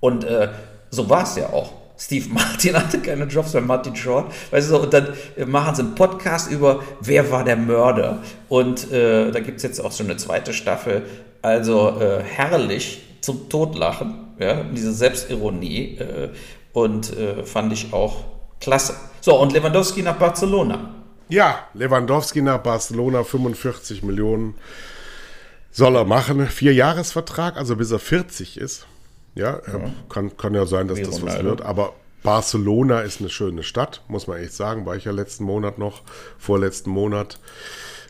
Und 0.00 0.24
äh, 0.24 0.48
so 0.90 1.08
war 1.08 1.22
es 1.22 1.36
ja 1.36 1.48
auch. 1.50 1.77
Steve 1.98 2.28
Martin 2.30 2.76
hatte 2.76 3.00
keine 3.00 3.24
Jobs 3.24 3.52
bei 3.52 3.60
Martin 3.60 3.96
Short. 3.96 4.32
Weißt 4.50 4.70
du, 4.70 4.78
und 4.78 4.92
dann 4.92 5.08
äh, 5.36 5.44
machen 5.44 5.74
sie 5.74 5.82
einen 5.82 5.94
Podcast 5.94 6.50
über, 6.50 6.82
wer 7.00 7.30
war 7.30 7.44
der 7.44 7.56
Mörder. 7.56 8.22
Und 8.48 8.90
äh, 8.92 9.30
da 9.30 9.40
gibt 9.40 9.58
es 9.58 9.62
jetzt 9.64 9.80
auch 9.80 9.92
schon 9.92 10.06
eine 10.06 10.16
zweite 10.16 10.52
Staffel. 10.52 11.02
Also 11.42 12.00
äh, 12.00 12.22
herrlich 12.22 13.02
zum 13.20 13.48
Totlachen, 13.48 14.14
ja, 14.38 14.62
diese 14.62 14.92
Selbstironie. 14.92 15.98
Äh, 15.98 16.28
und 16.72 17.16
äh, 17.16 17.42
fand 17.44 17.72
ich 17.72 17.92
auch 17.92 18.24
klasse. 18.60 18.94
So, 19.20 19.40
und 19.40 19.52
Lewandowski 19.52 20.02
nach 20.02 20.16
Barcelona. 20.16 20.94
Ja, 21.28 21.66
Lewandowski 21.74 22.40
nach 22.40 22.58
Barcelona, 22.58 23.24
45 23.24 24.02
Millionen 24.02 24.54
soll 25.70 25.96
er 25.96 26.04
machen. 26.04 26.46
Vierjahresvertrag, 26.46 27.56
also 27.56 27.76
bis 27.76 27.90
er 27.90 27.98
40 27.98 28.58
ist. 28.58 28.86
Ja, 29.38 29.60
ja. 29.66 29.90
Kann, 30.08 30.36
kann 30.36 30.54
ja 30.54 30.66
sein, 30.66 30.88
dass 30.88 30.98
Wie 30.98 31.02
das 31.04 31.22
was 31.22 31.42
wird, 31.42 31.62
aber 31.62 31.94
Barcelona 32.22 33.00
ist 33.00 33.20
eine 33.20 33.30
schöne 33.30 33.62
Stadt, 33.62 34.02
muss 34.08 34.26
man 34.26 34.38
echt 34.38 34.52
sagen. 34.52 34.84
War 34.84 34.96
ich 34.96 35.04
ja 35.04 35.12
letzten 35.12 35.44
Monat 35.44 35.78
noch, 35.78 36.02
vorletzten 36.38 36.90
Monat. 36.90 37.38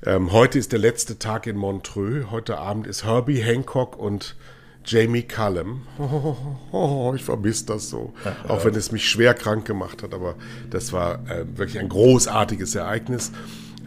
Ähm, 0.04 0.32
heute 0.32 0.58
ist 0.58 0.72
der 0.72 0.78
letzte 0.78 1.18
Tag 1.18 1.46
in 1.46 1.56
Montreux. 1.56 2.30
Heute 2.30 2.58
Abend 2.58 2.86
ist 2.86 3.04
Herbie 3.04 3.42
Hancock 3.42 3.98
und 3.98 4.36
Jamie 4.84 5.22
Cullum. 5.22 5.86
Oh, 5.98 6.34
oh, 6.72 6.76
oh, 7.10 7.14
ich 7.14 7.24
vermisse 7.24 7.66
das 7.66 7.90
so. 7.90 8.14
Auch 8.46 8.64
wenn 8.64 8.74
es 8.74 8.90
mich 8.90 9.08
schwer 9.08 9.34
krank 9.34 9.66
gemacht 9.66 10.02
hat, 10.02 10.14
aber 10.14 10.36
das 10.70 10.92
war 10.94 11.28
äh, 11.28 11.44
wirklich 11.58 11.78
ein 11.78 11.90
großartiges 11.90 12.74
Ereignis. 12.74 13.32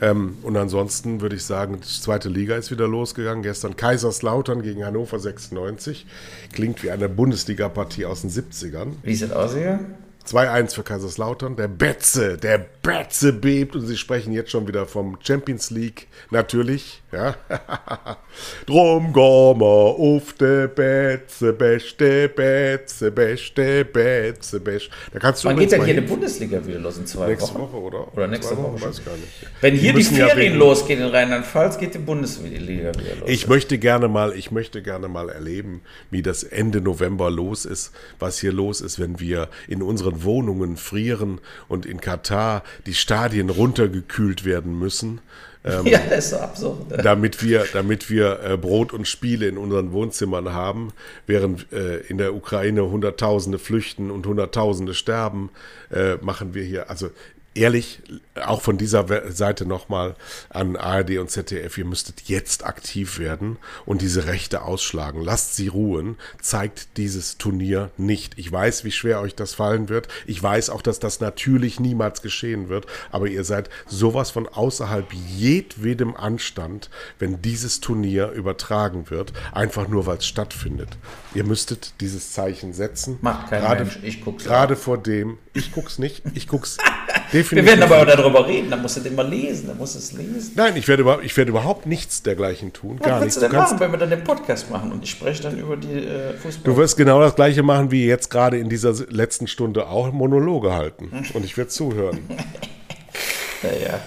Ähm, 0.01 0.39
und 0.41 0.57
ansonsten 0.57 1.21
würde 1.21 1.35
ich 1.35 1.45
sagen, 1.45 1.79
die 1.79 2.01
zweite 2.01 2.27
Liga 2.27 2.55
ist 2.55 2.71
wieder 2.71 2.87
losgegangen. 2.87 3.43
Gestern 3.43 3.75
Kaiserslautern 3.75 4.63
gegen 4.63 4.83
Hannover 4.83 5.19
96. 5.19 6.07
Klingt 6.51 6.83
wie 6.83 6.91
eine 6.91 7.07
Bundesliga-Partie 7.07 8.05
aus 8.05 8.21
den 8.21 8.31
70ern. 8.31 8.93
Wie 9.03 9.15
sieht 9.15 9.31
aus 9.31 9.53
hier? 9.53 9.79
2-1 10.27 10.75
für 10.75 10.83
Kaiserslautern. 10.83 11.55
Der 11.55 11.67
Betze, 11.67 12.37
der 12.37 12.57
Betze 12.57 13.31
bebt 13.33 13.75
und 13.75 13.85
sie 13.85 13.97
sprechen 13.97 14.33
jetzt 14.33 14.51
schon 14.51 14.67
wieder 14.67 14.85
vom 14.85 15.17
Champions 15.21 15.69
League. 15.69 16.07
Natürlich, 16.31 17.00
ja. 17.11 17.35
Drum 18.65 19.11
gehen 19.13 19.59
wir 19.59 19.65
auf 19.65 20.33
de 20.33 20.67
Betze, 20.67 21.53
beste 21.53 22.29
Betze, 22.29 23.11
beste 23.11 23.85
Betze, 23.85 24.59
beste. 24.59 24.89
Da 25.11 25.19
kannst 25.19 25.43
du 25.43 25.49
Wann 25.49 25.57
geht 25.57 25.71
denn 25.71 25.83
hier 25.83 25.95
die 25.95 26.01
Bundesliga 26.01 26.65
wieder 26.65 26.79
los? 26.79 26.97
In 26.97 27.05
zwei 27.05 27.27
nächste 27.27 27.53
Wochen? 27.55 27.73
Woche, 27.73 27.77
oder? 27.77 28.13
Oder 28.13 28.27
nächste 28.27 28.57
Woche, 28.57 28.73
Woche 28.73 28.89
weiß 28.89 29.03
gar 29.03 29.15
nicht. 29.15 29.27
Wenn 29.59 29.75
hier 29.75 29.93
die, 29.93 29.99
die 29.99 30.15
Ferien 30.15 30.53
ja 30.53 30.59
losgehen 30.59 31.01
in 31.01 31.07
Rheinland-Pfalz, 31.07 31.77
geht 31.77 31.93
die 31.93 31.99
Bundesliga 31.99 32.59
wieder 32.59 33.15
los. 33.19 33.29
Ich 33.29 33.47
möchte 33.47 33.77
gerne 33.77 34.07
mal, 34.07 34.33
ich 34.33 34.51
möchte 34.51 34.81
gerne 34.81 35.07
mal 35.07 35.29
erleben, 35.29 35.81
wie 36.09 36.21
das 36.21 36.43
Ende 36.43 36.81
November 36.81 37.29
los 37.29 37.65
ist, 37.65 37.91
was 38.19 38.39
hier 38.39 38.53
los 38.53 38.81
ist, 38.81 38.99
wenn 38.99 39.19
wir 39.19 39.49
in 39.67 39.81
unseren 39.81 40.23
Wohnungen 40.23 40.77
frieren 40.77 41.41
und 41.67 41.85
in 41.85 41.99
Katar 41.99 42.63
die 42.85 42.93
Stadien 42.93 43.49
runtergekühlt 43.49 44.45
werden 44.45 44.77
müssen. 44.77 45.21
Ähm, 45.63 45.85
ja, 45.85 45.99
das 46.09 46.25
ist 46.25 46.29
so 46.31 46.37
absurd. 46.37 46.77
Damit 47.03 47.43
wir, 47.43 47.65
damit 47.71 48.09
wir 48.09 48.39
äh, 48.43 48.57
Brot 48.57 48.93
und 48.93 49.07
Spiele 49.07 49.47
in 49.47 49.57
unseren 49.57 49.91
Wohnzimmern 49.91 50.53
haben, 50.53 50.91
während 51.27 51.71
äh, 51.71 51.97
in 51.97 52.17
der 52.17 52.33
Ukraine 52.33 52.89
Hunderttausende 52.89 53.59
flüchten 53.59 54.09
und 54.09 54.25
Hunderttausende 54.25 54.93
sterben, 54.93 55.49
äh, 55.91 56.15
machen 56.21 56.53
wir 56.53 56.63
hier, 56.63 56.89
also 56.89 57.09
ehrlich, 57.53 58.01
auch 58.45 58.61
von 58.61 58.77
dieser 58.77 59.05
Seite 59.31 59.65
nochmal 59.65 60.15
an 60.49 60.77
ARD 60.77 61.17
und 61.17 61.29
ZDF, 61.29 61.77
ihr 61.77 61.85
müsstet 61.85 62.21
jetzt 62.21 62.65
aktiv 62.65 63.19
werden 63.19 63.57
und 63.85 64.01
diese 64.01 64.25
Rechte 64.25 64.61
ausschlagen. 64.61 65.21
Lasst 65.21 65.55
sie 65.55 65.67
ruhen, 65.67 66.17
zeigt 66.41 66.97
dieses 66.97 67.37
Turnier 67.37 67.91
nicht. 67.97 68.37
Ich 68.37 68.51
weiß, 68.51 68.85
wie 68.85 68.91
schwer 68.91 69.19
euch 69.19 69.35
das 69.35 69.53
fallen 69.53 69.89
wird. 69.89 70.07
Ich 70.25 70.41
weiß 70.41 70.69
auch, 70.69 70.81
dass 70.81 70.99
das 70.99 71.19
natürlich 71.19 71.79
niemals 71.79 72.21
geschehen 72.21 72.69
wird, 72.69 72.85
aber 73.11 73.27
ihr 73.27 73.43
seid 73.43 73.69
sowas 73.85 74.31
von 74.31 74.47
außerhalb 74.47 75.11
jedwedem 75.13 76.15
Anstand, 76.15 76.89
wenn 77.19 77.41
dieses 77.41 77.81
Turnier 77.81 78.31
übertragen 78.31 79.09
wird, 79.09 79.33
einfach 79.51 79.87
nur 79.89 80.05
weil 80.05 80.17
es 80.17 80.25
stattfindet. 80.25 80.89
Ihr 81.33 81.43
müsstet 81.43 81.93
dieses 81.99 82.31
Zeichen 82.31 82.73
setzen. 82.73 83.17
Macht 83.21 83.49
kein 83.49 83.61
gerade, 83.61 83.83
Mensch, 83.85 83.99
ich 84.03 84.23
guck's 84.23 84.43
Gerade 84.45 84.75
vor 84.75 84.97
dem, 84.97 85.37
ich 85.53 85.71
guck's 85.71 85.99
nicht, 85.99 86.23
ich 86.33 86.47
guck's 86.47 86.77
Definitiv. 87.41 87.73
Wir 87.73 87.79
werden 87.79 87.91
aber 87.91 88.05
darüber 88.05 88.47
reden, 88.47 88.69
dann 88.69 88.81
musst 88.81 88.97
du 88.97 89.01
den 89.01 89.15
mal 89.15 89.27
lesen, 89.27 89.67
dann 89.67 89.77
musst 89.77 89.95
du 89.95 89.99
es 89.99 90.11
lesen. 90.13 90.51
Nein, 90.55 90.75
ich 90.75 90.87
werde, 90.87 91.01
über, 91.01 91.23
ich 91.23 91.35
werde 91.35 91.49
überhaupt 91.49 91.85
nichts 91.85 92.21
dergleichen 92.21 92.71
tun. 92.71 92.97
Was 92.99 93.07
gar 93.07 93.19
nichts. 93.19 93.35
du 93.35 93.41
denn 93.41 93.51
du 93.51 93.57
machen, 93.57 93.79
wenn 93.79 93.91
wir 93.91 93.97
dann 93.97 94.09
den 94.09 94.23
Podcast 94.23 94.69
machen 94.69 94.91
und 94.91 95.03
ich 95.03 95.11
spreche 95.11 95.43
dann 95.43 95.57
über 95.57 95.75
die 95.75 95.91
äh, 95.91 96.33
Fußball? 96.33 96.63
Du 96.63 96.77
wirst 96.77 96.97
genau 96.97 97.19
das 97.19 97.35
gleiche 97.35 97.63
machen, 97.63 97.91
wie 97.91 98.05
jetzt 98.05 98.29
gerade 98.29 98.57
in 98.57 98.69
dieser 98.69 98.93
letzten 99.09 99.47
Stunde 99.47 99.87
auch 99.87 100.11
Monologe 100.11 100.73
halten. 100.73 101.11
Und 101.33 101.45
ich 101.45 101.57
werde 101.57 101.69
zuhören. 101.69 102.19
naja. 103.63 103.99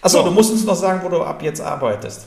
Achso, 0.00 0.18
so. 0.18 0.24
du 0.24 0.30
musst 0.30 0.50
uns 0.50 0.64
noch 0.64 0.74
sagen, 0.74 1.00
wo 1.04 1.08
du 1.08 1.22
ab 1.22 1.42
jetzt 1.42 1.60
arbeitest. 1.60 2.26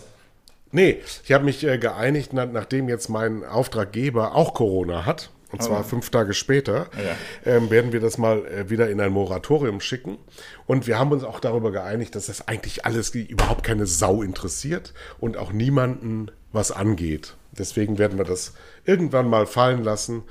Nee, 0.72 1.02
ich 1.24 1.32
habe 1.32 1.44
mich 1.44 1.66
äh, 1.66 1.78
geeinigt, 1.78 2.34
nachdem 2.34 2.90
jetzt 2.90 3.10
mein 3.10 3.44
Auftraggeber 3.44 4.36
auch 4.36 4.54
Corona 4.54 5.06
hat 5.06 5.30
und 5.52 5.62
zwar 5.62 5.82
oh. 5.82 5.84
fünf 5.84 6.10
Tage 6.10 6.34
später, 6.34 6.88
ja. 6.98 7.54
ähm, 7.54 7.70
werden 7.70 7.92
wir 7.94 8.00
das 8.00 8.18
mal 8.18 8.46
äh, 8.46 8.70
wieder 8.70 8.90
in 8.90 9.00
ein 9.00 9.12
Moratorium 9.12 9.80
schicken. 9.80 10.18
Und 10.66 10.88
wir 10.88 10.98
haben 10.98 11.12
uns 11.12 11.24
auch 11.24 11.40
darüber 11.40 11.72
geeinigt, 11.72 12.16
dass 12.16 12.26
das 12.26 12.48
eigentlich 12.48 12.86
alles 12.86 13.14
überhaupt 13.14 13.64
keine 13.64 13.86
Sau 13.86 14.22
interessiert 14.22 14.94
und 15.20 15.38
auch 15.38 15.52
niemanden 15.52 16.32
was 16.52 16.72
angeht. 16.72 17.36
Deswegen 17.52 17.98
werden 17.98 18.18
wir 18.18 18.26
das 18.26 18.54
irgendwann 18.86 19.30
mal 19.30 19.46
fallen 19.46 19.84
lassen. 19.84 20.24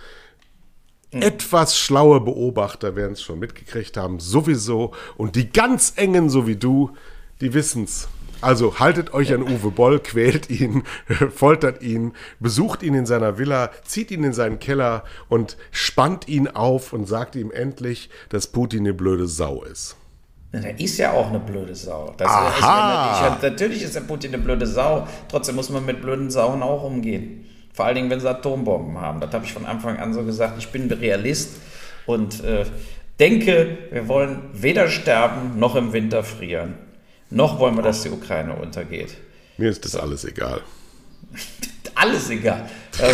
Mhm. 1.12 1.22
Etwas 1.22 1.78
schlaue 1.78 2.20
Beobachter 2.20 2.96
werden 2.96 3.12
es 3.12 3.22
schon 3.22 3.38
mitgekriegt 3.38 3.96
haben, 3.96 4.20
sowieso. 4.20 4.92
Und 5.16 5.36
die 5.36 5.50
ganz 5.50 5.94
engen, 5.96 6.28
so 6.28 6.46
wie 6.46 6.56
du, 6.56 6.90
die 7.40 7.54
wissen 7.54 7.84
es. 7.84 8.08
Also 8.44 8.78
haltet 8.78 9.14
euch 9.14 9.32
an 9.32 9.42
Uwe 9.42 9.70
Boll, 9.70 10.00
quält 10.00 10.50
ihn, 10.50 10.82
foltert 11.34 11.82
ihn, 11.82 12.12
besucht 12.40 12.82
ihn 12.82 12.92
in 12.92 13.06
seiner 13.06 13.38
Villa, 13.38 13.70
zieht 13.84 14.10
ihn 14.10 14.22
in 14.22 14.34
seinen 14.34 14.58
Keller 14.58 15.04
und 15.30 15.56
spannt 15.70 16.28
ihn 16.28 16.48
auf 16.48 16.92
und 16.92 17.08
sagt 17.08 17.36
ihm 17.36 17.50
endlich, 17.50 18.10
dass 18.28 18.48
Putin 18.48 18.80
eine 18.80 18.92
blöde 18.92 19.28
Sau 19.28 19.62
ist. 19.62 19.96
Der 20.52 20.78
ist 20.78 20.98
ja 20.98 21.12
auch 21.12 21.30
eine 21.30 21.40
blöde 21.40 21.74
Sau. 21.74 22.12
Das 22.18 22.28
Aha. 22.28 23.34
Ist, 23.34 23.42
natürlich 23.42 23.82
ist 23.82 23.94
der 23.94 24.02
Putin 24.02 24.34
eine 24.34 24.42
blöde 24.42 24.66
Sau. 24.66 25.08
Trotzdem 25.28 25.54
muss 25.56 25.70
man 25.70 25.86
mit 25.86 26.02
blöden 26.02 26.30
Sauen 26.30 26.62
auch 26.62 26.84
umgehen. 26.84 27.46
Vor 27.72 27.86
allen 27.86 27.94
Dingen, 27.94 28.10
wenn 28.10 28.20
sie 28.20 28.28
Atombomben 28.28 29.00
haben. 29.00 29.20
Das 29.20 29.32
habe 29.32 29.46
ich 29.46 29.54
von 29.54 29.64
Anfang 29.64 29.96
an 29.96 30.12
so 30.12 30.22
gesagt. 30.22 30.58
Ich 30.58 30.68
bin 30.68 30.92
Realist 30.92 31.56
und 32.04 32.44
äh, 32.44 32.66
denke, 33.18 33.78
wir 33.90 34.06
wollen 34.06 34.42
weder 34.52 34.88
sterben 34.88 35.58
noch 35.58 35.76
im 35.76 35.94
Winter 35.94 36.22
frieren. 36.22 36.83
Noch 37.34 37.58
wollen 37.58 37.74
wir, 37.74 37.82
dass 37.82 38.02
die 38.02 38.10
Ukraine 38.10 38.54
untergeht. 38.54 39.16
Mir 39.58 39.68
ist 39.68 39.84
das 39.84 39.96
alles 39.96 40.24
egal. 40.24 40.60
alles 41.96 42.30
egal. 42.30 42.68
Äh, 42.98 43.12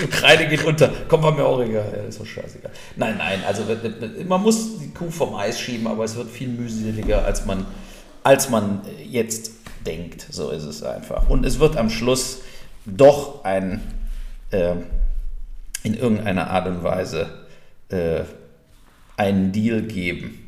die 0.00 0.04
Ukraine 0.04 0.48
geht 0.48 0.64
unter. 0.64 0.88
Kommt 1.08 1.36
mir 1.36 1.44
auch 1.44 1.60
egal. 1.60 1.92
Ja, 1.96 2.04
ist 2.04 2.20
doch 2.20 2.26
scheißegal. 2.26 2.70
Nein, 2.94 3.16
nein, 3.18 3.42
also 3.44 3.64
man 4.26 4.40
muss 4.40 4.78
die 4.78 4.90
Kuh 4.90 5.10
vom 5.10 5.34
Eis 5.34 5.60
schieben, 5.60 5.88
aber 5.88 6.04
es 6.04 6.14
wird 6.14 6.30
viel 6.30 6.48
mühseliger, 6.48 7.24
als 7.24 7.44
man, 7.44 7.66
als 8.22 8.48
man 8.50 8.82
jetzt 9.04 9.50
denkt. 9.84 10.26
So 10.30 10.50
ist 10.50 10.64
es 10.64 10.84
einfach. 10.84 11.28
Und 11.28 11.44
es 11.44 11.58
wird 11.58 11.76
am 11.76 11.90
Schluss 11.90 12.42
doch 12.86 13.44
ein, 13.44 13.80
äh, 14.52 14.76
in 15.82 15.94
irgendeiner 15.94 16.50
Art 16.50 16.68
und 16.68 16.84
Weise 16.84 17.30
äh, 17.88 18.22
einen 19.16 19.50
Deal 19.50 19.82
geben. 19.82 20.39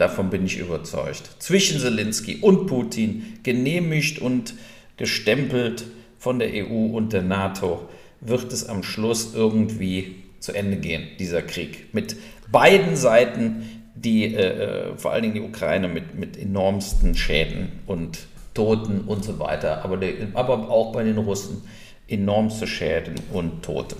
Davon 0.00 0.30
bin 0.30 0.46
ich 0.46 0.56
überzeugt. 0.56 1.30
Zwischen 1.40 1.78
Zelensky 1.78 2.38
und 2.40 2.66
Putin, 2.68 3.38
genehmigt 3.42 4.18
und 4.18 4.54
gestempelt 4.96 5.84
von 6.18 6.38
der 6.38 6.48
EU 6.54 6.96
und 6.96 7.12
der 7.12 7.20
NATO, 7.20 7.86
wird 8.22 8.50
es 8.50 8.66
am 8.66 8.82
Schluss 8.82 9.34
irgendwie 9.34 10.22
zu 10.38 10.54
Ende 10.54 10.78
gehen, 10.78 11.06
dieser 11.18 11.42
Krieg. 11.42 11.92
Mit 11.92 12.16
beiden 12.50 12.96
Seiten, 12.96 13.84
die, 13.94 14.34
äh, 14.34 14.38
äh 14.38 14.96
vor 14.96 15.12
allen 15.12 15.20
Dingen 15.20 15.34
die 15.34 15.42
Ukraine, 15.42 15.86
mit, 15.86 16.14
mit 16.14 16.38
enormsten 16.38 17.14
Schäden 17.14 17.68
und 17.86 18.20
Toten 18.54 19.02
und 19.02 19.22
so 19.22 19.38
weiter, 19.38 19.84
aber, 19.84 19.98
der, 19.98 20.14
aber 20.32 20.70
auch 20.70 20.92
bei 20.92 21.04
den 21.04 21.18
Russen 21.18 21.60
enormste 22.08 22.66
Schäden 22.66 23.16
und 23.34 23.62
Tote. 23.62 23.96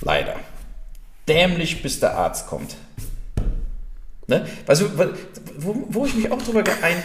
Leider. 0.00 0.34
Dämlich, 1.28 1.82
bis 1.82 2.00
der 2.00 2.18
Arzt 2.18 2.48
kommt. 2.48 2.74
Ne? 4.26 4.46
Du, 4.66 5.14
wo, 5.58 5.86
wo, 5.90 6.06
ich 6.06 6.14
mich 6.14 6.32
auch 6.32 6.40
drüber 6.40 6.64
ein, 6.82 7.02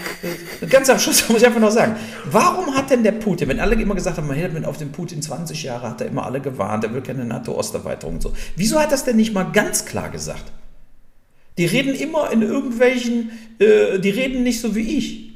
ganz 0.70 0.90
am 0.90 1.00
Schluss 1.00 1.28
muss 1.30 1.42
ich 1.42 1.46
einfach 1.46 1.60
noch 1.60 1.72
sagen, 1.72 1.98
warum 2.26 2.74
hat 2.76 2.90
denn 2.90 3.04
der 3.04 3.12
Putin, 3.12 3.50
wenn 3.50 3.60
alle 3.60 3.76
immer 3.76 3.96
gesagt 3.96 4.18
haben, 4.18 4.28
man 4.28 4.38
hält 4.38 4.66
auf 4.66 4.78
den 4.78 4.92
Putin 4.92 5.22
20 5.22 5.64
Jahre, 5.64 5.90
hat 5.90 6.02
er 6.02 6.08
immer 6.08 6.26
alle 6.26 6.40
gewarnt, 6.40 6.86
er 6.86 6.94
will 6.94 7.02
keine 7.02 7.26
NATO-Osterweiterung 7.26 8.16
und 8.16 8.22
so. 8.22 8.34
Wieso 8.56 8.80
hat 8.80 8.92
das 8.92 9.04
denn 9.04 9.18
nicht 9.18 9.34
mal 9.34 9.44
ganz 9.44 9.86
klar 9.86 10.10
gesagt? 10.10 10.46
Die 11.58 11.66
reden 11.66 11.94
immer 11.94 12.32
in 12.32 12.42
irgendwelchen, 12.42 13.32
äh, 13.60 14.00
die 14.00 14.12
reden 14.12 14.44
nicht 14.44 14.62
so 14.62 14.76
wie 14.76 14.98
ich. 14.98 15.29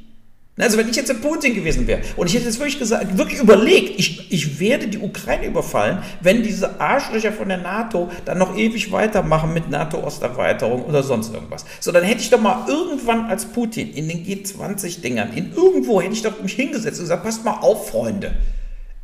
Also 0.56 0.78
wenn 0.78 0.88
ich 0.88 0.94
jetzt 0.94 1.08
der 1.08 1.14
Putin 1.14 1.52
gewesen 1.52 1.88
wäre 1.88 2.02
und 2.16 2.28
ich 2.28 2.34
hätte 2.34 2.44
jetzt 2.44 2.60
wirklich 2.60 2.78
gesagt, 2.78 3.18
wirklich 3.18 3.40
überlegt, 3.40 3.98
ich, 3.98 4.30
ich 4.32 4.60
werde 4.60 4.86
die 4.86 4.98
Ukraine 4.98 5.46
überfallen, 5.46 5.98
wenn 6.20 6.44
diese 6.44 6.80
Arschlöcher 6.80 7.32
von 7.32 7.48
der 7.48 7.58
NATO 7.58 8.08
dann 8.24 8.38
noch 8.38 8.56
ewig 8.56 8.92
weitermachen 8.92 9.52
mit 9.52 9.68
NATO-Osterweiterung 9.68 10.84
oder 10.84 11.02
sonst 11.02 11.34
irgendwas. 11.34 11.64
So, 11.80 11.90
dann 11.90 12.04
hätte 12.04 12.20
ich 12.20 12.30
doch 12.30 12.40
mal 12.40 12.68
irgendwann 12.68 13.26
als 13.26 13.46
Putin 13.46 13.92
in 13.94 14.08
den 14.08 14.24
G20-Dingern, 14.24 15.32
in 15.32 15.52
irgendwo 15.52 16.00
hätte 16.00 16.12
ich 16.12 16.22
doch 16.22 16.40
mich 16.40 16.52
hingesetzt 16.52 17.00
und 17.00 17.06
gesagt, 17.06 17.24
passt 17.24 17.44
mal 17.44 17.58
auf, 17.60 17.88
Freunde 17.88 18.36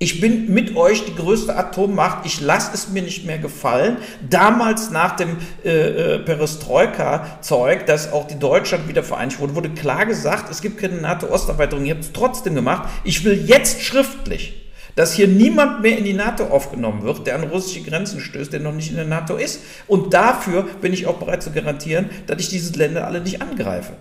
ich 0.03 0.19
bin 0.19 0.55
mit 0.55 0.77
euch 0.77 1.05
die 1.05 1.15
größte 1.15 1.55
Atommacht. 1.55 2.25
Ich 2.25 2.41
lasse 2.41 2.71
es 2.73 2.89
mir 2.89 3.03
nicht 3.03 3.27
mehr 3.27 3.37
gefallen. 3.37 3.99
Damals 4.31 4.91
nach 4.91 5.15
dem 5.15 5.37
äh, 5.63 6.15
äh, 6.15 6.19
Perestroika-Zeug, 6.21 7.85
dass 7.85 8.11
auch 8.11 8.27
die 8.27 8.39
Deutschland 8.39 8.89
wieder 8.89 9.03
vereinigt 9.03 9.41
wurde, 9.41 9.55
wurde 9.55 9.69
klar 9.69 10.07
gesagt, 10.07 10.51
es 10.51 10.63
gibt 10.63 10.79
keine 10.79 11.03
NATO-Osterweiterung. 11.03 11.85
Ihr 11.85 11.93
habt 11.93 12.05
es 12.05 12.13
trotzdem 12.13 12.55
gemacht. 12.55 12.89
Ich 13.05 13.27
will 13.27 13.45
jetzt 13.45 13.83
schriftlich, 13.83 14.73
dass 14.97 15.13
hier 15.13 15.29
niemand 15.29 15.83
mehr 15.83 15.99
in 15.99 16.05
die 16.05 16.15
NATO 16.15 16.45
aufgenommen 16.45 17.03
wird, 17.03 17.27
der 17.27 17.35
an 17.35 17.45
russische 17.45 17.83
Grenzen 17.83 18.21
stößt, 18.21 18.55
der 18.55 18.61
noch 18.61 18.73
nicht 18.73 18.89
in 18.89 18.97
der 18.97 19.05
NATO 19.05 19.37
ist. 19.37 19.61
Und 19.87 20.15
dafür 20.15 20.63
bin 20.81 20.95
ich 20.95 21.09
auch 21.09 21.19
bereit 21.19 21.43
zu 21.43 21.51
garantieren, 21.51 22.09
dass 22.27 22.41
ich 22.41 22.49
diese 22.49 22.73
Länder 22.73 23.07
alle 23.07 23.21
nicht 23.21 23.43
angreife. 23.43 23.93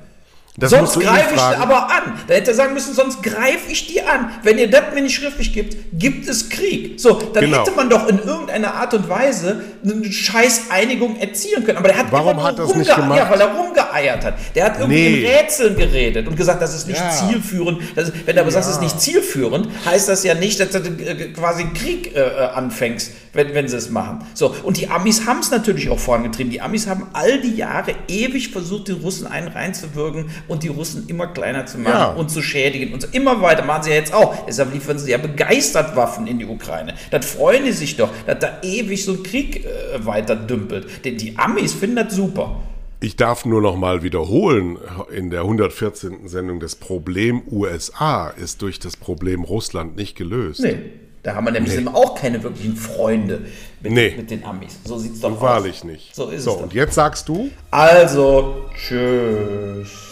Das 0.60 0.72
sonst 0.72 1.00
greife 1.00 1.36
ich 1.36 1.42
aber 1.42 1.90
an. 1.90 2.20
Da 2.28 2.34
hätte 2.34 2.52
er 2.52 2.56
sagen 2.56 2.74
müssen, 2.74 2.94
sonst 2.94 3.24
greife 3.24 3.72
ich 3.72 3.88
die 3.88 4.02
an. 4.02 4.32
Wenn 4.44 4.58
ihr 4.58 4.70
das 4.70 4.94
mir 4.94 5.02
nicht 5.02 5.16
schriftlich 5.16 5.54
gibt, 5.54 5.78
gibt 5.94 6.28
es 6.28 6.50
Krieg. 6.50 7.00
So, 7.00 7.14
dann 7.34 7.46
genau. 7.46 7.60
hätte 7.60 7.72
man 7.72 7.90
doch 7.90 8.08
in 8.08 8.20
irgendeiner 8.20 8.76
Art 8.76 8.94
und 8.94 9.10
Weise 9.10 9.64
eine 9.84 10.12
scheiß 10.12 10.64
Einigung 10.70 11.18
erzielen 11.18 11.64
können. 11.64 11.78
Aber 11.78 11.88
der 11.88 11.98
hat 11.98 12.08
Warum 12.12 12.44
hat 12.44 12.60
das 12.60 12.76
nicht 12.76 12.94
gemacht? 12.94 13.18
Ja, 13.18 13.30
weil 13.30 13.40
er 13.40 13.48
rumgeeiert 13.48 14.26
hat. 14.26 14.36
Der 14.56 14.66
hat 14.66 14.80
irgendwie 14.80 15.10
nee. 15.10 15.22
in 15.22 15.26
Rätseln 15.26 15.76
geredet 15.76 16.28
und 16.28 16.36
gesagt, 16.36 16.62
das 16.62 16.76
ist 16.76 16.88
nicht 16.88 17.00
ja. 17.00 17.10
zielführend. 17.10 17.82
Das 17.96 18.12
wenn 18.26 18.36
du 18.36 18.42
aber 18.42 18.50
ja. 18.50 18.54
sagst, 18.54 18.70
es 18.70 18.76
ist 18.76 18.82
nicht 18.82 19.00
zielführend, 19.00 19.70
heißt 19.86 20.10
das 20.10 20.24
ja 20.24 20.34
nicht, 20.34 20.60
dass 20.60 20.70
du 20.72 20.80
äh, 20.80 21.32
quasi 21.34 21.66
Krieg 21.74 22.16
äh, 22.16 22.20
äh, 22.20 22.46
anfängst, 22.54 23.12
wenn, 23.34 23.54
wenn 23.54 23.68
sie 23.68 23.78
es 23.78 23.90
machen. 23.90 24.26
So, 24.34 24.54
und 24.64 24.78
die 24.78 24.90
Amis 24.90 25.26
haben 25.26 25.40
es 25.40 25.52
natürlich 25.52 25.90
auch 25.90 26.00
vorangetrieben. 26.00 26.52
Die 26.52 26.62
Amis 26.62 26.88
haben 26.88 27.08
all 27.14 27.42
die 27.42 27.56
Jahre 27.56 27.96
ewig 28.08 28.50
versucht, 28.50 28.88
den 28.88 28.96
Russen 28.96 29.28
einen 29.28 29.48
reinzuwirken 29.48 30.30
und 30.48 30.64
die 30.64 30.68
Russen 30.68 31.08
immer 31.08 31.28
kleiner 31.28 31.66
zu 31.66 31.78
machen 31.78 31.94
ja. 31.94 32.12
und 32.12 32.30
zu 32.30 32.42
schädigen 32.42 32.94
und 32.94 33.02
so 33.02 33.08
immer 33.12 33.42
weiter. 33.42 33.64
Machen 33.64 33.84
sie 33.84 33.90
ja 33.92 33.96
jetzt 33.98 34.14
auch. 34.14 34.46
Deshalb 34.46 34.74
liefern 34.74 34.98
sie 34.98 35.12
ja 35.12 35.18
begeistert 35.18 35.96
Waffen 35.96 36.28
in 36.28 36.40
die 36.40 36.46
Ukraine. 36.46 36.96
Das 37.12 37.26
freuen 37.26 37.66
die 37.66 37.72
sich 37.72 37.98
doch, 37.98 38.10
dass 38.26 38.40
da 38.40 38.60
ewig 38.62 39.04
so 39.04 39.14
ein 39.14 39.24
Krieg 39.24 39.66
äh, 39.66 40.06
weiter 40.06 40.36
dümpelt. 40.36 41.06
Denn 41.06 41.18
die 41.18 41.38
Amis 41.38 41.74
finden 41.74 41.98
das 41.98 42.16
super. 42.16 42.60
Ich 43.02 43.16
darf 43.16 43.46
nur 43.46 43.62
noch 43.62 43.78
mal 43.78 44.04
wiederholen, 44.04 44.78
in 45.10 45.30
der 45.30 45.42
114. 45.42 46.28
Sendung, 46.28 46.60
das 46.60 46.76
Problem 46.76 47.44
USA 47.50 48.28
ist 48.28 48.62
durch 48.62 48.80
das 48.80 48.98
Problem 48.98 49.46
Russland 49.46 49.96
nicht 49.96 50.18
gelöst. 50.18 50.62
Nee. 50.62 50.80
Da 51.24 51.36
haben 51.36 51.46
wir 51.46 51.52
nämlich 51.52 51.78
nee. 51.78 51.88
auch 51.88 52.16
keine 52.16 52.42
wirklichen 52.44 52.78
Freunde 52.78 53.42
mit, 53.82 53.92
nee. 53.92 54.14
mit 54.16 54.32
den 54.32 54.44
Amis. 54.44 54.80
So 54.86 54.98
sieht 54.98 55.14
es 55.16 55.20
doch 55.20 55.32
aus. 55.32 55.42
Wahrlich 55.42 55.84
nicht. 55.84 56.16
So 56.16 56.30
ist 56.30 56.44
so, 56.44 56.52
es. 56.52 56.58
So, 56.58 56.64
und 56.64 56.74
jetzt 56.74 56.96
sagst 56.96 57.28
du? 57.28 57.50
Also, 57.72 58.70
tschüss. 58.74 60.09